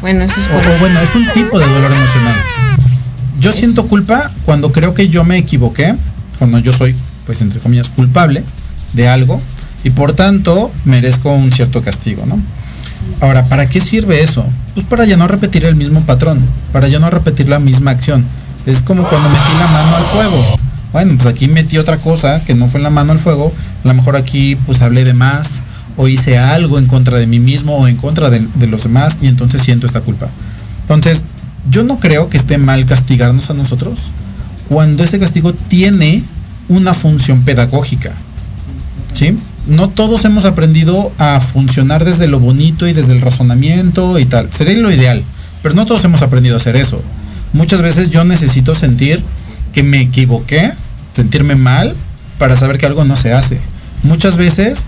Bueno, 0.00 0.24
eso 0.24 0.40
es 0.40 0.46
o, 0.46 0.80
bueno, 0.80 0.98
es 1.00 1.14
un 1.14 1.26
tipo 1.32 1.58
de 1.58 1.66
dolor 1.66 1.92
emocional. 1.92 2.34
Yo 3.38 3.52
siento 3.52 3.86
culpa 3.86 4.30
cuando 4.44 4.72
creo 4.72 4.94
que 4.94 5.08
yo 5.08 5.24
me 5.24 5.36
equivoqué, 5.36 5.94
cuando 6.42 6.58
yo 6.58 6.72
soy, 6.72 6.92
pues 7.24 7.40
entre 7.40 7.60
comillas, 7.60 7.88
culpable 7.88 8.42
de 8.94 9.06
algo 9.06 9.40
y 9.84 9.90
por 9.90 10.12
tanto 10.12 10.72
merezco 10.84 11.32
un 11.32 11.52
cierto 11.52 11.82
castigo, 11.82 12.26
¿no? 12.26 12.40
Ahora, 13.20 13.46
¿para 13.46 13.68
qué 13.68 13.78
sirve 13.78 14.24
eso? 14.24 14.44
Pues 14.74 14.84
para 14.84 15.04
ya 15.04 15.16
no 15.16 15.28
repetir 15.28 15.64
el 15.64 15.76
mismo 15.76 16.00
patrón, 16.00 16.40
para 16.72 16.88
ya 16.88 16.98
no 16.98 17.10
repetir 17.10 17.48
la 17.48 17.60
misma 17.60 17.92
acción. 17.92 18.24
Es 18.66 18.82
como 18.82 19.04
cuando 19.08 19.28
metí 19.28 19.52
la 19.56 19.66
mano 19.68 19.96
al 19.96 20.02
fuego. 20.02 20.56
Bueno, 20.92 21.14
pues 21.14 21.32
aquí 21.32 21.46
metí 21.46 21.78
otra 21.78 21.96
cosa 21.98 22.44
que 22.44 22.54
no 22.56 22.66
fue 22.66 22.80
la 22.80 22.90
mano 22.90 23.12
al 23.12 23.20
fuego. 23.20 23.52
A 23.84 23.86
lo 23.86 23.94
mejor 23.94 24.16
aquí 24.16 24.56
pues 24.66 24.82
hablé 24.82 25.04
de 25.04 25.14
más 25.14 25.60
o 25.96 26.08
hice 26.08 26.38
algo 26.38 26.76
en 26.76 26.86
contra 26.86 27.18
de 27.18 27.28
mí 27.28 27.38
mismo 27.38 27.76
o 27.76 27.86
en 27.86 27.98
contra 27.98 28.30
de, 28.30 28.66
los 28.66 28.82
demás 28.82 29.18
y 29.20 29.28
entonces 29.28 29.62
siento 29.62 29.86
esta 29.86 30.00
culpa. 30.00 30.26
Entonces, 30.80 31.22
yo 31.70 31.84
no 31.84 31.98
creo 31.98 32.28
que 32.28 32.36
esté 32.36 32.58
mal 32.58 32.84
castigarnos 32.84 33.48
a 33.48 33.54
nosotros 33.54 34.10
cuando 34.68 35.04
ese 35.04 35.18
castigo 35.18 35.52
tiene 35.52 36.22
una 36.68 36.94
función 36.94 37.42
pedagógica. 37.42 38.12
¿Sí? 39.12 39.36
No 39.66 39.88
todos 39.88 40.24
hemos 40.24 40.44
aprendido 40.44 41.12
a 41.18 41.40
funcionar 41.40 42.04
desde 42.04 42.26
lo 42.26 42.40
bonito 42.40 42.86
y 42.86 42.92
desde 42.92 43.12
el 43.12 43.20
razonamiento 43.20 44.18
y 44.18 44.24
tal. 44.24 44.52
Sería 44.52 44.78
lo 44.78 44.90
ideal, 44.90 45.22
pero 45.62 45.74
no 45.74 45.86
todos 45.86 46.04
hemos 46.04 46.22
aprendido 46.22 46.56
a 46.56 46.58
hacer 46.58 46.76
eso 46.76 47.02
muchas 47.52 47.82
veces 47.82 48.10
yo 48.10 48.24
necesito 48.24 48.74
sentir 48.74 49.22
que 49.72 49.82
me 49.82 50.00
equivoqué, 50.00 50.72
sentirme 51.12 51.54
mal 51.54 51.94
para 52.38 52.56
saber 52.56 52.78
que 52.78 52.86
algo 52.86 53.04
no 53.04 53.16
se 53.16 53.32
hace. 53.32 53.60
Muchas 54.02 54.36
veces 54.36 54.84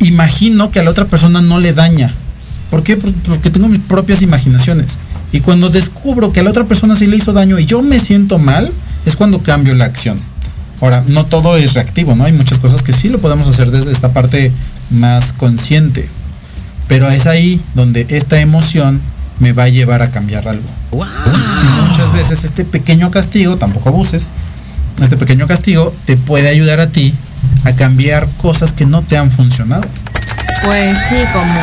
imagino 0.00 0.70
que 0.70 0.80
a 0.80 0.84
la 0.84 0.90
otra 0.90 1.06
persona 1.06 1.40
no 1.40 1.60
le 1.60 1.72
daña. 1.72 2.14
¿Por 2.70 2.82
qué? 2.82 2.96
Porque 2.96 3.50
tengo 3.50 3.68
mis 3.68 3.80
propias 3.80 4.22
imaginaciones. 4.22 4.96
Y 5.34 5.40
cuando 5.40 5.68
descubro 5.68 6.32
que 6.32 6.38
a 6.38 6.42
la 6.44 6.50
otra 6.50 6.62
persona 6.62 6.94
sí 6.94 7.08
le 7.08 7.16
hizo 7.16 7.32
daño 7.32 7.58
y 7.58 7.66
yo 7.66 7.82
me 7.82 7.98
siento 7.98 8.38
mal, 8.38 8.70
es 9.04 9.16
cuando 9.16 9.42
cambio 9.42 9.74
la 9.74 9.84
acción. 9.84 10.16
Ahora, 10.80 11.02
no 11.08 11.26
todo 11.26 11.56
es 11.56 11.74
reactivo, 11.74 12.14
¿no? 12.14 12.22
Hay 12.22 12.32
muchas 12.32 12.60
cosas 12.60 12.84
que 12.84 12.92
sí 12.92 13.08
lo 13.08 13.18
podemos 13.18 13.48
hacer 13.48 13.72
desde 13.72 13.90
esta 13.90 14.12
parte 14.12 14.52
más 14.90 15.32
consciente. 15.32 16.08
Pero 16.86 17.10
es 17.10 17.26
ahí 17.26 17.60
donde 17.74 18.06
esta 18.10 18.38
emoción 18.38 19.00
me 19.40 19.52
va 19.52 19.64
a 19.64 19.68
llevar 19.68 20.02
a 20.02 20.12
cambiar 20.12 20.46
algo. 20.46 20.68
muchas 21.88 22.12
veces 22.12 22.44
este 22.44 22.64
pequeño 22.64 23.10
castigo, 23.10 23.56
tampoco 23.56 23.88
abuses, 23.88 24.30
este 25.02 25.16
pequeño 25.16 25.48
castigo 25.48 25.92
te 26.04 26.16
puede 26.16 26.48
ayudar 26.48 26.78
a 26.78 26.90
ti 26.90 27.12
a 27.64 27.72
cambiar 27.72 28.28
cosas 28.40 28.72
que 28.72 28.86
no 28.86 29.02
te 29.02 29.16
han 29.16 29.32
funcionado. 29.32 29.82
Pues 30.62 30.96
sí, 31.08 31.16
como, 31.32 31.60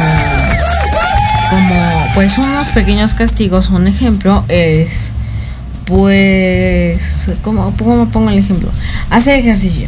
como 1.52 2.01
pues 2.16 2.38
unos 2.38 2.68
pequeños 2.70 3.14
castigos, 3.14 3.70
un 3.70 3.88
ejemplo 3.88 4.44
es, 4.48 5.12
pues, 5.86 7.30
¿cómo, 7.42 7.72
pongo 7.72 8.30
el 8.30 8.38
ejemplo? 8.38 8.70
Hacer 9.10 9.40
ejercicio. 9.40 9.88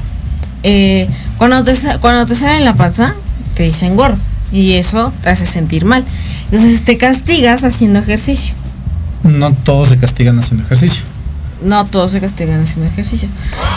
Eh, 0.63 1.09
cuando, 1.37 1.63
te, 1.63 1.75
cuando 1.99 2.25
te 2.25 2.35
sale 2.35 2.57
en 2.57 2.65
la 2.65 2.75
panza, 2.75 3.15
te 3.55 3.63
dicen 3.63 3.95
gordo 3.95 4.17
y 4.51 4.73
eso 4.73 5.11
te 5.21 5.29
hace 5.29 5.45
sentir 5.45 5.85
mal. 5.85 6.05
Entonces 6.45 6.85
te 6.85 6.97
castigas 6.97 7.63
haciendo 7.63 7.99
ejercicio. 7.99 8.53
No 9.23 9.51
todos 9.51 9.89
se 9.89 9.97
castigan 9.97 10.39
haciendo 10.39 10.65
ejercicio. 10.65 11.03
No 11.63 11.85
todos 11.85 12.11
se 12.11 12.21
castigan 12.21 12.61
haciendo 12.61 12.89
ejercicio. 12.89 13.29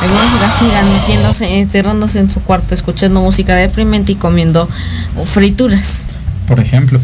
Algunos 0.02 0.26
se 0.26 0.38
castigan 0.38 0.92
metiéndose, 0.92 1.58
encerrándose 1.58 2.18
en 2.18 2.30
su 2.30 2.40
cuarto, 2.40 2.74
escuchando 2.74 3.20
música 3.20 3.54
deprimente 3.54 4.12
y 4.12 4.16
comiendo 4.16 4.68
frituras. 5.24 6.02
Por 6.46 6.60
ejemplo. 6.60 7.00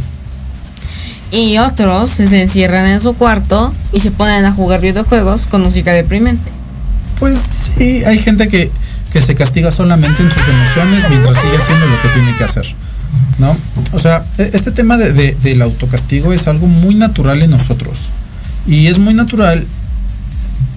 Y 1.33 1.59
otros 1.59 2.11
se 2.11 2.41
encierran 2.41 2.87
en 2.87 3.01
su 3.01 3.15
cuarto 3.15 3.73
y 3.93 4.01
se 4.01 4.13
ponen 4.13 4.45
a 4.45 4.53
jugar 4.53 4.81
videojuegos 4.81 5.47
con 5.47 5.63
música 5.63 5.93
deprimente. 5.93 6.53
Pues 7.19 7.39
sí, 7.77 8.05
hay 8.05 8.19
gente 8.19 8.49
que, 8.49 8.71
que 9.13 9.21
se 9.21 9.35
castiga 9.35 9.73
solamente 9.73 10.23
en 10.23 10.31
sus 10.31 10.43
emociones 10.47 11.09
mientras 11.09 11.39
sigue 11.39 11.57
haciendo 11.57 11.87
lo 11.87 12.03
que 12.03 12.09
tiene 12.09 12.37
que 12.39 12.45
hacer. 12.45 12.75
¿no? 13.39 13.57
O 13.93 13.99
sea, 13.99 14.25
e, 14.39 14.51
este 14.53 14.71
tema 14.71 14.97
de, 14.97 15.35
del 15.35 15.63
autocastigo 15.63 16.33
es 16.33 16.47
algo 16.47 16.67
muy 16.67 16.95
natural 16.95 17.43
en 17.43 17.51
nosotros. 17.51 18.11
Y 18.67 18.87
es 18.87 18.99
muy 18.99 19.15
natural, 19.15 19.67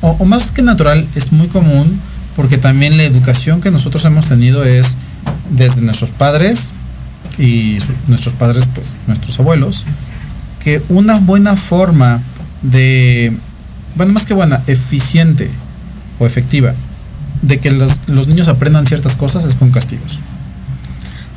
o, 0.01 0.25
más 0.25 0.51
que 0.51 0.61
natural, 0.61 1.05
es 1.15 1.31
muy 1.31 1.47
común 1.47 1.99
porque 2.35 2.57
también 2.57 2.97
la 2.97 3.03
educación 3.03 3.61
que 3.61 3.71
nosotros 3.71 4.03
hemos 4.05 4.25
tenido 4.25 4.63
es 4.65 4.97
desde 5.51 5.81
nuestros 5.81 6.09
padres 6.09 6.71
y 7.37 7.77
nuestros 8.07 8.33
padres, 8.33 8.67
pues 8.73 8.97
nuestros 9.07 9.39
abuelos, 9.39 9.85
que 10.65 10.81
una 10.89 11.19
buena 11.19 11.55
forma 11.55 12.21
de, 12.63 13.37
bueno, 13.95 14.13
más 14.13 14.25
que 14.25 14.33
buena, 14.33 14.63
eficiente 14.65 15.51
o 16.17 16.25
efectiva, 16.25 16.73
de 17.43 17.59
que 17.59 17.69
los 17.69 18.27
niños 18.27 18.47
aprendan 18.47 18.87
ciertas 18.87 19.15
cosas 19.15 19.45
es 19.45 19.53
con 19.53 19.69
castigos. 19.69 20.23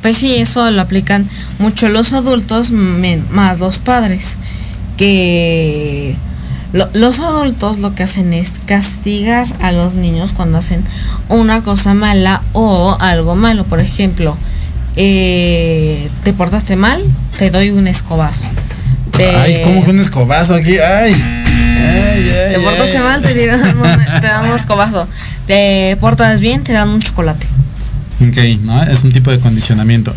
Pues 0.01 0.17
sí, 0.17 0.33
eso 0.35 0.71
lo 0.71 0.81
aplican 0.81 1.27
mucho 1.59 1.89
los 1.89 2.11
adultos 2.13 2.71
más 2.71 3.59
los 3.59 3.77
padres. 3.77 4.35
Que 4.97 6.15
los 6.73 7.19
adultos 7.19 7.77
lo 7.77 7.93
que 7.93 8.03
hacen 8.03 8.33
es 8.33 8.59
castigar 8.65 9.45
a 9.61 9.71
los 9.71 9.93
niños 9.93 10.33
cuando 10.33 10.57
hacen 10.57 10.83
una 11.27 11.61
cosa 11.61 11.93
mala 11.93 12.41
o 12.53 12.97
algo 12.99 13.35
malo. 13.35 13.63
Por 13.65 13.79
ejemplo, 13.79 14.35
eh, 14.95 16.09
te 16.23 16.33
portaste 16.33 16.75
mal, 16.75 17.03
te 17.37 17.51
doy 17.51 17.69
un 17.69 17.87
escobazo. 17.87 18.47
Ay, 19.25 19.61
¿cómo 19.65 19.83
que 19.83 19.91
un 19.91 19.99
escobazo 19.99 20.55
aquí? 20.55 20.77
Ay. 20.77 21.13
te 22.53 22.59
portaste 22.59 22.99
mal, 22.99 23.21
te, 23.21 23.33
te 23.33 23.47
dan 23.47 24.45
un 24.45 24.55
escobazo. 24.55 25.07
Te 25.47 25.97
portas 25.99 26.39
bien, 26.39 26.63
te 26.63 26.73
dan 26.73 26.89
un 26.89 27.01
chocolate. 27.01 27.45
Ok, 28.21 28.37
¿no? 28.63 28.83
Es 28.83 29.03
un 29.03 29.11
tipo 29.11 29.31
de 29.31 29.39
condicionamiento. 29.39 30.13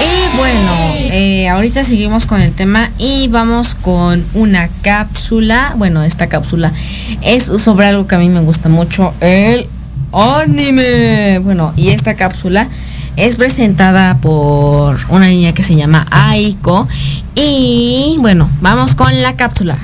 Y 0.00 0.36
bueno, 0.36 0.72
eh, 1.10 1.48
ahorita 1.48 1.84
seguimos 1.84 2.26
con 2.26 2.40
el 2.40 2.52
tema 2.52 2.90
y 2.98 3.28
vamos 3.28 3.74
con 3.74 4.24
una 4.34 4.68
cápsula. 4.82 5.74
Bueno, 5.76 6.02
esta 6.02 6.28
cápsula 6.28 6.72
es 7.20 7.44
sobre 7.44 7.86
algo 7.86 8.06
que 8.06 8.14
a 8.14 8.18
mí 8.18 8.28
me 8.28 8.40
gusta 8.40 8.68
mucho, 8.68 9.14
el 9.20 9.66
anime. 10.12 11.38
Bueno, 11.38 11.72
y 11.76 11.90
esta 11.90 12.14
cápsula 12.14 12.68
es 13.16 13.36
presentada 13.36 14.20
por 14.20 14.98
una 15.08 15.28
niña 15.28 15.54
que 15.54 15.62
se 15.62 15.76
llama 15.76 16.06
Aiko. 16.10 16.88
Y 17.34 18.16
bueno, 18.20 18.50
vamos 18.60 18.94
con 18.94 19.20
la 19.22 19.36
cápsula. 19.36 19.78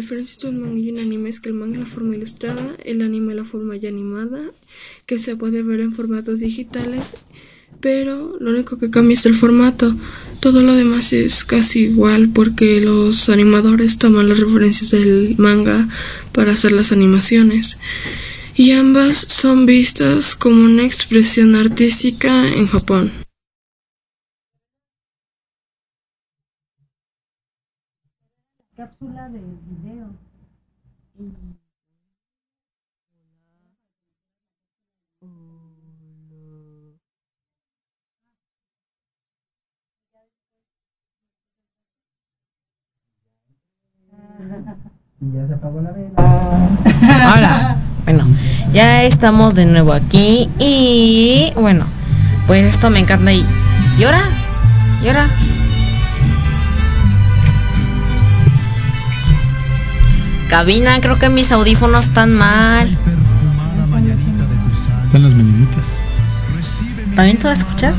diferencia 0.00 0.34
entre 0.34 0.48
un 0.48 0.60
manga 0.62 0.78
y 0.78 0.90
un 0.90 0.98
anime 0.98 1.28
es 1.28 1.40
que 1.40 1.50
el 1.50 1.54
manga 1.54 1.74
es 1.74 1.80
la 1.80 1.86
forma 1.86 2.16
ilustrada, 2.16 2.74
el 2.84 3.02
anime 3.02 3.34
la 3.34 3.44
forma 3.44 3.76
ya 3.76 3.90
animada, 3.90 4.40
que 5.04 5.18
se 5.18 5.36
puede 5.36 5.62
ver 5.62 5.80
en 5.80 5.92
formatos 5.92 6.40
digitales 6.40 7.24
pero 7.80 8.36
lo 8.40 8.50
único 8.50 8.78
que 8.78 8.90
cambia 8.90 9.14
es 9.14 9.26
el 9.26 9.34
formato. 9.34 9.94
Todo 10.40 10.60
lo 10.60 10.74
demás 10.74 11.12
es 11.12 11.44
casi 11.44 11.84
igual 11.84 12.28
porque 12.28 12.80
los 12.80 13.28
animadores 13.28 13.98
toman 13.98 14.28
las 14.28 14.38
referencias 14.38 14.90
del 14.90 15.34
manga 15.38 15.88
para 16.32 16.52
hacer 16.52 16.72
las 16.72 16.92
animaciones. 16.92 17.78
Y 18.62 18.72
ambas 18.72 19.16
son 19.16 19.64
vistas 19.64 20.34
como 20.34 20.66
una 20.66 20.84
expresión 20.84 21.54
artística 21.54 22.46
en 22.46 22.66
Japón. 22.66 23.10
cápsula 28.76 29.30
de 29.30 29.38
video. 29.38 30.14
Ya 45.32 45.46
se 45.48 45.54
apagó 45.54 45.80
la 45.80 45.92
vela. 45.92 46.12
Ahora, 47.26 47.89
bueno, 48.04 48.26
ya 48.72 49.04
estamos 49.04 49.54
de 49.54 49.66
nuevo 49.66 49.92
aquí 49.92 50.48
y 50.58 51.52
bueno, 51.56 51.84
pues 52.46 52.64
esto 52.64 52.90
me 52.90 52.98
encanta 52.98 53.32
y 53.32 53.44
y 53.98 54.04
ahora. 54.04 55.28
Cabina, 60.48 61.00
creo 61.00 61.18
que 61.18 61.28
mis 61.28 61.52
audífonos 61.52 62.06
están 62.06 62.34
mal. 62.34 62.88
Están 65.04 65.22
las 65.22 65.34
mañanitas. 65.34 65.84
¿También 67.14 67.38
tú 67.38 67.46
la 67.46 67.52
escuchas? 67.52 67.98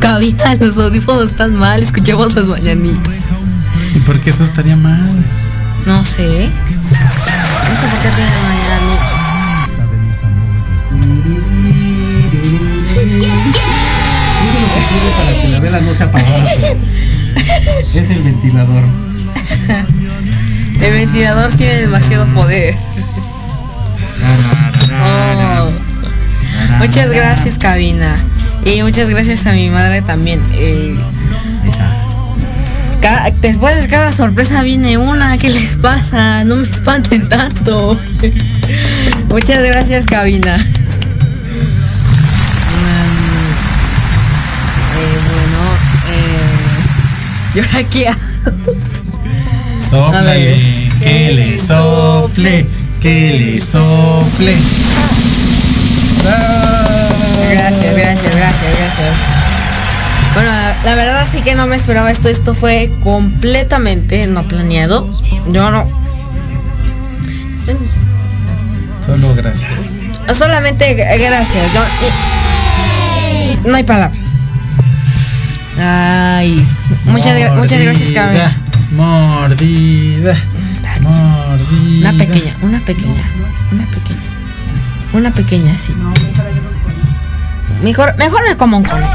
Cabina, 0.00 0.54
los 0.56 0.76
audífonos 0.76 1.30
están 1.30 1.56
mal, 1.56 1.82
escuchemos 1.82 2.34
las 2.34 2.48
mañanitas. 2.48 3.14
¿Y 3.94 4.00
por 4.00 4.20
qué 4.20 4.30
eso 4.30 4.44
estaría 4.44 4.76
mal? 4.76 5.24
No 5.86 6.04
sé. 6.04 6.50
No 6.50 7.76
sé 7.76 7.86
por 7.90 7.98
qué 8.00 8.08
tienen 8.10 8.34
mañanitas. 8.42 8.83
Es 17.94 18.10
el 18.10 18.22
ventilador. 18.22 18.82
El 20.80 20.92
ventilador 20.92 21.52
tiene 21.54 21.76
demasiado 21.76 22.26
poder. 22.34 22.74
Oh. 24.90 25.70
Muchas 26.78 27.12
gracias, 27.12 27.58
cabina. 27.58 28.16
Y 28.64 28.82
muchas 28.82 29.10
gracias 29.10 29.46
a 29.46 29.52
mi 29.52 29.70
madre 29.70 30.02
también. 30.02 30.42
Eh, 30.54 30.96
después 33.40 33.80
de 33.82 33.88
cada 33.88 34.12
sorpresa 34.12 34.62
viene 34.62 34.98
una. 34.98 35.38
¿Qué 35.38 35.50
les 35.50 35.76
pasa? 35.76 36.44
No 36.44 36.56
me 36.56 36.66
espanten 36.66 37.28
tanto. 37.28 37.98
muchas 39.28 39.62
gracias, 39.62 40.06
cabina. 40.06 40.56
¿Y 47.54 47.58
ahora 47.58 47.84
qué 47.90 48.08
hago? 48.08 48.20
Sóplale, 49.90 50.90
que 51.00 51.32
le 51.32 51.58
sople, 51.58 52.66
que 53.00 53.32
le 53.38 53.60
sople. 53.60 54.54
Gracias, 57.50 57.96
gracias, 57.96 58.36
gracias, 58.36 58.78
gracias. 58.78 59.34
Bueno, 60.34 60.50
la, 60.84 60.94
verdad 60.96 61.26
sí 61.30 61.42
que 61.42 61.54
no 61.54 61.66
me 61.66 61.76
esperaba 61.76 62.10
esto. 62.10 62.28
Esto 62.28 62.54
fue 62.54 62.90
completamente 63.02 64.26
no 64.26 64.42
planeado. 64.48 65.08
Yo 65.48 65.70
no. 65.70 65.88
Solo 69.04 69.34
gracias. 69.34 69.70
Solamente 70.32 70.94
gracias. 70.94 71.72
Yo, 71.72 71.80
no 73.68 73.76
hay 73.76 73.84
palabras. 73.84 74.40
Ay, 75.78 76.66
muchas, 77.06 77.56
muchas 77.56 77.80
gracias, 77.82 78.12
Carmen. 78.12 78.42
Mordida, 78.92 80.36
mordida. 81.00 82.10
Una 82.10 82.12
pequeña, 82.18 82.54
una 82.62 82.80
pequeña, 82.80 83.22
una 83.72 83.86
pequeña. 83.86 84.20
Una 85.12 85.30
pequeña, 85.32 85.78
sí. 85.78 85.94
Mejor, 87.82 88.16
mejor 88.16 88.40
me 88.48 88.56
como 88.56 88.78
un 88.78 88.84
conejo. 88.84 89.10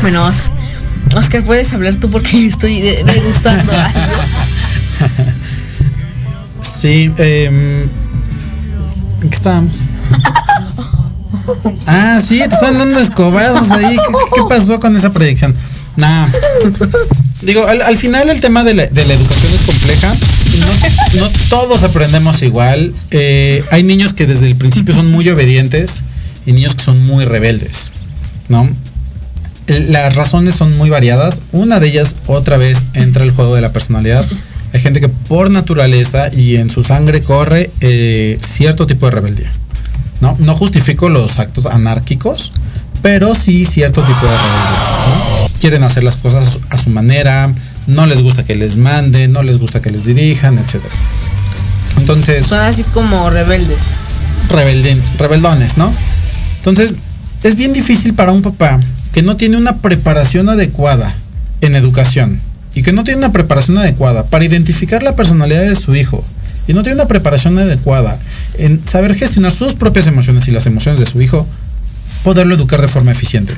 Bueno, 0.00 0.24
Oscar, 0.26 0.52
Oscar, 1.16 1.42
puedes 1.44 1.72
hablar 1.72 1.94
tú 1.96 2.10
porque 2.10 2.46
estoy 2.46 2.80
de- 2.80 3.04
degustando 3.04 3.72
algo. 3.72 4.00
Sí, 6.82 7.12
eh, 7.18 7.86
¿en 9.22 9.30
qué 9.30 9.36
estábamos? 9.36 9.78
Ah, 11.86 12.20
sí, 12.26 12.38
te 12.38 12.54
están 12.54 12.78
dando 12.78 12.98
escobazos 13.00 13.70
ahí. 13.70 13.96
¿Qué, 14.34 14.42
pasó 14.48 14.78
con 14.80 14.96
esa 14.96 15.12
predicción? 15.12 15.54
Nah. 15.96 16.28
Digo, 17.42 17.66
al, 17.66 17.82
al 17.82 17.96
final 17.96 18.30
el 18.30 18.40
tema 18.40 18.64
de 18.64 18.74
la, 18.74 18.84
educación 18.84 19.52
es 19.52 19.62
compleja. 19.62 20.16
No, 21.18 21.30
todos 21.48 21.82
aprendemos 21.82 22.42
igual. 22.42 22.94
Eh, 23.10 23.64
hay 23.70 23.82
niños 23.82 24.12
que 24.12 24.26
desde 24.26 24.46
el 24.46 24.56
principio 24.56 24.94
son 24.94 25.10
muy 25.10 25.28
obedientes 25.28 26.02
y 26.46 26.52
niños 26.52 26.74
que 26.74 26.84
son 26.84 27.04
muy 27.04 27.24
rebeldes, 27.24 27.90
¿no? 28.48 28.68
Las 29.66 30.14
razones 30.14 30.54
son 30.54 30.76
muy 30.76 30.90
variadas. 30.90 31.40
Una 31.52 31.80
de 31.80 31.88
ellas, 31.88 32.16
otra 32.26 32.56
vez, 32.56 32.82
entra 32.94 33.24
el 33.24 33.30
juego 33.32 33.54
de 33.54 33.62
la 33.62 33.72
personalidad. 33.72 34.24
Hay 34.72 34.80
gente 34.80 35.00
que 35.00 35.08
por 35.08 35.50
naturaleza 35.50 36.32
y 36.32 36.56
en 36.56 36.70
su 36.70 36.82
sangre 36.82 37.22
corre 37.22 37.70
eh, 37.80 38.38
cierto 38.44 38.86
tipo 38.86 39.06
de 39.06 39.12
rebeldía. 39.12 39.52
¿No? 40.22 40.34
no 40.38 40.54
justifico 40.56 41.10
los 41.10 41.38
actos 41.38 41.66
anárquicos, 41.66 42.52
pero 43.02 43.34
sí 43.34 43.66
cierto 43.66 44.00
tipo 44.02 44.20
de 44.24 44.32
rebeldía. 44.32 45.42
¿no? 45.50 45.60
Quieren 45.60 45.82
hacer 45.82 46.02
las 46.04 46.16
cosas 46.16 46.60
a 46.70 46.78
su 46.78 46.88
manera, 46.90 47.52
no 47.86 48.06
les 48.06 48.22
gusta 48.22 48.44
que 48.44 48.54
les 48.54 48.76
manden, 48.76 49.32
no 49.32 49.42
les 49.42 49.58
gusta 49.58 49.82
que 49.82 49.90
les 49.90 50.04
dirijan, 50.06 50.56
etc. 50.58 50.76
Entonces, 51.98 52.46
Son 52.46 52.60
así 52.60 52.82
como 52.94 53.28
rebeldes. 53.30 53.78
rebelden- 54.50 55.00
rebeldones, 55.18 55.76
¿no? 55.76 55.92
Entonces, 56.58 56.94
es 57.42 57.56
bien 57.56 57.72
difícil 57.72 58.14
para 58.14 58.32
un 58.32 58.42
papá 58.42 58.78
que 59.12 59.22
no 59.22 59.36
tiene 59.36 59.56
una 59.56 59.76
preparación 59.78 60.48
adecuada 60.48 61.14
en 61.60 61.74
educación 61.74 62.40
y 62.74 62.82
que 62.82 62.92
no 62.92 63.04
tiene 63.04 63.18
una 63.18 63.32
preparación 63.32 63.78
adecuada 63.78 64.24
para 64.24 64.44
identificar 64.44 65.02
la 65.02 65.14
personalidad 65.16 65.62
de 65.62 65.76
su 65.76 65.94
hijo 65.94 66.22
y 66.66 66.72
no 66.74 66.82
tiene 66.82 66.96
una 66.96 67.08
preparación 67.08 67.58
adecuada 67.58 68.18
en 68.58 68.86
saber 68.86 69.14
gestionar 69.14 69.52
sus 69.52 69.74
propias 69.74 70.06
emociones 70.06 70.46
y 70.48 70.50
las 70.50 70.66
emociones 70.66 71.00
de 71.00 71.06
su 71.06 71.20
hijo, 71.20 71.46
poderlo 72.24 72.54
educar 72.54 72.80
de 72.80 72.88
forma 72.88 73.12
eficiente. 73.12 73.54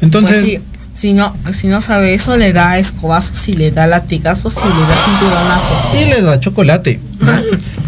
Entonces, 0.00 0.38
Pues 0.38 0.46
sí, 0.46 0.60
si 0.94 1.12
no, 1.12 1.36
si 1.52 1.66
no 1.66 1.80
sabe 1.80 2.14
eso, 2.14 2.36
le 2.36 2.52
da 2.52 2.78
escobazos, 2.78 3.38
si 3.38 3.52
le 3.52 3.70
da 3.70 3.86
latigazos, 3.86 4.54
si 4.54 4.60
le 4.60 4.68
da 4.68 4.96
cinturonazos. 5.06 5.94
y 6.00 6.04
le 6.10 6.22
da 6.22 6.40
chocolate. 6.40 7.00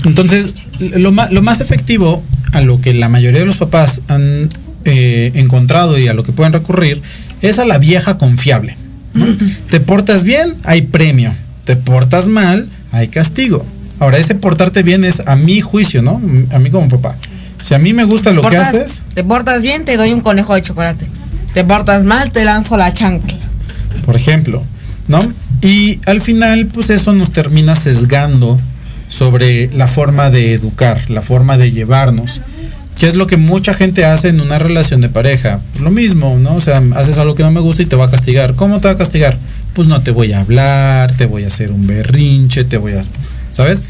Entonces, 0.05 0.51
lo, 0.79 1.11
lo 1.11 1.43
más 1.43 1.61
efectivo 1.61 2.23
a 2.53 2.61
lo 2.61 2.81
que 2.81 2.95
la 2.95 3.09
mayoría 3.09 3.41
de 3.41 3.47
los 3.47 3.57
papás 3.57 4.03
han 4.09 4.49
eh, 4.85 5.33
encontrado 5.35 5.99
y 5.99 6.09
a 6.09 6.15
lo 6.15 6.23
que 6.23 6.33
pueden 6.33 6.53
recurrir 6.53 7.01
es 7.41 7.59
a 7.59 7.65
la 7.65 7.79
vieja 7.79 8.19
confiable. 8.19 8.77
¿no? 9.15 9.27
Te 9.71 9.81
portas 9.81 10.25
bien, 10.25 10.55
hay 10.65 10.83
premio. 10.83 11.35
Te 11.65 11.77
portas 11.77 12.29
mal, 12.29 12.69
hay 12.91 13.09
castigo. 13.09 13.65
Ahora, 14.03 14.19
ese 14.19 14.35
portarte 14.35 14.83
bien 14.83 15.05
es 15.05 15.23
a 15.27 15.37
mi 15.37 15.61
juicio, 15.61 16.03
¿no? 16.03 16.21
A 16.53 16.59
mí 16.59 16.71
como 16.71 16.89
papá. 16.89 17.15
Si 17.63 17.73
a 17.73 17.79
mí 17.79 17.93
me 17.93 18.03
gusta 18.03 18.33
lo 18.33 18.43
que 18.43 18.57
haces, 18.57 19.01
Te 19.15 19.23
portas 19.23 19.63
bien, 19.63 19.85
te 19.85 19.97
doy 19.97 20.13
un 20.13 20.23
conejo 20.23 20.57
de 20.57 20.63
chocolate. 20.63 21.07
Te 21.55 21.63
portas 21.63 22.03
mal, 22.03 22.33
te 22.33 22.45
lanzo 22.45 22.77
la 22.77 22.93
chancla. 22.93 23.39
por 24.05 24.17
ejemplo, 24.17 24.65
¿no? 25.07 25.21
Y 25.61 26.01
al 26.07 26.21
final, 26.21 26.67
pues 26.67 26.91
eso 26.91 27.13
nos 27.13 27.31
termina 27.31 27.77
sesgando 27.77 28.61
sobre 29.09 29.71
la 29.73 29.87
forma 29.87 30.31
de 30.31 30.55
educar, 30.55 31.09
la 31.09 31.23
forma 31.23 31.57
de 31.57 31.71
llevarnos. 31.71 32.41
¿Qué 32.99 33.07
es 33.07 33.15
lo 33.15 33.29
que 33.29 33.37
mucha 33.37 33.73
gente 33.73 34.05
hace 34.05 34.31
en 34.31 34.41
una 34.41 34.59
relación 34.59 35.01
de 35.01 35.11
pareja? 35.11 35.61
Lo 35.79 35.93
mismo, 35.93 36.41
¿no? 36.41 36.57
O 36.57 36.61
sea, 36.61 36.83
haces 36.97 37.19
algo 37.19 37.37
que 37.37 37.45
no 37.45 37.53
me 37.53 37.61
gusta 37.61 37.83
y 37.83 37.87
te 37.87 37.95
va 37.95 38.07
a 38.07 38.11
castigar. 38.11 38.57
¿Cómo 38.57 38.81
te 38.81 38.89
va 38.89 38.95
a 38.95 38.99
castigar? 38.99 39.39
Pues 39.75 39.87
no 39.87 40.01
te 40.01 40.11
voy 40.11 40.33
a 40.33 40.41
hablar, 40.41 41.13
te 41.17 41.27
voy 41.27 41.45
a 41.45 41.47
hacer 41.47 41.71
un 41.71 41.87
berrinche, 41.87 42.65
te 42.65 42.79
voy 42.79 42.95
a, 42.95 43.03
¿sabes? 43.53 43.83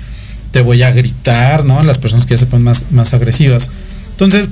Te 0.51 0.61
voy 0.61 0.83
a 0.83 0.91
gritar, 0.91 1.65
¿no? 1.65 1.83
Las 1.83 1.99
personas 1.99 2.27
que 2.27 2.35
ya 2.35 2.39
se 2.39 2.47
ponen 2.47 2.65
más, 2.65 2.85
más 2.91 3.15
agresivas. 3.15 3.71
Entonces, 4.11 4.49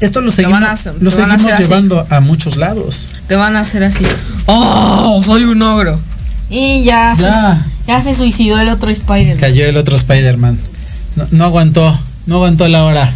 esto 0.00 0.20
lo 0.20 0.30
seguimos, 0.30 0.62
a 0.62 0.92
lo 1.00 1.08
a 1.08 1.12
seguimos 1.12 1.44
así. 1.52 1.62
llevando 1.62 2.06
a 2.10 2.20
muchos 2.20 2.56
lados. 2.56 3.06
Te 3.26 3.34
van 3.36 3.56
a 3.56 3.60
hacer 3.60 3.82
así. 3.84 4.04
¡Oh! 4.46 5.20
Soy 5.24 5.44
un 5.44 5.60
ogro. 5.62 5.98
Y 6.50 6.84
ya. 6.84 7.14
Ya. 7.18 7.56
se- 7.64 7.86
Ya 7.88 8.00
se 8.02 8.14
suicidó 8.14 8.60
el 8.60 8.68
otro 8.68 8.90
Spider-Man. 8.90 9.38
Cayó 9.40 9.64
el 9.66 9.76
otro 9.78 9.96
Spider-Man. 9.96 10.58
No, 11.16 11.26
no 11.32 11.44
aguantó, 11.44 11.98
no 12.26 12.34
aguantó 12.36 12.68
la 12.68 12.84
hora. 12.84 13.10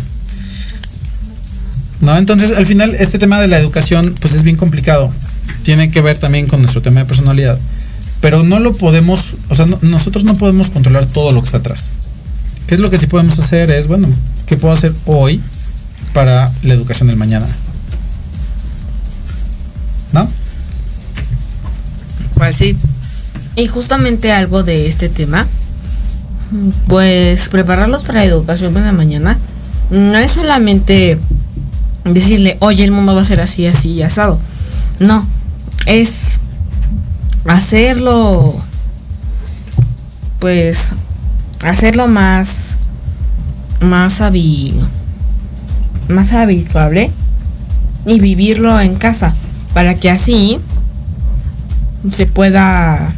No, 2.00 2.16
entonces 2.16 2.56
al 2.56 2.66
final 2.66 2.94
este 2.98 3.18
tema 3.18 3.40
de 3.40 3.46
la 3.48 3.58
educación 3.58 4.14
pues 4.20 4.34
es 4.34 4.42
bien 4.42 4.56
complicado. 4.56 5.12
Tiene 5.62 5.90
que 5.90 6.00
ver 6.00 6.18
también 6.18 6.48
con 6.48 6.60
nuestro 6.60 6.82
tema 6.82 7.00
de 7.00 7.06
personalidad. 7.06 7.58
Pero 8.22 8.42
no 8.44 8.58
lo 8.60 8.72
podemos, 8.72 9.34
o 9.50 9.54
sea, 9.54 9.66
no- 9.66 9.78
nosotros 9.82 10.24
no 10.24 10.38
podemos 10.38 10.70
controlar 10.70 11.04
todo 11.04 11.32
lo 11.32 11.40
que 11.42 11.46
está 11.46 11.58
atrás. 11.58 11.90
¿Qué 12.66 12.76
es 12.76 12.80
lo 12.80 12.88
que 12.88 12.96
sí 12.96 13.06
podemos 13.06 13.38
hacer? 13.38 13.70
Es, 13.70 13.86
bueno, 13.88 14.08
¿qué 14.46 14.56
puedo 14.56 14.72
hacer 14.72 14.94
hoy 15.04 15.42
para 16.14 16.50
la 16.62 16.72
educación 16.72 17.08
del 17.08 17.16
mañana? 17.18 17.46
¿No? 20.12 20.28
Pues 22.34 22.56
sí. 22.56 22.76
Y 23.56 23.66
justamente 23.66 24.32
algo 24.32 24.62
de 24.62 24.86
este 24.86 25.08
tema, 25.08 25.46
pues 26.86 27.48
prepararlos 27.48 28.02
para 28.04 28.20
la 28.20 28.24
educación 28.26 28.72
de 28.72 28.80
la 28.80 28.92
mañana, 28.92 29.38
no 29.90 30.16
es 30.16 30.32
solamente 30.32 31.18
decirle, 32.04 32.56
oye, 32.60 32.84
el 32.84 32.92
mundo 32.92 33.14
va 33.14 33.22
a 33.22 33.26
ser 33.26 33.40
así, 33.40 33.66
así 33.66 33.90
y 33.90 34.02
asado. 34.02 34.38
No, 34.98 35.26
es 35.86 36.31
hacerlo, 37.46 38.56
pues, 40.38 40.90
hacerlo 41.64 42.08
más, 42.08 42.74
más 43.80 44.20
habi- 44.20 44.74
más 46.08 46.32
habituable 46.32 47.10
y 48.06 48.20
vivirlo 48.20 48.80
en 48.80 48.94
casa, 48.94 49.34
para 49.74 49.94
que 49.94 50.10
así 50.10 50.58
se 52.10 52.26
pueda 52.26 53.14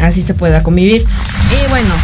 así 0.00 0.22
se 0.22 0.34
pueda 0.34 0.62
convivir. 0.62 1.02
Y 1.02 1.68
bueno 1.70 1.94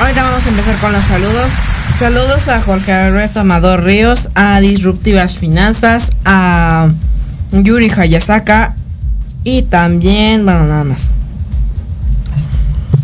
ahorita 0.00 0.22
vamos 0.24 0.44
a 0.44 0.48
empezar 0.48 0.76
con 0.76 0.92
los 0.92 1.04
saludos. 1.04 1.50
Saludos 1.98 2.48
a 2.48 2.60
Jorge 2.60 2.92
Alberto 2.92 3.40
Amador 3.40 3.84
Ríos 3.84 4.28
a 4.34 4.58
Disruptivas 4.60 5.36
Finanzas 5.36 6.10
a 6.24 6.88
Yuri 7.52 7.90
Hayasaka 7.96 8.74
y 9.44 9.62
también 9.62 10.44
bueno 10.44 10.64
nada 10.66 10.84
más. 10.84 11.10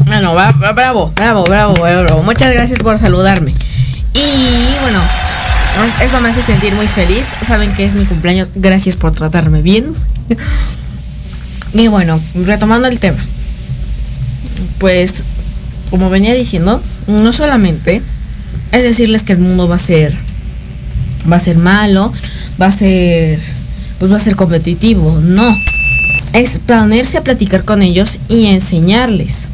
Bueno 0.07 0.34
bra- 0.34 0.57
bravo 0.74 1.12
bravo 1.14 1.45
bravo 1.45 1.74
bravo. 1.74 2.22
Muchas 2.22 2.53
gracias 2.53 2.78
por 2.80 2.99
saludarme. 2.99 3.53
Y 4.14 4.80
bueno 4.82 5.01
eso 6.03 6.20
me 6.20 6.28
hace 6.30 6.43
sentir 6.43 6.74
muy 6.74 6.86
feliz. 6.86 7.24
Saben 7.47 7.72
que 7.74 7.84
es 7.84 7.93
mi 7.95 8.05
cumpleaños. 8.05 8.51
Gracias 8.55 8.97
por 8.97 9.12
tratarme 9.12 9.62
bien. 9.62 9.95
Y 11.72 11.86
bueno, 11.88 12.20
retomando 12.34 12.88
el 12.88 12.99
tema. 12.99 13.18
Pues, 14.78 15.22
como 15.91 16.11
venía 16.11 16.34
diciendo, 16.34 16.82
no 17.07 17.32
solamente 17.32 18.03
es 18.72 18.82
decirles 18.82 19.22
que 19.22 19.32
el 19.34 19.38
mundo 19.38 19.68
va 19.68 19.76
a 19.76 19.78
ser 19.78 20.12
va 21.30 21.36
a 21.36 21.41
ser 21.41 21.59
malo, 21.59 22.12
va 22.61 22.66
a 22.66 22.72
ser 22.72 23.38
pues 23.99 24.11
va 24.11 24.16
a 24.16 24.20
ser 24.20 24.34
competitivo, 24.36 25.20
no. 25.22 25.57
Es 26.33 26.59
ponerse 26.59 27.18
a 27.18 27.22
platicar 27.22 27.64
con 27.64 27.83
ellos 27.83 28.18
y 28.28 28.47
enseñarles. 28.47 29.49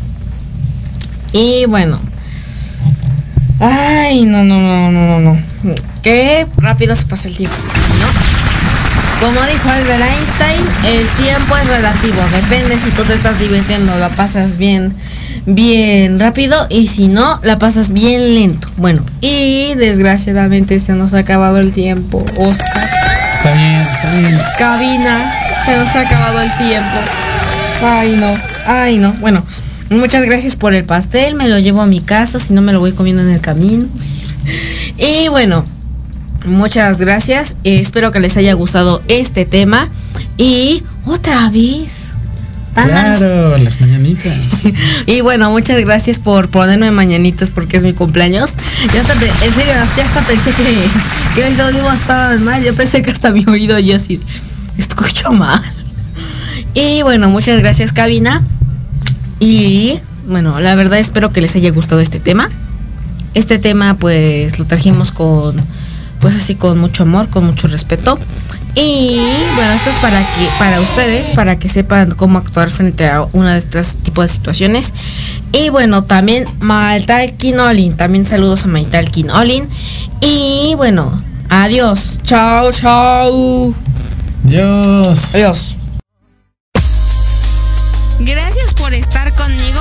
Y 1.33 1.66
bueno. 1.66 1.99
Ay, 3.61 4.27
no, 4.27 4.45
no, 4.45 4.61
no, 4.61 4.91
no, 4.93 5.20
no, 5.20 5.20
no. 5.20 5.74
Qué 6.03 6.47
rápido 6.59 6.95
se 6.95 7.07
pasa 7.07 7.29
el 7.29 7.37
tiempo, 7.37 7.57
¿no? 8.01 8.27
Como 9.27 9.41
dijo 9.47 9.70
Albert 9.70 10.03
Einstein, 10.03 10.95
el 10.95 11.07
tiempo 11.24 11.57
es 11.57 11.66
relativo. 11.68 12.22
Depende 12.33 12.77
si 12.77 12.91
tú 12.91 13.03
te 13.03 13.14
estás 13.14 13.41
divirtiendo, 13.41 13.99
la 13.99 14.11
pasas 14.11 14.59
bien, 14.59 14.95
bien 15.47 16.20
rápido 16.20 16.66
y 16.68 16.87
si 16.87 17.09
no, 17.09 17.41
la 17.43 17.59
pasas 17.59 17.93
bien 17.93 18.35
lento. 18.35 18.68
Bueno, 18.77 19.03
y 19.22 19.74
desgraciadamente 19.74 20.79
se 20.81 20.93
nos 20.93 21.14
ha 21.14 21.20
acabado 21.20 21.59
el 21.59 21.72
tiempo, 21.72 22.22
Oscar. 22.37 22.91
Está 23.39 23.55
bien, 23.55 23.81
está 23.81 24.12
bien. 24.16 24.39
Cabina, 24.59 25.35
se 25.66 25.76
nos 25.76 25.96
ha 25.96 26.00
acabado 26.00 26.40
el 26.40 26.50
tiempo. 26.58 26.96
Ay, 27.82 28.16
no, 28.16 28.32
ay, 28.66 28.98
no. 28.98 29.12
Bueno, 29.14 29.44
muchas 29.90 30.24
gracias 30.24 30.54
por 30.54 30.74
el 30.74 30.84
pastel. 30.84 31.34
Me 31.34 31.48
lo 31.48 31.58
llevo 31.58 31.82
a 31.82 31.86
mi 31.86 31.98
casa, 31.98 32.38
si 32.38 32.52
no 32.52 32.62
me 32.62 32.72
lo 32.72 32.78
voy 32.78 32.92
comiendo 32.92 33.22
en 33.22 33.30
el 33.30 33.40
camino. 33.40 33.84
Y 34.96 35.26
bueno, 35.26 35.64
muchas 36.44 36.98
gracias. 36.98 37.56
Eh, 37.64 37.80
espero 37.80 38.12
que 38.12 38.20
les 38.20 38.36
haya 38.36 38.52
gustado 38.52 39.02
este 39.08 39.44
tema. 39.44 39.88
Y 40.38 40.84
otra 41.04 41.50
vez. 41.50 42.12
Claro, 42.72 43.58
las 43.58 43.80
mañanitas. 43.80 44.36
y 45.06 45.20
bueno, 45.22 45.50
muchas 45.50 45.80
gracias 45.80 46.20
por 46.20 46.48
ponerme 46.48 46.92
mañanitas 46.92 47.50
porque 47.50 47.78
es 47.78 47.82
mi 47.82 47.92
cumpleaños. 47.92 48.52
Ya 48.94 49.00
hasta, 49.00 49.14
en 49.14 49.52
serio, 49.52 49.72
ya 49.96 50.04
hasta 50.04 50.20
pensé 50.20 50.50
que, 50.50 51.40
que 51.42 51.50
mis 51.50 51.58
oídos 51.58 51.94
estaban 51.94 52.44
mal. 52.44 52.62
Yo 52.62 52.72
pensé 52.72 53.02
que 53.02 53.10
hasta 53.10 53.32
mi 53.32 53.44
oído 53.48 53.80
yo 53.80 53.98
sí 53.98 54.20
escucho 54.79 55.33
mal. 55.33 55.62
Y 56.74 57.03
bueno, 57.03 57.29
muchas 57.29 57.59
gracias, 57.61 57.93
cabina. 57.93 58.43
Y 59.41 59.99
bueno, 60.27 60.61
la 60.61 60.74
verdad 60.74 60.99
espero 60.99 61.33
que 61.33 61.41
les 61.41 61.55
haya 61.57 61.70
gustado 61.70 62.01
este 62.01 62.20
tema. 62.20 62.51
Este 63.35 63.59
tema 63.59 63.95
pues 63.95 64.59
lo 64.59 64.64
trajimos 64.66 65.12
con 65.12 65.57
pues 66.20 66.35
así 66.35 66.55
con 66.55 66.79
mucho 66.79 67.03
amor, 67.03 67.29
con 67.29 67.45
mucho 67.45 67.68
respeto. 67.68 68.18
Y 68.74 69.16
bueno, 69.55 69.72
esto 69.72 69.91
es 69.91 69.97
para 69.97 70.20
que 70.20 70.49
para 70.59 70.81
ustedes, 70.81 71.31
para 71.31 71.59
que 71.59 71.68
sepan 71.68 72.11
cómo 72.11 72.39
actuar 72.39 72.68
frente 72.68 73.09
a 73.09 73.22
una 73.33 73.55
de 73.55 73.59
estas 73.61 73.97
tipos 73.97 74.27
de 74.27 74.33
situaciones. 74.33 74.93
Y 75.53 75.70
bueno, 75.70 76.05
también 76.05 76.45
Maital 76.61 77.33
Kinolin, 77.35 77.97
también 77.97 78.27
saludos 78.27 78.64
a 78.64 78.68
Maital 78.68 79.11
Kinolin. 79.11 79.66
Y 80.20 80.74
bueno, 80.77 81.22
adiós. 81.49 82.18
Chao, 82.22 82.70
chao. 82.70 83.74
Dios. 84.47 85.34
Adiós. 85.34 85.76
Gracias 88.20 88.72
por 88.74 88.94
estar 88.94 89.32
conmigo 89.34 89.80